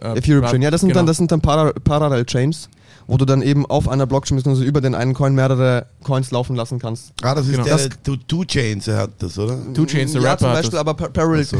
Äh, 0.00 0.16
Ethereum 0.18 0.46
Chain. 0.46 0.62
Ja, 0.62 0.70
das 0.70 0.80
sind 0.80 0.88
genau. 0.88 1.00
dann, 1.00 1.06
das 1.06 1.18
sind 1.18 1.30
dann 1.30 1.42
Para 1.42 1.72
Parallel 1.84 2.24
Chains, 2.24 2.70
wo 3.06 3.18
du 3.18 3.26
dann 3.26 3.42
eben 3.42 3.66
auf 3.66 3.86
einer 3.86 4.06
Blockchain 4.06 4.38
bzw. 4.38 4.64
über 4.64 4.80
den 4.80 4.94
einen 4.94 5.12
Coin 5.12 5.34
mehrere 5.34 5.86
Coins 6.04 6.30
laufen 6.30 6.56
lassen 6.56 6.78
kannst. 6.78 7.12
Ah, 7.20 7.34
das 7.34 7.46
ist 7.46 7.52
Genau. 7.52 7.64
der, 7.64 7.76
Das- 7.76 7.88
Two, 8.02 8.16
Two 8.16 8.44
Chains, 8.46 8.88
er 8.88 8.96
hat 8.96 9.10
das, 9.18 9.38
oder? 9.38 9.58
Two 9.74 9.84
Chains, 9.84 10.12
der 10.12 10.22
ja, 10.22 10.30
Rapper. 10.30 10.38
zum 10.38 10.48
hat 10.48 10.54
Beispiel, 10.56 10.70
das. 10.70 10.80
aber 10.80 10.94
par 10.94 11.08
Parallel. 11.10 11.44
So. 11.44 11.58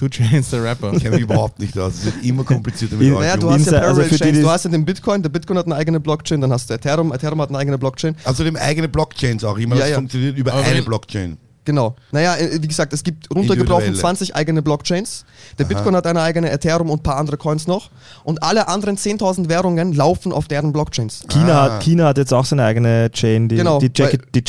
Two 0.00 0.08
Chains, 0.08 0.48
der 0.48 0.64
Rapper. 0.64 0.94
Ich 0.94 1.02
kenne 1.02 1.16
mich 1.16 1.24
überhaupt 1.24 1.58
nicht 1.58 1.78
aus. 1.78 1.92
Es 1.92 2.04
wird 2.06 2.24
immer 2.24 2.42
komplizierter 2.42 2.96
mit. 2.96 3.12
Naja, 3.12 3.36
du 3.36 3.50
hast 3.50 3.66
ja 3.70 3.80
also 3.80 4.00
Parallel 4.00 4.08
die, 4.08 4.16
Chains. 4.16 4.40
Du 4.40 4.48
hast 4.48 4.64
ja 4.64 4.70
den 4.70 4.86
Bitcoin, 4.86 5.22
der 5.22 5.28
Bitcoin 5.28 5.58
hat 5.58 5.66
eine 5.66 5.74
eigene 5.74 6.00
Blockchain, 6.00 6.40
dann 6.40 6.50
hast 6.50 6.70
du 6.70 6.74
Ethereum, 6.74 7.12
Ethereum 7.12 7.42
hat 7.42 7.50
eine 7.50 7.58
eigene 7.58 7.76
Blockchain. 7.76 8.16
Also 8.24 8.42
dem 8.42 8.56
eigene 8.56 8.88
Blockchains 8.88 9.44
auch 9.44 9.58
immer. 9.58 9.74
Ja, 9.74 9.82
das 9.82 9.90
ja. 9.90 9.96
funktioniert 9.96 10.38
über 10.38 10.54
Aber 10.54 10.64
eine 10.64 10.80
Blockchain. 10.82 11.36
Genau. 11.66 11.94
Naja, 12.12 12.36
äh, 12.36 12.62
wie 12.62 12.66
gesagt, 12.66 12.94
es 12.94 13.04
gibt 13.04 13.28
runtergebrochen 13.28 13.88
Individuelle. 13.88 14.16
20 14.16 14.34
eigene 14.36 14.62
Blockchains. 14.62 15.26
Der 15.58 15.64
Bitcoin 15.64 15.94
hat 15.94 16.06
eine 16.06 16.22
eigene, 16.22 16.50
Ethereum 16.50 16.88
und 16.88 17.00
ein 17.00 17.02
paar 17.02 17.16
andere 17.16 17.36
Coins 17.36 17.66
noch. 17.66 17.90
Und 18.24 18.42
alle 18.42 18.68
anderen 18.68 18.96
10.000 18.96 19.50
Währungen 19.50 19.92
laufen 19.92 20.32
auf 20.32 20.48
deren 20.48 20.72
Blockchains. 20.72 21.24
China, 21.28 21.66
Ah. 21.66 21.72
hat, 21.74 21.82
China 21.82 22.06
hat 22.06 22.16
jetzt 22.16 22.32
auch 22.32 22.46
seine 22.46 22.64
eigene 22.64 23.10
Chain, 23.12 23.48
die, 23.50 23.56
Genau, 23.56 23.78
die, 23.78 23.90
Jackie, 23.94 24.18
die 24.34 24.42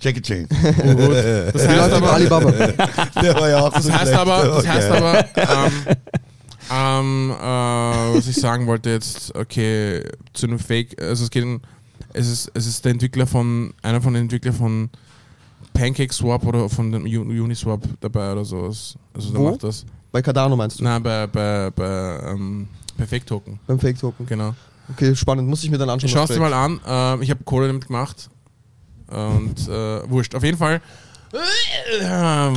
Jackie 0.00 0.20
Chain. 0.22 0.46
Jackie 0.50 0.82
Chain. 0.82 1.50
Das 1.52 1.68
heißt 1.68 1.92
aber, 1.92 2.12
Alibaba. 2.12 2.50
Der 3.22 3.34
war 3.34 3.48
ja 3.48 3.60
auch 3.60 3.72
Das 3.72 3.90
heißt 3.90 4.12
aber, 4.12 4.42
das 4.44 4.66
heißt 4.66 4.90
aber, 4.90 5.24
ähm, 5.36 5.72
ähm, 6.70 7.30
äh, 7.30 8.16
was 8.16 8.26
ich 8.26 8.36
sagen 8.36 8.66
wollte 8.66 8.90
jetzt, 8.90 9.34
okay, 9.34 10.02
zu 10.32 10.46
einem 10.46 10.58
Fake, 10.58 11.00
also 11.00 11.24
es 11.24 11.30
geht, 11.30 11.44
um- 11.44 11.60
es 12.12 12.28
ist, 12.28 12.50
es 12.54 12.66
ist 12.66 12.84
der 12.84 12.92
Entwickler 12.92 13.26
von, 13.26 13.72
einer 13.82 14.00
von 14.00 14.14
den 14.14 14.22
Entwicklern 14.24 14.54
von 14.54 14.90
PancakeSwap 15.72 16.44
oder 16.46 16.68
von 16.68 16.92
dem 16.92 17.04
Uniswap 17.04 17.82
dabei 18.00 18.32
oder 18.32 18.44
sowas. 18.44 18.94
Also 19.14 19.30
der 19.30 19.40
Wo? 19.40 19.50
macht 19.50 19.64
das. 19.64 19.84
Bei 20.12 20.22
Cardano 20.22 20.54
meinst 20.56 20.78
du? 20.78 20.84
Nein, 20.84 21.02
bei, 21.02 21.26
bei, 21.26 21.70
bei 21.74 22.20
ähm, 22.30 22.68
Perfect 22.96 23.28
Token, 23.28 23.58
Beim 23.66 23.78
Fake-Token. 23.80 24.26
genau. 24.26 24.54
Okay, 24.92 25.16
spannend. 25.16 25.48
Muss 25.48 25.64
ich 25.64 25.70
mir 25.70 25.78
dann 25.78 25.90
anschauen. 25.90 26.10
Schau 26.10 26.22
es 26.24 26.30
dir 26.30 26.38
mal 26.38 26.52
an. 26.54 26.78
Äh, 26.86 27.24
ich 27.24 27.30
habe 27.30 27.42
Kohle 27.44 27.66
damit 27.66 27.86
gemacht. 27.86 28.28
Und 29.14 29.68
äh, 29.68 30.10
wurscht. 30.10 30.34
Auf 30.34 30.42
jeden 30.44 30.58
Fall. 30.58 30.80
Äh, 31.32 32.04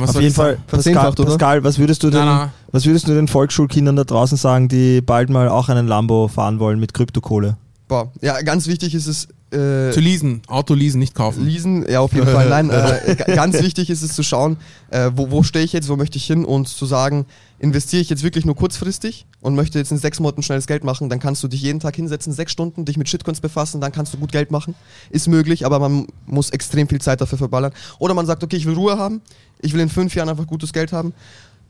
was 0.00 0.10
Auf 0.14 0.22
jeden 0.22 0.34
Fall? 0.34 0.58
Pascal? 0.66 1.12
Pascal, 1.12 1.64
was 1.64 1.78
würdest 1.78 2.02
du 2.02 2.10
denn, 2.10 2.24
Nein, 2.24 2.38
nein. 2.38 2.50
was 2.70 2.86
würdest 2.86 3.08
du 3.08 3.14
den 3.14 3.26
Volkschulkindern 3.26 3.96
da 3.96 4.04
draußen 4.04 4.38
sagen, 4.38 4.68
die 4.68 5.00
bald 5.00 5.30
mal 5.30 5.48
auch 5.48 5.68
einen 5.68 5.88
Lambo 5.88 6.28
fahren 6.28 6.60
wollen 6.60 6.78
mit 6.78 6.94
Kryptokohle? 6.94 7.56
Boah. 7.88 8.12
Ja, 8.20 8.40
ganz 8.42 8.66
wichtig 8.68 8.94
ist 8.94 9.06
es. 9.06 9.28
Äh, 9.50 9.92
Zu 9.92 10.00
leasen. 10.00 10.42
Auto 10.46 10.74
leasen, 10.74 10.98
nicht 10.98 11.14
kaufen. 11.14 11.46
Leasen, 11.46 11.88
ja, 11.88 12.00
auf 12.00 12.12
jeden 12.12 12.26
Fall. 12.26 12.50
Nein, 12.50 12.68
äh, 12.68 13.16
ganz 13.34 13.60
wichtig 13.62 13.88
ist 13.88 14.02
es 14.02 14.14
zu 14.14 14.22
schauen, 14.22 14.58
äh, 14.90 15.10
wo, 15.14 15.30
wo 15.30 15.42
stehe 15.42 15.64
ich 15.64 15.72
jetzt, 15.72 15.88
wo 15.88 15.96
möchte 15.96 16.18
ich 16.18 16.26
hin 16.26 16.44
und 16.44 16.68
zu 16.68 16.84
sagen, 16.84 17.24
investiere 17.58 18.02
ich 18.02 18.10
jetzt 18.10 18.22
wirklich 18.22 18.44
nur 18.44 18.54
kurzfristig 18.54 19.26
und 19.40 19.54
möchte 19.54 19.78
jetzt 19.78 19.90
in 19.90 19.96
sechs 19.96 20.20
Monaten 20.20 20.42
schnelles 20.42 20.66
Geld 20.66 20.84
machen, 20.84 21.08
dann 21.08 21.18
kannst 21.18 21.42
du 21.42 21.48
dich 21.48 21.62
jeden 21.62 21.80
Tag 21.80 21.96
hinsetzen, 21.96 22.32
sechs 22.32 22.52
Stunden, 22.52 22.84
dich 22.84 22.98
mit 22.98 23.08
Shitcoins 23.08 23.40
befassen, 23.40 23.80
dann 23.80 23.90
kannst 23.90 24.12
du 24.12 24.18
gut 24.18 24.32
Geld 24.32 24.50
machen. 24.50 24.74
Ist 25.08 25.28
möglich, 25.28 25.64
aber 25.64 25.78
man 25.78 26.06
muss 26.26 26.50
extrem 26.50 26.86
viel 26.86 27.00
Zeit 27.00 27.22
dafür 27.22 27.38
verballern. 27.38 27.72
Oder 27.98 28.12
man 28.12 28.26
sagt, 28.26 28.44
okay, 28.44 28.56
ich 28.56 28.66
will 28.66 28.74
Ruhe 28.74 28.98
haben, 28.98 29.22
ich 29.60 29.72
will 29.72 29.80
in 29.80 29.88
fünf 29.88 30.14
Jahren 30.14 30.28
einfach 30.28 30.46
gutes 30.46 30.74
Geld 30.74 30.92
haben. 30.92 31.14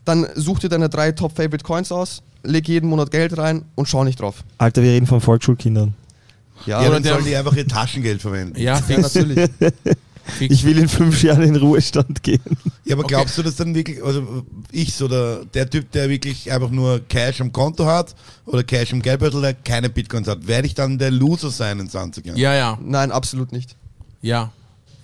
Dann 0.05 0.27
such 0.35 0.59
dir 0.59 0.69
deine 0.69 0.89
drei 0.89 1.13
Top-Favorite 1.13 1.65
Coins 1.65 1.93
aus, 1.93 2.23
leg 2.43 2.67
jeden 2.67 2.89
Monat 2.89 3.13
Geld 3.13 3.39
rein 3.39 3.65
und 3.77 3.89
schau 3.89 4.03
nicht 4.03 4.21
drauf. 4.21 4.43
Alter, 4.59 4.83
wir 4.83 4.91
reden 4.91 5.07
von 5.07 5.21
Volkschulkindern. 5.21 5.95
Ja, 6.67 6.83
Ja, 6.83 6.91
dann 6.91 7.03
sollen 7.05 7.25
die 7.25 7.37
einfach 7.37 7.55
ihr 7.57 7.67
Taschengeld 7.67 8.21
verwenden. 8.21 8.59
Ja, 8.61 8.81
ja 8.89 8.99
natürlich. 9.01 9.49
Ich 10.41 10.63
will 10.65 10.79
in 10.79 10.89
fünf 10.89 11.23
Jahren 11.23 11.43
in 11.43 11.57
Ruhestand 11.57 12.23
gehen. 12.23 12.41
Ja, 12.85 12.95
aber 12.95 13.05
Okay. 13.05 13.15
glaubst 13.15 13.39
du, 13.39 13.43
dass 13.43 13.57
dann 13.57 13.75
wirklich, 13.75 14.03
also 14.05 14.45
ich 14.71 14.93
so 14.93 15.09
der, 15.09 15.47
der 15.47 15.71
Typ, 15.71 15.91
der 15.93 16.11
wirklich 16.11 16.53
einfach 16.53 16.71
nur 16.71 17.01
Cash 17.09 17.41
am 17.41 17.51
Konto 17.51 17.87
hat 17.87 18.15
oder 18.45 18.63
Cash 18.63 18.93
im 18.93 19.01
Geldbeutel, 19.01 19.41
der 19.41 19.55
keine 19.55 19.89
Bitcoins 19.89 20.29
hat, 20.29 20.47
werde 20.47 20.67
ich 20.67 20.75
dann 20.75 20.99
der 20.99 21.11
Loser 21.11 21.51
sein 21.51 21.81
in 21.81 21.89
20 21.89 22.27
Jahren? 22.27 22.37
ja, 22.37 22.55
ja, 22.55 22.79
Nein, 22.83 23.11
absolut 23.11 23.53
nicht. 23.53 23.77
ja. 24.21 24.53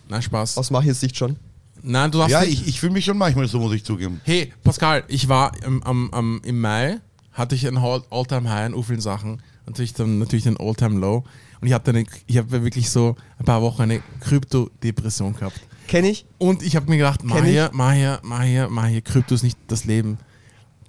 Na, 0.06 0.20
Spaß. 0.20 0.58
Aus 0.58 0.70
Machias 0.70 1.00
Sicht 1.00 1.16
schon. 1.16 1.36
Nein, 1.82 2.10
du 2.10 2.18
darfst 2.18 2.30
Ja, 2.32 2.40
nicht. 2.42 2.60
ich, 2.60 2.68
ich 2.68 2.80
fühle 2.80 2.92
mich 2.92 3.06
schon 3.06 3.16
manchmal 3.16 3.48
so, 3.48 3.58
muss 3.58 3.72
ich 3.72 3.82
zugeben. 3.84 4.20
Hey, 4.24 4.52
Pascal, 4.62 5.02
ich 5.08 5.28
war 5.28 5.52
im, 5.64 5.82
am, 5.82 6.10
am, 6.12 6.42
im 6.44 6.60
Mai, 6.60 6.98
hatte 7.32 7.54
ich 7.54 7.66
ein 7.66 7.78
All- 7.78 8.02
All-Time-High 8.10 8.74
an 8.74 8.84
vielen 8.84 9.00
Sachen. 9.00 9.40
Natürlich 9.64 9.94
dann 9.94 10.18
natürlich 10.18 10.46
ein 10.46 10.58
All-Time-Low. 10.58 11.24
Und 11.64 11.68
ich 11.68 11.72
habe 11.72 11.90
eine, 11.92 12.05
ich 12.27 12.37
habe 12.37 12.62
wirklich 12.62 12.90
so 12.90 13.16
ein 13.38 13.46
paar 13.46 13.62
Wochen 13.62 13.81
eine 13.81 14.03
Krypto-Depression 14.20 15.35
gehabt. 15.35 15.59
Kenn 15.88 16.05
ich. 16.05 16.27
Und 16.37 16.62
ich 16.62 16.77
habe 16.77 16.90
mir 16.90 16.98
gedacht, 16.98 17.24
mach 17.24 17.42
hier, 17.42 17.70
mach 17.72 17.94
hier, 17.94 18.20
mach 18.22 18.42
hier, 18.42 18.68
mach 18.68 18.87
hier, 18.87 19.00
Krypto 19.00 19.35
ist 19.35 19.44
nicht 19.44 19.57
das 19.68 19.87
Leben. 19.87 20.18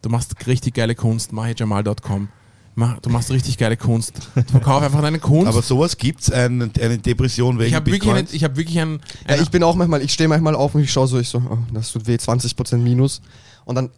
Du 0.01 0.09
machst 0.09 0.35
richtig 0.45 0.73
geile 0.73 0.93
Kunst, 0.93 1.31
mach 1.31 1.45
hier 1.45 1.55
jamal.com. 1.57 2.27
Mach, 2.75 2.99
du 2.99 3.09
machst 3.09 3.31
richtig 3.31 3.57
geile 3.57 3.77
Kunst. 3.77 4.15
Verkauf 4.51 4.83
einfach 4.83 5.01
deine 5.01 5.19
Kunst. 5.19 5.47
Aber 5.47 5.61
sowas 5.61 5.95
gibt's 5.95 6.29
eine, 6.29 6.69
eine 6.81 6.97
Depression 6.97 7.57
wegen 7.57 7.69
ich 7.69 7.73
habe 7.73 7.85
wirklich, 7.85 8.11
eine, 8.11 8.23
Bitcoins? 8.23 8.33
ich 8.33 8.43
hab 8.43 8.57
wirklich 8.57 8.77
ein, 8.77 8.99
Ja, 9.29 9.41
ich 9.41 9.49
bin 9.49 9.63
auch 9.63 9.75
manchmal, 9.75 10.01
ich 10.01 10.11
stehe 10.11 10.27
manchmal 10.27 10.55
auf 10.55 10.75
und 10.75 10.81
ich 10.81 10.91
schaue 10.91 11.07
so, 11.07 11.17
ich 11.17 11.29
so, 11.29 11.37
oh, 11.37 11.57
das 11.71 11.93
tut 11.93 12.05
weh, 12.05 12.15
20% 12.15 12.79
Minus. 12.79 13.21
Und 13.63 13.75
dann 13.75 13.91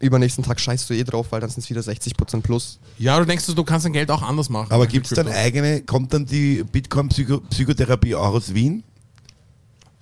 übernächsten 0.00 0.42
Tag 0.44 0.58
scheißt 0.60 0.88
du 0.90 0.94
eh 0.94 1.04
drauf, 1.04 1.26
weil 1.30 1.40
dann 1.40 1.50
sind 1.50 1.62
es 1.62 1.70
wieder 1.70 1.80
60% 1.82 2.40
plus. 2.40 2.78
ja, 2.98 3.18
du 3.18 3.24
denkst, 3.26 3.46
du 3.46 3.64
kannst 3.64 3.84
dein 3.86 3.92
Geld 3.92 4.10
auch 4.10 4.22
anders 4.22 4.48
machen. 4.48 4.72
Aber 4.72 4.86
gibt 4.86 5.06
es 5.06 5.12
dann 5.14 5.28
eigene, 5.28 5.82
kommt 5.82 6.12
dann 6.14 6.26
die 6.26 6.64
Bitcoin-Psychotherapie 6.72 8.14
auch 8.14 8.32
aus 8.34 8.54
Wien? 8.54 8.82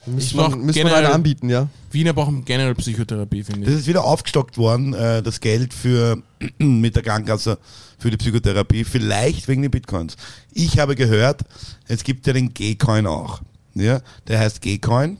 Müssen 0.06 0.38
wir, 0.38 0.48
müssen 0.50 0.66
wir 0.66 0.72
generell- 0.84 1.04
eine 1.06 1.14
anbieten, 1.14 1.50
ja. 1.50 1.68
Wiener 1.90 2.12
brauchen 2.14 2.44
generell 2.44 2.74
Psychotherapie, 2.76 3.42
finde 3.44 3.66
Das 3.66 3.74
ich. 3.74 3.80
ist 3.80 3.86
wieder 3.88 4.04
aufgestockt 4.04 4.56
worden, 4.56 4.94
äh, 4.94 5.22
das 5.22 5.40
Geld 5.40 5.74
für 5.74 6.22
mit 6.58 6.96
der 6.96 7.02
Krankenkasse 7.02 7.58
für 7.98 8.10
die 8.10 8.16
Psychotherapie, 8.16 8.84
vielleicht 8.84 9.48
wegen 9.48 9.60
den 9.62 9.70
Bitcoins. 9.70 10.16
Ich 10.52 10.78
habe 10.78 10.94
gehört, 10.94 11.42
es 11.88 12.04
gibt 12.04 12.26
ja 12.26 12.32
den 12.32 12.54
G-Coin 12.54 13.06
auch. 13.06 13.42
Ja, 13.74 14.00
der 14.28 14.38
heißt 14.38 14.62
G-Coin. 14.62 15.18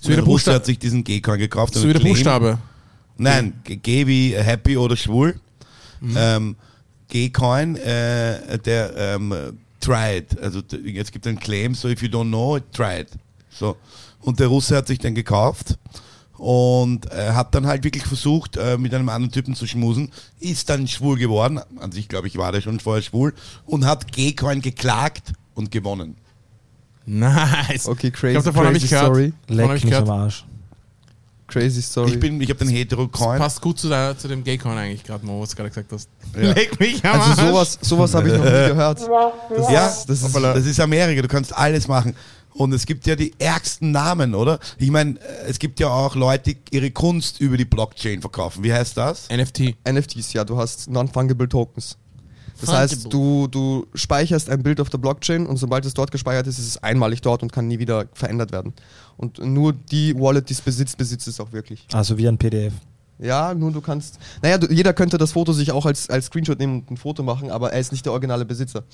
So 0.00 0.08
wie 0.10 0.14
der 0.14 0.22
Ein 0.22 0.26
Russe 0.28 0.50
Buchsta- 0.50 0.54
hat 0.54 0.66
sich 0.66 0.78
diesen 0.78 1.04
G-Coin 1.04 1.38
gekauft. 1.38 1.74
So 1.74 1.82
wie 1.86 1.92
der 1.92 2.00
claim- 2.00 2.12
Buchstabe. 2.14 2.58
Nein, 3.18 3.60
G- 3.64 3.76
G 3.76 4.06
wie 4.06 4.34
happy 4.36 4.76
oder 4.76 4.96
schwul. 4.96 5.40
Mhm. 6.00 6.14
Ähm, 6.18 6.56
G-Coin, 7.08 7.76
äh, 7.76 8.58
der 8.58 8.96
ähm, 8.96 9.32
tried. 9.80 10.38
Also 10.40 10.60
es 10.60 11.10
gibt 11.12 11.26
einen 11.26 11.38
Claim, 11.38 11.74
so 11.74 11.88
if 11.88 12.02
you 12.02 12.08
don't 12.08 12.28
know 12.28 12.56
it, 12.56 12.64
try 12.72 13.00
it. 13.00 13.08
So. 13.48 13.76
Und 14.20 14.40
der 14.40 14.48
Russe 14.48 14.76
hat 14.76 14.88
sich 14.88 14.98
den 14.98 15.14
gekauft 15.14 15.78
und 16.36 17.10
äh, 17.12 17.30
hat 17.32 17.54
dann 17.54 17.66
halt 17.66 17.84
wirklich 17.84 18.04
versucht, 18.04 18.56
äh, 18.56 18.76
mit 18.76 18.92
einem 18.92 19.08
anderen 19.08 19.32
Typen 19.32 19.54
zu 19.54 19.66
schmusen, 19.66 20.10
ist 20.40 20.68
dann 20.68 20.86
schwul 20.88 21.16
geworden, 21.16 21.60
an 21.78 21.92
sich 21.92 22.08
glaube 22.08 22.26
ich 22.26 22.36
war 22.36 22.52
der 22.52 22.60
schon 22.60 22.80
vorher 22.80 23.02
schwul, 23.02 23.32
und 23.64 23.86
hat 23.86 24.12
Gaycoin 24.12 24.60
geklagt 24.60 25.32
und 25.54 25.70
gewonnen. 25.70 26.16
Nice. 27.06 27.86
Okay, 27.86 28.10
crazy, 28.10 28.36
Ich 28.36 28.42
glaube, 28.42 28.44
davon 28.46 28.66
habe 28.66 28.76
ich 28.76 28.88
crazy 28.90 28.94
gehört. 29.06 29.32
Leck 29.48 29.76
ich 29.76 29.84
mich 29.84 29.94
am. 29.94 30.10
Arsch. 30.10 30.44
Crazy 31.48 31.80
Story. 31.82 32.12
Ich 32.12 32.20
bin, 32.20 32.40
ich 32.40 32.50
habe 32.50 32.58
den 32.58 32.68
Hetero-Coin. 32.68 33.38
Passt 33.38 33.60
gut 33.60 33.78
zu, 33.78 33.88
der, 33.88 34.18
zu 34.18 34.28
dem 34.28 34.42
Gaycon 34.42 34.76
eigentlich 34.76 35.04
gerade, 35.04 35.24
Mo, 35.24 35.40
was 35.40 35.50
du 35.50 35.56
gerade 35.56 35.68
gesagt 35.70 35.92
hast. 35.92 36.08
Ja. 36.34 36.52
Leck 36.52 36.78
mich 36.80 37.04
am 37.04 37.20
also 37.20 37.46
sowas, 37.46 37.78
sowas 37.80 38.14
habe 38.14 38.28
ich 38.28 38.34
noch 38.34 38.44
nie 38.44 38.50
gehört. 38.50 39.00
Das 39.00 39.70
Ja, 39.70 39.86
ist, 39.86 40.06
das 40.06 40.22
ist, 40.22 40.34
Das 40.34 40.66
ist 40.66 40.80
Amerika, 40.80 41.22
du 41.22 41.28
kannst 41.28 41.56
alles 41.56 41.86
machen. 41.88 42.16
Und 42.54 42.72
es 42.72 42.86
gibt 42.86 43.06
ja 43.06 43.14
die 43.16 43.34
ärgsten 43.38 43.90
Namen, 43.90 44.34
oder? 44.34 44.58
Ich 44.78 44.90
meine, 44.90 45.16
es 45.46 45.58
gibt 45.58 45.78
ja 45.78 45.88
auch 45.88 46.14
Leute, 46.14 46.54
die 46.54 46.56
ihre 46.70 46.90
Kunst 46.90 47.38
über 47.40 47.56
die 47.58 47.66
Blockchain 47.66 48.22
verkaufen. 48.22 48.64
Wie 48.64 48.72
heißt 48.72 48.96
das? 48.96 49.28
NFT. 49.28 49.74
NFTs, 49.86 50.32
ja, 50.32 50.42
du 50.44 50.56
hast 50.56 50.88
Non-Fungible 50.88 51.48
Tokens. 51.48 51.98
Das 52.60 52.72
heißt, 52.72 53.12
du, 53.12 53.46
du 53.48 53.86
speicherst 53.94 54.48
ein 54.50 54.62
Bild 54.62 54.80
auf 54.80 54.88
der 54.90 54.98
Blockchain 54.98 55.46
und 55.46 55.56
sobald 55.56 55.84
es 55.84 55.94
dort 55.94 56.10
gespeichert 56.10 56.46
ist, 56.46 56.58
ist 56.58 56.66
es 56.66 56.82
einmalig 56.82 57.20
dort 57.20 57.42
und 57.42 57.52
kann 57.52 57.66
nie 57.68 57.78
wieder 57.78 58.06
verändert 58.14 58.52
werden. 58.52 58.72
Und 59.16 59.38
nur 59.44 59.72
die 59.72 60.14
Wallet, 60.18 60.48
die 60.48 60.54
es 60.54 60.60
besitzt, 60.60 60.96
besitzt 60.96 61.28
es 61.28 61.40
auch 61.40 61.52
wirklich. 61.52 61.86
Also 61.92 62.16
wie 62.18 62.26
ein 62.28 62.38
PDF. 62.38 62.72
Ja, 63.18 63.54
nur 63.54 63.72
du 63.72 63.80
kannst. 63.80 64.18
Naja, 64.42 64.58
du, 64.58 64.72
jeder 64.72 64.92
könnte 64.92 65.16
das 65.18 65.32
Foto 65.32 65.52
sich 65.52 65.72
auch 65.72 65.86
als, 65.86 66.10
als 66.10 66.26
Screenshot 66.26 66.58
nehmen 66.58 66.80
und 66.80 66.90
ein 66.90 66.96
Foto 66.96 67.22
machen, 67.22 67.50
aber 67.50 67.72
er 67.72 67.80
ist 67.80 67.92
nicht 67.92 68.04
der 68.04 68.12
originale 68.12 68.44
Besitzer. 68.44 68.84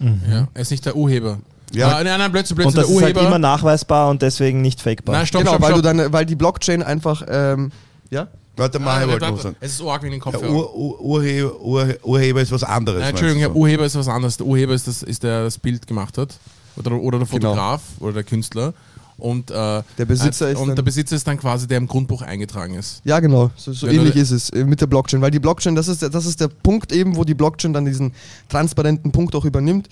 Ja, 0.00 0.48
er 0.54 0.60
ist 0.60 0.70
nicht 0.70 0.84
der 0.86 0.94
Urheber. 0.96 1.38
Ja. 1.72 1.98
Ja. 1.98 2.04
nein, 2.04 2.18
nein, 2.18 2.32
Blödsinn, 2.32 2.56
Und 2.56 2.62
Blödsinn, 2.62 2.80
das 2.80 2.86
der 2.86 2.96
ist 2.96 3.02
halt 3.02 3.16
Urheber. 3.16 3.28
immer 3.28 3.38
nachweisbar 3.38 4.08
und 4.10 4.22
deswegen 4.22 4.62
nicht 4.62 4.80
fakebar. 4.80 5.14
nein, 5.16 5.26
stopp, 5.26 5.40
genau, 5.40 5.52
stopp, 5.52 5.62
weil, 5.62 5.70
stopp. 5.70 5.82
du 5.82 5.88
deine, 5.88 6.12
weil 6.12 6.24
die 6.24 6.36
Blockchain 6.36 6.82
einfach. 6.82 7.24
Ähm, 7.28 7.70
ja? 8.10 8.28
Warte 8.58 8.78
mal, 8.78 8.98
Ah, 8.98 9.04
ich 9.04 9.08
wollte 9.10 9.26
noch 9.30 9.40
sagen. 9.40 9.56
Es 9.60 9.72
ist 9.72 9.80
arg 9.82 10.02
wie 10.02 10.06
in 10.06 10.12
den 10.12 10.20
Kopf. 10.20 10.40
Ja, 10.40 10.48
Ur, 10.48 10.74
Ur, 10.76 11.00
Urheber, 11.00 11.60
Ur, 11.60 11.86
Urheber 12.02 12.40
ist 12.42 12.52
was 12.52 12.64
anderes. 12.64 13.00
Nein, 13.00 13.10
Entschuldigung, 13.10 13.42
ja? 13.42 13.48
Urheber 13.50 13.84
ist 13.86 13.94
was 13.96 14.08
anderes. 14.08 14.36
Der 14.36 14.46
Urheber 14.46 14.74
ist, 14.74 14.86
das, 14.86 15.02
ist 15.02 15.22
der 15.22 15.44
das 15.44 15.58
Bild 15.58 15.86
gemacht 15.86 16.18
hat. 16.18 16.38
Oder, 16.76 16.92
oder 16.92 17.18
der 17.18 17.26
Genau. 17.26 17.48
Fotograf 17.50 17.82
oder 18.00 18.12
der 18.14 18.24
Künstler. 18.24 18.74
Und, 19.16 19.50
äh, 19.50 19.82
Der 19.98 20.04
Besitzer 20.04 20.46
äh, 20.48 20.52
ist 20.52 20.58
Und 20.60 20.68
dann- 20.68 20.76
der 20.76 20.82
Besitzer 20.84 21.16
ist 21.16 21.26
dann 21.26 21.38
quasi, 21.38 21.66
der 21.66 21.78
im 21.78 21.88
Grundbuch 21.88 22.22
eingetragen 22.22 22.74
ist. 22.74 23.00
Ja, 23.04 23.18
genau. 23.18 23.50
So, 23.56 23.72
so 23.72 23.88
ähnlich 23.88 24.14
ist 24.14 24.30
es 24.30 24.50
äh, 24.50 24.64
mit 24.64 24.80
der 24.80 24.86
Blockchain. 24.86 25.20
Weil 25.20 25.32
die 25.32 25.40
Blockchain, 25.40 25.74
das 25.74 25.88
ist, 25.88 26.02
der, 26.02 26.08
das 26.10 26.24
ist 26.24 26.40
der 26.40 26.46
Punkt 26.48 26.92
eben, 26.92 27.16
wo 27.16 27.24
die 27.24 27.34
Blockchain 27.34 27.72
dann 27.72 27.84
diesen 27.84 28.12
transparenten 28.48 29.10
Punkt 29.10 29.34
auch 29.34 29.44
übernimmt. 29.44 29.88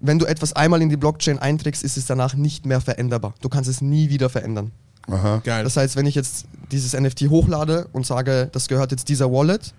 Wenn 0.00 0.18
du 0.18 0.26
etwas 0.26 0.52
einmal 0.54 0.82
in 0.82 0.88
die 0.88 0.96
Blockchain 0.96 1.38
einträgst, 1.38 1.84
ist 1.84 1.96
es 1.96 2.06
danach 2.06 2.34
nicht 2.34 2.66
mehr 2.66 2.80
veränderbar. 2.80 3.34
Du 3.40 3.48
kannst 3.48 3.70
es 3.70 3.80
nie 3.80 4.10
wieder 4.10 4.28
verändern. 4.28 4.72
Aha. 5.10 5.40
Geil. 5.44 5.64
Das 5.64 5.76
heißt, 5.76 5.96
wenn 5.96 6.06
ich 6.06 6.14
jetzt 6.14 6.46
dieses 6.70 6.98
NFT 6.98 7.28
hochlade 7.30 7.88
und 7.92 8.06
sage, 8.06 8.48
das 8.52 8.68
gehört 8.68 8.90
jetzt 8.90 9.08
dieser 9.08 9.32
Wallet, 9.32 9.72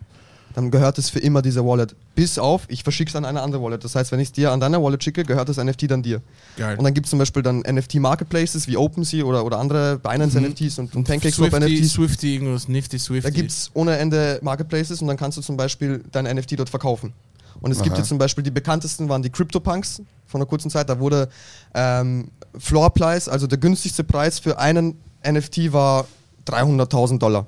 dann 0.56 0.72
gehört 0.72 0.98
es 0.98 1.10
für 1.10 1.20
immer 1.20 1.42
dieser 1.42 1.66
Wallet. 1.66 1.96
Bis 2.16 2.40
auf, 2.40 2.64
ich 2.68 2.84
verschicke 2.84 3.10
es 3.10 3.16
an 3.16 3.24
eine 3.24 3.42
andere 3.42 3.62
Wallet. 3.62 3.84
Das 3.84 3.96
heißt, 3.96 4.12
wenn 4.12 4.20
ich 4.20 4.30
es 4.30 4.32
dir 4.32 4.52
an 4.52 4.60
deiner 4.60 4.82
Wallet 4.82 5.04
schicke, 5.04 5.24
gehört 5.24 5.48
das 5.48 5.58
NFT 5.58 5.92
dann 5.92 6.02
dir. 6.02 6.22
Geil. 6.58 6.78
Und 6.78 6.84
dann 6.84 6.94
gibt 6.94 7.06
es 7.06 7.12
zum 7.12 7.20
Beispiel 7.20 7.44
dann 7.44 7.60
NFT-Marketplaces 7.60 8.68
wie 8.68 8.76
OpenSea 8.76 9.24
oder, 9.24 9.46
oder 9.46 9.60
andere 9.60 10.00
Binance-NFTs 10.00 10.80
und, 10.80 10.96
und 10.96 11.04
PancakeSwap 11.06 11.52
Swifty, 11.86 12.34
irgendwas, 12.34 12.68
Nifty, 12.68 12.98
Swifty. 12.98 13.30
Da 13.30 13.30
gibt 13.30 13.52
es 13.52 13.70
ohne 13.74 13.98
Ende 13.98 14.40
Marketplaces 14.42 15.02
und 15.02 15.08
dann 15.08 15.18
kannst 15.18 15.38
du 15.38 15.42
zum 15.42 15.56
Beispiel 15.56 16.04
dein 16.12 16.26
NFT 16.26 16.60
dort 16.60 16.70
verkaufen. 16.70 17.14
Und 17.62 17.72
es 17.72 17.82
gibt 17.82 17.94
Aha. 17.94 18.00
jetzt 18.00 18.10
zum 18.10 18.18
Beispiel 18.18 18.44
die 18.44 18.52
bekanntesten 18.52 19.10
waren 19.10 19.22
die 19.22 19.30
CryptoPunks 19.30 20.02
von 20.26 20.42
einer 20.42 20.46
kurzen 20.46 20.70
Zeit. 20.70 20.90
Da 20.90 21.00
wurde 21.00 21.30
ähm, 21.74 22.32
Floor 22.58 22.94
Price, 22.94 23.28
also 23.28 23.48
der 23.48 23.58
günstigste 23.58 24.04
Preis 24.04 24.40
für 24.40 24.58
einen 24.60 24.98
NFT 25.24 25.72
war 25.74 26.08
300.000 26.48 27.20
Dollar. 27.20 27.46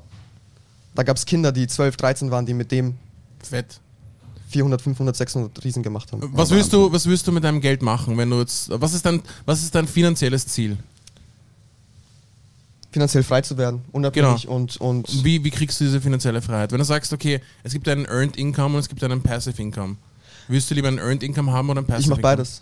Da 0.96 1.04
gab 1.04 1.18
es 1.18 1.26
Kinder, 1.26 1.52
die 1.52 1.68
12, 1.68 1.96
13 1.98 2.32
waren, 2.32 2.46
die 2.46 2.54
mit 2.54 2.72
dem 2.72 2.96
Fett. 3.42 3.80
400, 4.50 4.82
500, 4.82 5.16
600 5.16 5.64
Riesen 5.64 5.82
gemacht 5.82 6.12
haben. 6.12 6.30
Was 6.34 6.50
willst, 6.52 6.74
du, 6.74 6.92
was 6.92 7.06
willst 7.06 7.26
du 7.26 7.32
mit 7.32 7.44
deinem 7.44 7.62
Geld 7.62 7.82
machen, 7.82 8.18
wenn 8.18 8.30
du 8.30 8.40
jetzt. 8.40 8.70
Was 8.70 8.94
ist 8.94 9.06
dein, 9.06 9.22
was 9.46 9.64
ist 9.64 9.74
dein 9.74 9.88
finanzielles 9.88 10.46
Ziel? 10.48 10.78
Finanziell 12.92 13.24
frei 13.24 13.40
zu 13.42 13.58
werden, 13.58 13.82
unabhängig 13.94 14.42
Genau. 14.44 14.56
und, 14.56 14.76
und 14.82 15.24
Wie, 15.24 15.42
wie 15.46 15.50
kriegst 15.50 15.80
du 15.80 15.86
diese 15.86 16.02
finanzielle 16.02 16.42
Freiheit? 16.42 16.74
Wenn 16.74 16.80
du 16.80 16.84
sagst, 16.84 17.14
okay, 17.14 17.40
es 17.64 17.72
gibt 17.72 17.88
einen 17.88 18.04
Earned 18.06 18.36
Income 18.36 18.74
und 18.76 18.80
es 18.82 18.90
gibt 18.90 19.02
einen 19.02 19.22
Passive 19.24 19.62
Income. 19.62 19.96
Willst 20.50 20.70
du 20.70 20.76
lieber 20.76 20.90
ein 20.90 20.98
Earned 20.98 21.24
Income 21.24 21.50
haben 21.54 21.70
oder 21.70 21.80
ein 21.82 21.86
Passive 21.86 22.02
Ich 22.02 22.10
mache 22.10 22.20
Income? 22.20 22.36
beides. 22.36 22.62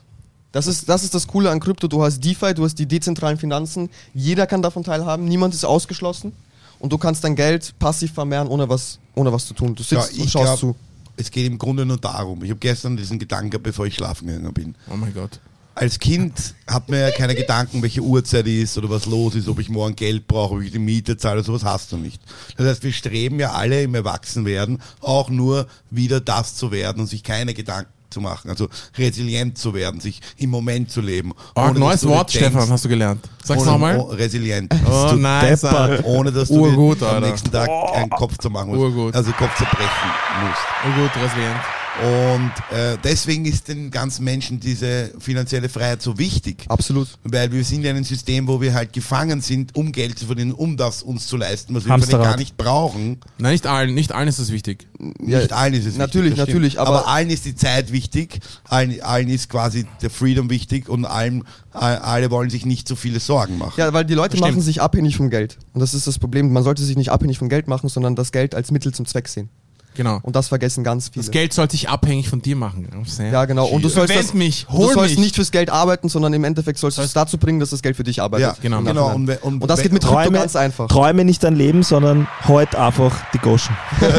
Das 0.52 0.66
ist, 0.68 0.90
das 0.90 1.04
ist 1.04 1.14
das 1.14 1.28
Coole 1.28 1.52
an 1.52 1.60
Krypto. 1.60 1.88
Du 1.88 2.02
hast 2.04 2.20
DeFi, 2.24 2.54
du 2.56 2.64
hast 2.66 2.76
die 2.76 2.88
dezentralen 2.88 3.38
Finanzen. 3.38 3.90
Jeder 4.14 4.48
kann 4.48 4.62
davon 4.62 4.84
teilhaben. 4.84 5.26
Niemand 5.26 5.54
ist 5.54 5.64
ausgeschlossen. 5.64 6.32
Und 6.80 6.92
du 6.92 6.98
kannst 6.98 7.24
dein 7.24 7.36
Geld 7.36 7.78
passiv 7.78 8.14
vermehren, 8.14 8.48
ohne 8.48 8.68
was, 8.70 9.00
ohne 9.14 9.32
was 9.32 9.46
zu 9.46 9.54
tun. 9.54 9.76
Du 9.76 9.84
Ja, 9.84 10.02
sitzt 10.02 10.18
und 10.18 10.26
ich 10.26 10.32
schaust 10.32 10.46
glaub, 10.46 10.60
zu. 10.60 10.76
es 11.18 11.30
geht 11.30 11.46
im 11.46 11.58
Grunde 11.58 11.86
nur 11.86 11.98
darum. 11.98 12.44
Ich 12.44 12.50
habe 12.50 12.60
gestern 12.60 12.96
diesen 12.98 13.20
Gedanken, 13.20 13.50
gehabt, 13.52 13.64
bevor 13.64 13.86
ich 13.86 13.96
schlafen 13.96 14.28
gegangen 14.28 14.54
bin. 14.54 14.76
Oh 14.92 14.96
mein 14.96 15.14
Gott. 15.14 15.40
Als 15.76 16.00
Kind 16.00 16.56
hat 16.68 16.90
man 16.90 17.00
ja 17.00 17.12
keine 17.12 17.36
Gedanken, 17.36 17.82
welche 17.82 18.02
Uhrzeit 18.02 18.48
ist 18.48 18.78
oder 18.78 18.90
was 18.90 19.06
los 19.06 19.36
ist, 19.36 19.48
ob 19.48 19.60
ich 19.60 19.70
morgen 19.70 19.96
Geld 19.96 20.28
brauche, 20.28 20.56
ob 20.56 20.62
ich 20.62 20.72
die 20.72 20.80
Miete 20.80 21.16
zahle, 21.16 21.44
sowas 21.44 21.64
hast 21.64 21.92
du 21.92 21.98
nicht. 21.98 22.22
Das 22.58 22.66
heißt, 22.68 22.84
wir 22.84 22.92
streben 22.92 23.40
ja 23.40 23.52
alle 23.52 23.84
im 23.84 23.96
Erwachsenwerden 23.96 24.82
auch 25.00 25.30
nur 25.30 25.68
wieder 25.90 26.20
das 26.20 26.56
zu 26.56 26.72
werden 26.72 27.02
und 27.02 27.08
sich 27.08 27.24
keine 27.24 27.54
Gedanken 27.54 27.92
zu 28.10 28.22
machen, 28.22 28.50
also 28.50 28.68
resilient 28.98 29.58
zu 29.58 29.74
werden, 29.74 30.00
sich 30.00 30.22
im 30.38 30.50
Moment 30.50 30.92
zu 30.92 31.02
leben. 31.02 31.34
Oh, 31.56 31.70
neues 31.74 32.06
Wort, 32.08 32.34
denkst, 32.34 32.50
Stefan, 32.50 32.70
hast 32.70 32.86
du 32.86 32.90
gelernt. 32.90 33.28
Sag's 33.44 33.66
nochmal. 33.66 33.98
oh, 33.98 34.04
resilient. 34.06 34.74
Oh, 34.90 35.14
nice. 35.14 35.62
deppert. 35.62 36.06
Ohne 36.06 36.32
dass 36.32 36.50
du 36.50 36.56
Urgut, 36.56 37.02
am 37.04 37.24
nächsten 37.24 37.52
Tag 37.52 37.70
einen 37.94 38.10
Kopf 38.10 38.38
zu 38.38 38.50
machen 38.50 38.70
musst. 38.70 38.80
Urgut. 38.82 39.16
Also 39.16 39.32
Kopf 39.32 39.56
zerbrechen 39.58 40.10
musst. 40.42 40.62
Oh 40.86 41.02
gut, 41.02 41.24
resilient. 41.24 41.79
Und 42.02 42.52
äh, 42.78 42.98
deswegen 43.04 43.44
ist 43.46 43.68
den 43.68 43.92
ganzen 43.92 44.24
Menschen 44.24 44.60
diese 44.60 45.12
finanzielle 45.20 45.68
Freiheit 45.68 46.02
so 46.02 46.18
wichtig. 46.18 46.66
Absolut. 46.70 47.10
Weil 47.24 47.52
wir 47.52 47.64
sind 47.66 47.84
ja 47.84 47.90
in 47.92 47.98
einem 47.98 48.06
System, 48.06 48.48
wo 48.48 48.62
wir 48.62 48.74
halt 48.74 48.94
gefangen 48.94 49.42
sind, 49.42 49.76
um 49.76 49.92
Geld 49.92 50.18
zu 50.18 50.28
verdienen, 50.28 50.54
um 50.54 50.78
das 50.78 51.04
uns 51.04 51.28
zu 51.28 51.36
leisten, 51.36 51.76
was 51.76 51.86
wir 51.86 51.98
gar 52.20 52.38
nicht 52.38 52.56
brauchen. 52.56 53.20
Nein, 53.38 53.52
nicht 53.54 53.68
allen, 53.68 53.94
nicht 53.94 54.14
allen 54.14 54.30
ist 54.30 54.40
das 54.40 54.52
wichtig. 54.52 54.88
Ja, 55.26 55.40
nicht 55.40 55.52
allen 55.52 55.74
ist 55.74 55.86
es 55.86 55.98
natürlich, 55.98 56.32
wichtig. 56.32 56.44
stimmt. 56.44 56.48
natürlich, 56.50 56.80
aber- 56.80 57.08
allen 57.08 57.30
ist 57.30 57.46
die 57.46 57.56
Zeit 57.56 57.92
wichtig, 57.92 58.40
allen, 58.66 59.02
allen 59.02 59.28
ist 59.30 59.50
quasi 59.50 59.86
der 60.02 60.10
Freedom 60.10 60.50
wichtig 60.50 60.88
und 60.88 61.06
allen, 61.06 61.44
all- 61.72 61.98
alle 61.98 62.32
wollen 62.32 62.50
sich 62.50 62.66
nicht 62.66 62.88
so 62.88 62.96
viele 62.96 63.20
Sorgen 63.20 63.58
machen. 63.58 63.74
Ja, 63.78 63.92
weil 63.94 64.06
die 64.06 64.14
Leute 64.14 64.38
Stimmt. 64.38 64.52
machen 64.52 64.62
sich 64.62 64.82
abhängig 64.82 65.18
vom 65.18 65.30
Geld. 65.30 65.58
Und 65.74 65.82
das 65.82 65.94
ist 65.94 66.08
das 66.08 66.18
Problem. 66.20 66.54
Man 66.54 66.64
sollte 66.64 66.84
sich 66.84 66.96
nicht 66.98 67.12
abhängig 67.12 67.38
vom 67.40 67.50
Geld 67.50 67.68
machen, 67.68 67.90
sondern 67.90 68.16
das 68.16 68.32
Geld 68.32 68.56
als 68.56 68.72
Mittel 68.72 68.94
zum 68.94 69.06
Zweck 69.06 69.28
sehen. 69.28 69.50
Genau. 69.96 70.20
Und 70.22 70.36
das 70.36 70.48
vergessen 70.48 70.84
ganz 70.84 71.10
viele. 71.10 71.26
Das 71.26 71.32
Geld 71.32 71.52
sollte 71.52 71.72
sich 71.72 71.90
abhängig 71.90 72.30
von 72.30 72.42
dir 72.42 72.56
machen. 72.56 72.88
ja, 73.20 73.46
genau. 73.46 73.68
Und 73.68 73.84
du 73.84 73.90
sollst, 73.90 74.16
das, 74.16 74.34
mich, 74.34 74.66
und 74.70 74.78
hol 74.78 74.88
du 74.88 74.94
sollst 74.94 75.16
mich. 75.16 75.20
nicht 75.20 75.36
fürs 75.36 75.52
Geld 75.52 75.70
arbeiten, 75.70 76.08
sondern 76.08 76.32
im 76.34 76.44
Endeffekt 76.44 76.80
sollst 76.80 76.98
du 76.98 77.02
es 77.02 77.12
dazu 77.12 77.38
bringen, 77.38 77.60
dass 77.60 77.72
das 77.72 77.82
Geld 77.82 77.98
für 77.98 78.04
dich 78.04 78.22
arbeitet. 78.22 78.48
Ja, 78.48 78.56
genau. 78.62 78.82
Genau. 78.82 79.10
Nachhinein. 79.10 79.38
Und, 79.38 79.44
und, 79.54 79.62
Und 79.64 79.68
das 79.70 79.82
geht 79.82 79.92
mit 79.92 80.04
Krypto 80.04 80.16
Träume, 80.24 80.38
ganz 80.40 80.56
einfach. 80.56 80.88
Träume 80.88 81.26
nicht 81.26 81.44
dein 81.44 81.56
Leben, 81.56 81.84
sondern 81.84 82.28
heute 82.48 82.80
einfach 82.80 83.16
die 83.34 83.40
Goschen. 83.40 83.76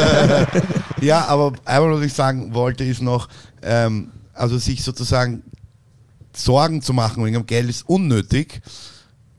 Ja, 1.01 1.27
aber 1.27 1.53
einmal, 1.65 1.93
was 1.97 2.03
ich 2.05 2.13
sagen 2.13 2.55
wollte, 2.55 2.85
ist 2.85 3.01
noch, 3.03 3.29
ähm, 3.63 4.11
also 4.35 4.59
sich 4.59 4.83
sozusagen 4.85 5.43
Sorgen 6.35 6.83
zu 6.83 6.93
machen 6.93 7.25
wegen 7.25 7.35
dem 7.35 7.47
Geld 7.47 7.69
ist 7.69 7.89
unnötig, 7.89 8.61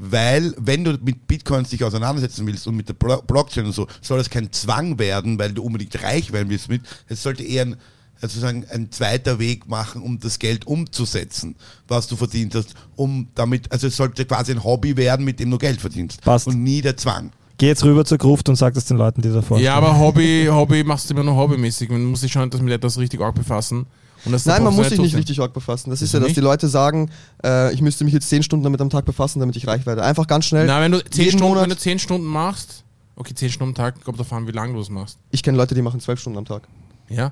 weil 0.04 0.54
wenn 0.58 0.84
du 0.84 0.98
mit 1.04 1.28
Bitcoins 1.28 1.70
dich 1.70 1.84
auseinandersetzen 1.84 2.48
willst 2.48 2.66
und 2.68 2.76
mit 2.76 2.90
der 2.90 2.96
Blo- 2.96 3.22
Blockchain 3.22 3.66
und 3.66 3.74
so, 3.74 3.88
soll 4.02 4.18
das 4.18 4.30
kein 4.30 4.52
Zwang 4.52 4.98
werden, 4.98 5.38
weil 5.38 5.52
du 5.54 5.62
unbedingt 5.64 6.02
reich 6.02 6.32
werden 6.32 6.50
willst 6.50 6.70
mit. 6.70 6.82
Es 7.08 7.22
sollte 7.22 7.44
eher 7.44 7.66
ein, 7.66 7.76
sozusagen 8.20 8.66
ein 8.72 8.92
zweiter 8.92 9.38
Weg 9.38 9.68
machen, 9.70 10.02
um 10.02 10.20
das 10.20 10.40
Geld 10.40 10.66
umzusetzen, 10.66 11.56
was 11.88 12.08
du 12.08 12.16
verdient 12.16 12.56
hast, 12.56 12.74
um 12.96 13.28
damit, 13.36 13.72
also 13.72 13.88
es 13.88 13.96
sollte 13.96 14.26
quasi 14.26 14.52
ein 14.52 14.64
Hobby 14.64 14.98
werden, 14.98 15.24
mit 15.24 15.40
dem 15.40 15.52
du 15.52 15.58
Geld 15.60 15.80
verdienst. 15.80 16.22
Passt. 16.22 16.48
Und 16.48 16.64
nie 16.64 16.82
der 16.82 16.98
Zwang. 16.98 17.32
Geh 17.58 17.68
jetzt 17.68 17.84
rüber 17.84 18.04
zur 18.04 18.18
Gruft 18.18 18.50
und 18.50 18.56
sag 18.56 18.74
das 18.74 18.86
den 18.86 18.98
Leuten, 18.98 19.22
die 19.22 19.30
da 19.30 19.44
vorstehen. 19.44 19.66
Ja, 19.68 19.76
aber 19.76 20.00
Hobby, 20.00 20.48
Hobby 20.50 20.84
machst 20.84 21.10
du 21.10 21.14
immer 21.14 21.24
nur 21.24 21.36
hobbymäßig. 21.36 21.90
Man 21.92 22.06
muss 22.06 22.22
sich 22.22 22.32
schon 22.32 22.50
das 22.50 22.60
mit 22.60 22.74
etwas 22.74 22.98
richtig 22.98 23.22
arg 23.22 23.36
befassen. 23.36 23.86
Und 24.26 24.32
das 24.34 24.46
Nein, 24.46 24.64
man 24.64 24.76
muss 24.76 24.90
sich 24.90 25.00
nicht 25.00 25.16
richtig 25.16 25.40
arg 25.40 25.54
befassen. 25.54 25.90
Das 25.90 26.02
ist 26.02 26.10
Wieso 26.10 26.18
ja, 26.18 26.20
dass 26.22 26.28
nicht? 26.30 26.38
die 26.38 26.42
Leute 26.42 26.68
sagen, 26.68 27.10
äh, 27.44 27.74
ich 27.74 27.82
müsste 27.82 28.04
mich 28.04 28.14
jetzt 28.14 28.30
10 28.30 28.44
Stunden 28.44 28.64
damit 28.64 28.80
am 28.82 28.90
Tag 28.90 29.06
befassen, 29.06 29.40
damit 29.40 29.56
ich 29.56 29.66
reich 29.68 29.86
werde. 29.86 30.04
Einfach 30.04 30.28
ganz 30.28 30.46
schnell. 30.46 30.68
Na, 30.68 30.80
wenn 30.82 30.92
du 30.92 31.00
10 31.04 31.24
jeden 31.26 31.38
Stunden, 31.38 31.48
Monat- 31.56 31.64
wenn 31.64 31.70
du 31.72 31.78
10 31.78 32.00
Stunden 32.00 32.28
machst, 32.28 32.84
okay, 33.16 33.34
10 33.34 33.50
Stunden 33.50 33.72
am 33.72 33.76
Tag, 33.76 34.04
kommt 34.04 34.20
davon, 34.20 34.40
an, 34.40 34.48
wie 34.48 34.52
lange 34.52 34.74
du 34.74 34.80
es 34.80 34.90
machst. 34.90 35.18
Ich 35.32 35.42
kenne 35.42 35.58
Leute, 35.58 35.74
die 35.76 35.82
machen 35.82 36.00
12 36.00 36.20
Stunden 36.20 36.38
am 36.38 36.46
Tag. 36.46 36.64
Ja. 37.10 37.32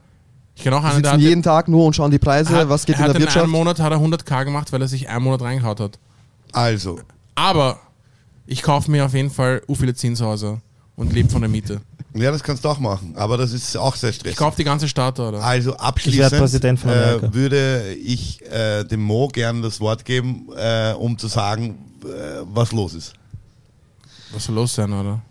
Ich 0.55 0.63
kenne 0.63 0.75
auch 0.77 0.83
einen, 0.83 1.03
der 1.03 1.15
jeden 1.15 1.41
Tag 1.43 1.67
nur 1.69 1.85
und 1.85 1.95
schauen 1.95 2.11
die 2.11 2.19
Preise, 2.19 2.53
hat, 2.53 2.69
was 2.69 2.85
geht 2.85 2.95
er 2.95 2.99
in 2.99 3.03
hat 3.03 3.09
der 3.09 3.15
in 3.17 3.21
Wirtschaft. 3.21 3.43
einem 3.43 3.51
Monat 3.53 3.79
hat 3.79 3.91
er 3.91 3.99
100k 3.99 4.43
gemacht, 4.43 4.73
weil 4.73 4.81
er 4.81 4.87
sich 4.89 5.07
einen 5.07 5.23
Monat 5.23 5.41
reingehaut 5.41 5.79
hat. 5.79 5.99
Also, 6.51 6.99
Aber 7.35 7.79
ich 8.45 8.61
kaufe 8.63 8.89
mir 8.91 9.05
auf 9.05 9.13
jeden 9.13 9.29
Fall 9.29 9.61
u 9.67 9.75
viele 9.75 9.93
Zinshäuser 9.93 10.59
und 10.97 11.13
lebe 11.13 11.29
von 11.29 11.41
der 11.41 11.49
Miete. 11.49 11.79
Ja, 12.15 12.31
das 12.31 12.41
kannst 12.43 12.65
du 12.65 12.69
auch 12.69 12.79
machen, 12.79 13.13
aber 13.15 13.37
das 13.37 13.51
ist 13.53 13.75
auch 13.77 13.95
sehr 13.95 14.09
Ich 14.09 14.15
stressig. 14.17 14.37
kaufe 14.37 14.57
die 14.57 14.63
ganze 14.63 14.87
Stadt, 14.87 15.19
oder? 15.19 15.43
Also 15.43 15.73
Ich 15.73 15.79
abschließend 15.79 16.21
werde 16.21 16.37
Präsident 16.37 16.79
von 16.79 16.89
Amerika. 16.91 17.27
äh, 17.27 17.33
würde 17.33 17.93
ich 17.93 18.41
äh, 18.51 18.83
dem 18.83 19.01
Mo 19.01 19.27
gern 19.27 19.61
das 19.61 19.79
Wort 19.79 20.05
geben, 20.05 20.47
äh, 20.57 20.93
um 20.93 21.17
zu 21.17 21.27
sagen, 21.27 21.77
äh, 22.03 22.07
was 22.51 22.71
los 22.71 22.93
ist. 22.93 23.13
Was 24.31 24.45
soll 24.45 24.55
los 24.55 24.73
sein, 24.75 24.91
oder? 24.93 25.21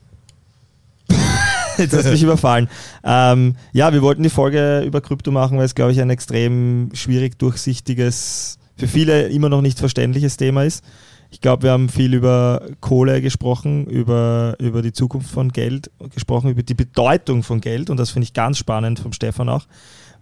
Jetzt 1.78 1.94
hast 1.94 2.06
du 2.06 2.10
mich 2.10 2.22
überfallen. 2.22 2.68
Ähm, 3.04 3.54
ja, 3.72 3.92
wir 3.92 4.02
wollten 4.02 4.22
die 4.22 4.30
Folge 4.30 4.82
über 4.84 5.00
Krypto 5.00 5.30
machen, 5.30 5.58
weil 5.58 5.64
es, 5.64 5.74
glaube 5.76 5.92
ich, 5.92 6.00
ein 6.00 6.10
extrem 6.10 6.90
schwierig 6.92 7.38
durchsichtiges, 7.38 8.58
für 8.76 8.88
viele 8.88 9.28
immer 9.28 9.48
noch 9.48 9.60
nicht 9.62 9.78
verständliches 9.78 10.36
Thema 10.36 10.64
ist. 10.64 10.84
Ich 11.30 11.40
glaube, 11.40 11.64
wir 11.64 11.72
haben 11.72 11.88
viel 11.88 12.14
über 12.14 12.62
Kohle 12.80 13.20
gesprochen, 13.20 13.86
über, 13.86 14.56
über 14.58 14.80
die 14.80 14.92
Zukunft 14.92 15.30
von 15.30 15.50
Geld 15.50 15.90
gesprochen, 16.14 16.50
über 16.50 16.62
die 16.62 16.74
Bedeutung 16.74 17.42
von 17.42 17.60
Geld 17.60 17.90
und 17.90 17.98
das 17.98 18.10
finde 18.10 18.24
ich 18.24 18.32
ganz 18.32 18.56
spannend 18.58 18.98
vom 18.98 19.12
Stefan 19.12 19.48
auch, 19.48 19.66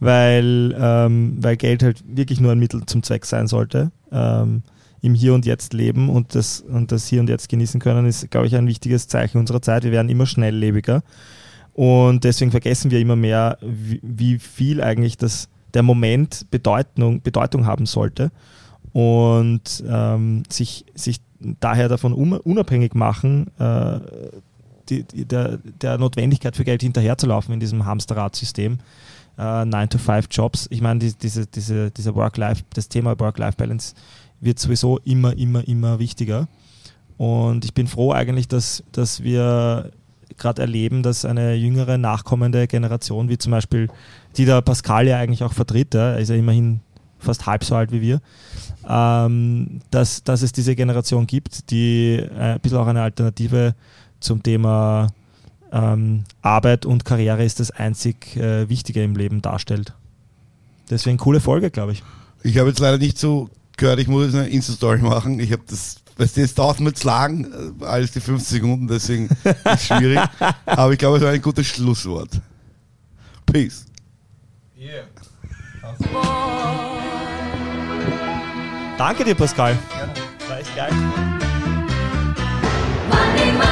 weil, 0.00 0.76
ähm, 0.78 1.36
weil 1.40 1.56
Geld 1.56 1.84
halt 1.84 2.02
wirklich 2.08 2.40
nur 2.40 2.52
ein 2.52 2.58
Mittel 2.58 2.84
zum 2.86 3.02
Zweck 3.02 3.24
sein 3.24 3.46
sollte. 3.46 3.92
Ähm, 4.10 4.62
im 5.02 5.14
Hier 5.14 5.34
und 5.34 5.46
Jetzt 5.46 5.72
leben 5.74 6.08
und 6.08 6.34
das, 6.34 6.62
und 6.62 6.90
das 6.90 7.06
Hier 7.06 7.20
und 7.20 7.28
Jetzt 7.28 7.48
genießen 7.48 7.80
können, 7.80 8.06
ist, 8.06 8.28
glaube 8.30 8.48
ich, 8.48 8.56
ein 8.56 8.66
wichtiges 8.66 9.06
Zeichen 9.06 9.38
unserer 9.38 9.62
Zeit. 9.62 9.84
Wir 9.84 9.92
werden 9.92 10.08
immer 10.08 10.26
schnelllebiger 10.26 11.04
und 11.74 12.24
deswegen 12.24 12.50
vergessen 12.50 12.90
wir 12.90 12.98
immer 12.98 13.14
mehr, 13.14 13.58
wie, 13.60 14.00
wie 14.02 14.38
viel 14.38 14.82
eigentlich 14.82 15.16
das, 15.16 15.48
der 15.74 15.84
Moment 15.84 16.50
Bedeutung, 16.50 17.22
Bedeutung 17.22 17.66
haben 17.66 17.86
sollte 17.86 18.32
und 18.96 19.84
ähm, 19.86 20.44
sich, 20.48 20.86
sich 20.94 21.20
daher 21.60 21.90
davon 21.90 22.14
unabhängig 22.14 22.94
machen, 22.94 23.48
äh, 23.58 24.00
die, 24.88 25.02
die, 25.02 25.26
der, 25.26 25.58
der 25.82 25.98
Notwendigkeit 25.98 26.56
für 26.56 26.64
Geld 26.64 26.80
hinterherzulaufen 26.80 27.52
in 27.52 27.60
diesem 27.60 27.84
Hamsterrad-System. 27.84 28.78
Äh, 29.36 29.42
9-to-5-Jobs. 29.42 30.68
Ich 30.70 30.80
meine, 30.80 31.00
die, 31.00 31.12
diese, 31.12 31.46
diese, 31.46 31.90
dieser 31.90 32.14
Work-Life, 32.14 32.64
das 32.72 32.88
Thema 32.88 33.20
Work-Life-Balance 33.20 33.94
wird 34.40 34.58
sowieso 34.58 34.96
immer, 35.00 35.36
immer, 35.36 35.68
immer 35.68 35.98
wichtiger. 35.98 36.48
Und 37.18 37.66
ich 37.66 37.74
bin 37.74 37.88
froh 37.88 38.12
eigentlich, 38.12 38.48
dass, 38.48 38.82
dass 38.92 39.22
wir 39.22 39.90
gerade 40.38 40.62
erleben, 40.62 41.02
dass 41.02 41.26
eine 41.26 41.52
jüngere, 41.52 41.98
nachkommende 41.98 42.66
Generation, 42.66 43.28
wie 43.28 43.36
zum 43.36 43.50
Beispiel, 43.52 43.88
die 44.38 44.46
der 44.46 44.62
Pascal 44.62 45.06
ja 45.06 45.18
eigentlich 45.18 45.44
auch 45.44 45.52
vertritt, 45.52 45.92
ja, 45.92 46.14
ist 46.14 46.30
ja 46.30 46.36
immerhin 46.36 46.80
fast 47.18 47.46
halb 47.46 47.64
so 47.64 47.74
alt 47.74 47.92
wie 47.92 48.00
wir, 48.00 48.20
ähm, 48.88 49.80
dass, 49.90 50.22
dass 50.22 50.42
es 50.42 50.52
diese 50.52 50.74
Generation 50.76 51.26
gibt, 51.26 51.70
die 51.70 52.16
äh, 52.16 52.54
ein 52.54 52.60
bisschen 52.60 52.78
auch 52.78 52.86
eine 52.86 53.02
Alternative 53.02 53.74
zum 54.20 54.42
Thema 54.42 55.08
ähm, 55.72 56.24
Arbeit 56.42 56.86
und 56.86 57.04
Karriere 57.04 57.44
ist 57.44 57.60
das 57.60 57.70
einzig 57.70 58.36
äh, 58.36 58.68
Wichtige 58.68 59.02
im 59.02 59.16
Leben 59.16 59.42
darstellt. 59.42 59.92
Deswegen 60.90 61.18
coole 61.18 61.40
Folge, 61.40 61.70
glaube 61.70 61.92
ich. 61.92 62.02
Ich 62.42 62.58
habe 62.58 62.68
jetzt 62.68 62.78
leider 62.78 62.98
nicht 62.98 63.18
so 63.18 63.50
gehört, 63.76 63.98
ich 63.98 64.08
muss 64.08 64.26
jetzt 64.26 64.34
eine 64.36 64.48
Insta-Story 64.48 64.98
machen. 64.98 65.40
Ich 65.40 65.52
habe 65.52 65.62
das, 65.66 65.96
weißt 66.16 66.36
du, 66.36 66.40
jetzt 66.40 66.58
dauert 66.58 66.80
mir 66.80 66.92
zu 66.94 67.06
lang, 67.06 67.74
äh, 67.80 67.84
als 67.84 68.12
die 68.12 68.20
50 68.20 68.48
Sekunden, 68.48 68.86
deswegen 68.86 69.26
ist 69.44 69.56
es 69.64 69.86
schwierig. 69.86 70.20
Aber 70.64 70.92
ich 70.92 70.98
glaube, 70.98 71.16
es 71.18 71.22
war 71.22 71.30
ein 71.30 71.42
gutes 71.42 71.66
Schlusswort. 71.66 72.40
Peace. 73.44 73.86
Danke 78.98 79.24
dir, 79.24 79.34
Pascal. 79.34 79.76
War 80.48 80.58
echt 80.58 80.74
geil. 80.74 80.92
Money, 83.10 83.65